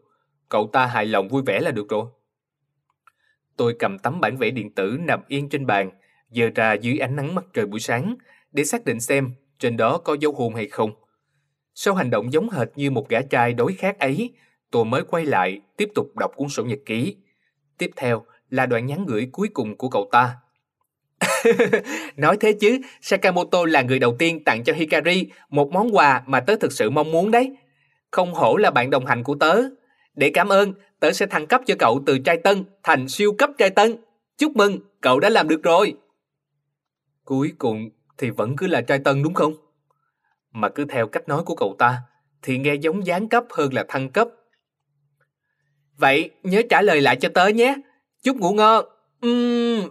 Cậu 0.48 0.70
ta 0.72 0.86
hài 0.86 1.06
lòng 1.06 1.28
vui 1.28 1.42
vẻ 1.46 1.60
là 1.60 1.70
được 1.70 1.88
rồi. 1.88 2.06
Tôi 3.56 3.76
cầm 3.78 3.98
tấm 3.98 4.20
bản 4.20 4.36
vẽ 4.36 4.50
điện 4.50 4.74
tử 4.74 4.96
nằm 5.00 5.20
yên 5.28 5.48
trên 5.48 5.66
bàn, 5.66 5.90
dơ 6.30 6.50
ra 6.54 6.72
dưới 6.72 6.98
ánh 6.98 7.16
nắng 7.16 7.34
mặt 7.34 7.44
trời 7.54 7.66
buổi 7.66 7.80
sáng 7.80 8.16
để 8.52 8.64
xác 8.64 8.84
định 8.84 9.00
xem 9.00 9.30
trên 9.58 9.76
đó 9.76 9.98
có 9.98 10.16
dấu 10.20 10.32
hôn 10.32 10.54
hay 10.54 10.66
không. 10.66 10.90
Sau 11.74 11.94
hành 11.94 12.10
động 12.10 12.32
giống 12.32 12.50
hệt 12.50 12.68
như 12.76 12.90
một 12.90 13.08
gã 13.08 13.20
trai 13.22 13.54
đối 13.54 13.72
khác 13.72 13.98
ấy, 13.98 14.34
tôi 14.70 14.84
mới 14.84 15.02
quay 15.02 15.24
lại 15.24 15.60
tiếp 15.76 15.88
tục 15.94 16.16
đọc 16.16 16.32
cuốn 16.36 16.48
sổ 16.48 16.64
nhật 16.64 16.78
ký. 16.86 17.16
Tiếp 17.78 17.90
theo 17.96 18.24
là 18.50 18.66
đoạn 18.66 18.86
nhắn 18.86 19.06
gửi 19.06 19.28
cuối 19.32 19.48
cùng 19.54 19.76
của 19.76 19.88
cậu 19.88 20.08
ta. 20.12 20.36
Nói 22.16 22.36
thế 22.40 22.52
chứ, 22.52 22.78
Sakamoto 23.00 23.66
là 23.66 23.82
người 23.82 23.98
đầu 23.98 24.16
tiên 24.18 24.44
tặng 24.44 24.64
cho 24.64 24.72
Hikari 24.72 25.26
một 25.50 25.70
món 25.72 25.96
quà 25.96 26.22
mà 26.26 26.40
tớ 26.40 26.56
thực 26.56 26.72
sự 26.72 26.90
mong 26.90 27.10
muốn 27.10 27.30
đấy. 27.30 27.56
Không 28.10 28.34
hổ 28.34 28.56
là 28.56 28.70
bạn 28.70 28.90
đồng 28.90 29.06
hành 29.06 29.24
của 29.24 29.34
tớ. 29.34 29.62
Để 30.14 30.30
cảm 30.34 30.48
ơn, 30.48 30.72
tớ 31.00 31.12
sẽ 31.12 31.26
thăng 31.26 31.46
cấp 31.46 31.60
cho 31.66 31.74
cậu 31.78 32.02
từ 32.06 32.18
trai 32.18 32.36
tân 32.36 32.64
thành 32.82 33.08
siêu 33.08 33.32
cấp 33.38 33.50
trai 33.58 33.70
tân. 33.70 33.96
Chúc 34.38 34.56
mừng, 34.56 34.78
cậu 35.00 35.20
đã 35.20 35.28
làm 35.28 35.48
được 35.48 35.62
rồi. 35.62 35.94
Cuối 37.28 37.52
cùng 37.58 37.90
thì 38.18 38.30
vẫn 38.30 38.56
cứ 38.56 38.66
là 38.66 38.80
trai 38.80 38.98
tân 38.98 39.22
đúng 39.22 39.34
không? 39.34 39.54
Mà 40.52 40.68
cứ 40.68 40.84
theo 40.84 41.06
cách 41.06 41.28
nói 41.28 41.42
của 41.44 41.54
cậu 41.54 41.76
ta 41.78 42.02
thì 42.42 42.58
nghe 42.58 42.74
giống 42.74 43.06
gián 43.06 43.28
cấp 43.28 43.44
hơn 43.50 43.74
là 43.74 43.84
thăng 43.88 44.10
cấp. 44.10 44.28
Vậy 45.96 46.30
nhớ 46.42 46.62
trả 46.70 46.82
lời 46.82 47.00
lại 47.00 47.16
cho 47.16 47.28
tớ 47.34 47.48
nhé. 47.48 47.74
Chúc 48.22 48.36
ngủ 48.36 48.52
ngon. 48.52 48.84
Uhm. 49.26 49.88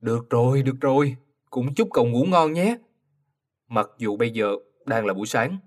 Được 0.00 0.30
rồi, 0.30 0.62
được 0.62 0.76
rồi. 0.80 1.16
cũng 1.50 1.74
chúc 1.74 1.88
cậu 1.92 2.06
ngủ 2.06 2.24
ngon 2.24 2.52
nhé. 2.52 2.76
Mặc 3.68 3.90
dù 3.98 4.16
bây 4.16 4.30
giờ 4.30 4.56
đang 4.84 5.06
là 5.06 5.14
buổi 5.14 5.26
sáng. 5.26 5.58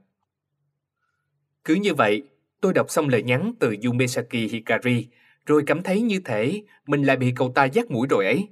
Cứ 1.64 1.76
như 1.76 1.94
vậy, 1.94 2.24
tôi 2.62 2.74
đọc 2.74 2.86
xong 2.90 3.10
lời 3.10 3.24
nhắn 3.24 3.54
từ 3.60 3.76
Yumesaki 3.86 4.34
Hikari, 4.52 5.08
rồi 5.46 5.64
cảm 5.68 5.84
thấy 5.84 6.02
như 6.02 6.20
thể 6.26 6.64
mình 6.88 7.04
lại 7.04 7.18
bị 7.18 7.34
cậu 7.36 7.52
ta 7.56 7.66
dắt 7.66 7.92
mũi 7.92 8.08
rồi 8.10 8.26
ấy. 8.26 8.48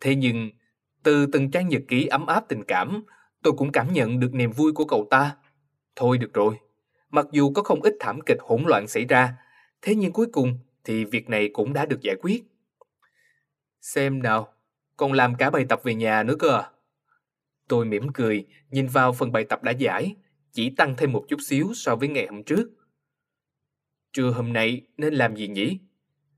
Thế 0.00 0.14
nhưng, 0.14 0.50
từ 1.06 1.26
từng 1.26 1.50
trang 1.50 1.68
nhật 1.68 1.82
ký 1.88 2.06
ấm 2.06 2.26
áp 2.26 2.48
tình 2.48 2.64
cảm, 2.64 3.04
tôi 3.42 3.52
cũng 3.56 3.72
cảm 3.72 3.92
nhận 3.92 4.20
được 4.20 4.34
niềm 4.34 4.50
vui 4.50 4.72
của 4.72 4.84
cậu 4.84 5.06
ta. 5.10 5.36
Thôi 5.96 6.18
được 6.18 6.34
rồi, 6.34 6.54
mặc 7.10 7.26
dù 7.32 7.52
có 7.52 7.62
không 7.62 7.82
ít 7.82 7.94
thảm 8.00 8.20
kịch 8.20 8.38
hỗn 8.40 8.62
loạn 8.66 8.88
xảy 8.88 9.04
ra, 9.04 9.34
thế 9.82 9.94
nhưng 9.94 10.12
cuối 10.12 10.26
cùng 10.32 10.58
thì 10.84 11.04
việc 11.04 11.28
này 11.28 11.50
cũng 11.52 11.72
đã 11.72 11.86
được 11.86 12.00
giải 12.00 12.16
quyết. 12.20 12.44
Xem 13.80 14.22
nào, 14.22 14.52
còn 14.96 15.12
làm 15.12 15.34
cả 15.34 15.50
bài 15.50 15.66
tập 15.68 15.80
về 15.84 15.94
nhà 15.94 16.22
nữa 16.22 16.34
cơ 16.38 16.56
à? 16.58 16.70
Tôi 17.68 17.84
mỉm 17.84 18.12
cười, 18.12 18.46
nhìn 18.70 18.86
vào 18.86 19.12
phần 19.12 19.32
bài 19.32 19.44
tập 19.44 19.62
đã 19.62 19.72
giải, 19.72 20.16
chỉ 20.52 20.70
tăng 20.70 20.94
thêm 20.96 21.12
một 21.12 21.24
chút 21.28 21.38
xíu 21.46 21.72
so 21.74 21.96
với 21.96 22.08
ngày 22.08 22.26
hôm 22.26 22.42
trước. 22.42 22.70
Trưa 24.12 24.30
hôm 24.30 24.52
nay 24.52 24.82
nên 24.96 25.14
làm 25.14 25.36
gì 25.36 25.48
nhỉ? 25.48 25.78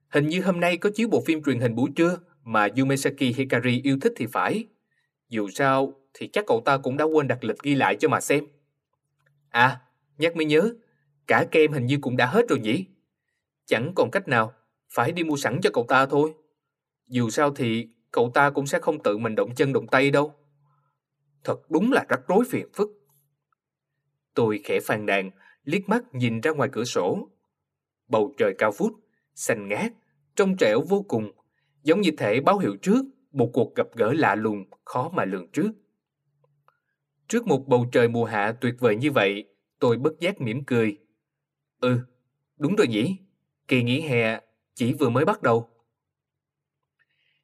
Hình 0.08 0.28
như 0.28 0.42
hôm 0.42 0.60
nay 0.60 0.76
có 0.76 0.90
chiếu 0.94 1.08
bộ 1.08 1.22
phim 1.26 1.42
truyền 1.42 1.60
hình 1.60 1.74
buổi 1.74 1.90
trưa 1.96 2.18
mà 2.48 2.68
Yumesaki 2.76 3.20
Hikari 3.36 3.80
yêu 3.84 3.98
thích 4.00 4.12
thì 4.16 4.26
phải. 4.26 4.66
Dù 5.28 5.48
sao 5.48 5.94
thì 6.14 6.28
chắc 6.28 6.44
cậu 6.46 6.62
ta 6.64 6.78
cũng 6.78 6.96
đã 6.96 7.04
quên 7.04 7.28
đặt 7.28 7.44
lịch 7.44 7.62
ghi 7.62 7.74
lại 7.74 7.96
cho 8.00 8.08
mà 8.08 8.20
xem. 8.20 8.44
À, 9.50 9.80
nhắc 10.18 10.36
mới 10.36 10.44
nhớ, 10.44 10.74
cả 11.26 11.46
kem 11.50 11.72
hình 11.72 11.86
như 11.86 11.98
cũng 12.00 12.16
đã 12.16 12.26
hết 12.26 12.48
rồi 12.48 12.58
nhỉ? 12.58 12.84
Chẳng 13.66 13.92
còn 13.96 14.10
cách 14.10 14.28
nào, 14.28 14.52
phải 14.94 15.12
đi 15.12 15.24
mua 15.24 15.36
sẵn 15.36 15.60
cho 15.62 15.70
cậu 15.72 15.84
ta 15.88 16.06
thôi. 16.06 16.34
Dù 17.06 17.30
sao 17.30 17.54
thì 17.54 17.88
cậu 18.10 18.30
ta 18.34 18.50
cũng 18.50 18.66
sẽ 18.66 18.78
không 18.78 19.02
tự 19.02 19.18
mình 19.18 19.34
động 19.34 19.54
chân 19.54 19.72
động 19.72 19.86
tay 19.86 20.10
đâu. 20.10 20.34
Thật 21.44 21.70
đúng 21.70 21.92
là 21.92 22.04
rắc 22.08 22.20
rối 22.28 22.44
phiền 22.48 22.66
phức. 22.74 22.90
Tôi 24.34 24.60
khẽ 24.64 24.80
phàn 24.80 25.06
nàn, 25.06 25.30
liếc 25.64 25.88
mắt 25.88 26.14
nhìn 26.14 26.40
ra 26.40 26.50
ngoài 26.50 26.68
cửa 26.72 26.84
sổ. 26.84 27.28
Bầu 28.08 28.34
trời 28.38 28.54
cao 28.58 28.72
vút, 28.78 28.92
xanh 29.34 29.68
ngát, 29.68 29.92
trong 30.36 30.56
trẻo 30.56 30.80
vô 30.88 31.04
cùng, 31.08 31.32
giống 31.82 32.00
như 32.00 32.10
thể 32.18 32.40
báo 32.40 32.58
hiệu 32.58 32.76
trước 32.82 33.04
một 33.32 33.50
cuộc 33.52 33.74
gặp 33.74 33.86
gỡ 33.96 34.12
lạ 34.12 34.34
lùng 34.34 34.64
khó 34.84 35.10
mà 35.14 35.24
lường 35.24 35.50
trước. 35.52 35.70
Trước 37.28 37.46
một 37.46 37.64
bầu 37.68 37.86
trời 37.92 38.08
mùa 38.08 38.24
hạ 38.24 38.52
tuyệt 38.60 38.74
vời 38.78 38.96
như 38.96 39.10
vậy, 39.10 39.44
tôi 39.78 39.96
bất 39.96 40.20
giác 40.20 40.40
mỉm 40.40 40.64
cười. 40.64 40.96
Ừ, 41.80 42.00
đúng 42.58 42.76
rồi 42.76 42.88
nhỉ, 42.88 43.16
kỳ 43.68 43.82
nghỉ 43.82 44.00
hè 44.00 44.40
chỉ 44.74 44.92
vừa 44.92 45.08
mới 45.08 45.24
bắt 45.24 45.42
đầu. 45.42 45.68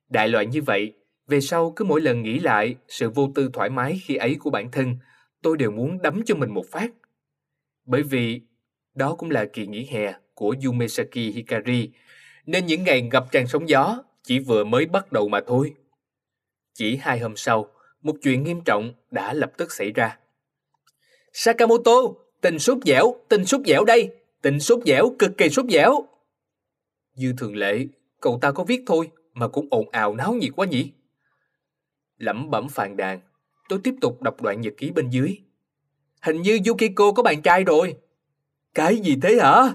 Đại 0.09 0.29
loại 0.29 0.47
như 0.47 0.63
vậy, 0.63 0.95
về 1.27 1.41
sau 1.41 1.73
cứ 1.77 1.85
mỗi 1.85 2.01
lần 2.01 2.23
nghĩ 2.23 2.39
lại 2.39 2.77
sự 2.89 3.11
vô 3.11 3.33
tư 3.35 3.51
thoải 3.53 3.71
mái 3.71 4.01
khi 4.05 4.15
ấy 4.15 4.37
của 4.41 4.51
bản 4.51 4.71
thân, 4.71 4.97
tôi 5.43 5.57
đều 5.57 5.71
muốn 5.71 6.03
đấm 6.03 6.23
cho 6.27 6.35
mình 6.35 6.51
một 6.51 6.67
phát. 6.71 6.93
Bởi 7.85 8.03
vì 8.03 8.41
đó 8.95 9.15
cũng 9.15 9.31
là 9.31 9.45
kỳ 9.45 9.67
nghỉ 9.67 9.87
hè 9.87 10.15
của 10.35 10.55
Yumesaki 10.65 11.15
Hikari, 11.15 11.91
nên 12.47 12.67
những 12.67 12.85
ngày 12.85 13.03
ngập 13.03 13.33
tràn 13.33 13.47
sóng 13.47 13.69
gió 13.69 14.03
chỉ 14.25 14.39
vừa 14.39 14.65
mới 14.65 14.87
bắt 14.87 15.13
đầu 15.13 15.29
mà 15.29 15.41
thôi. 15.47 15.75
Chỉ 16.75 16.97
hai 16.97 17.19
hôm 17.19 17.37
sau, 17.37 17.71
một 18.03 18.17
chuyện 18.23 18.45
nghiêm 18.45 18.61
trọng 18.61 18.93
đã 19.11 19.33
lập 19.33 19.53
tức 19.57 19.73
xảy 19.73 19.93
ra. 19.93 20.19
Sakamoto, 21.33 22.03
tình 22.41 22.59
sốt 22.59 22.79
dẻo, 22.87 23.15
tình 23.29 23.45
sốt 23.45 23.61
dẻo 23.67 23.85
đây, 23.85 24.17
tình 24.43 24.61
sốt 24.61 24.79
dẻo, 24.87 25.11
cực 25.19 25.39
kỳ 25.39 25.49
sốt 25.49 25.67
dẻo. 25.71 26.05
Như 27.15 27.35
thường 27.39 27.57
lệ, 27.57 27.87
cậu 28.21 28.39
ta 28.43 28.53
có 28.53 28.65
viết 28.65 28.83
thôi 28.87 29.11
mà 29.33 29.49
cũng 29.49 29.69
ồn 29.71 29.91
ào 29.91 30.15
náo 30.15 30.35
nhiệt 30.35 30.51
quá 30.57 30.67
nhỉ. 30.67 30.93
Lẩm 32.19 32.51
bẩm 32.51 32.69
phàn 32.69 32.97
đàn, 32.97 33.21
tôi 33.69 33.81
tiếp 33.85 33.95
tục 34.01 34.23
đọc 34.23 34.43
đoạn 34.43 34.61
nhật 34.61 34.73
ký 34.77 34.91
bên 34.91 35.11
dưới. 35.11 35.39
Hình 36.23 36.43
như 36.43 36.59
Yukiko 36.67 37.13
có 37.13 37.23
bạn 37.23 37.43
trai 37.43 37.65
rồi. 37.65 37.97
Cái 38.75 38.97
gì 38.97 39.17
thế 39.23 39.39
hả? 39.43 39.75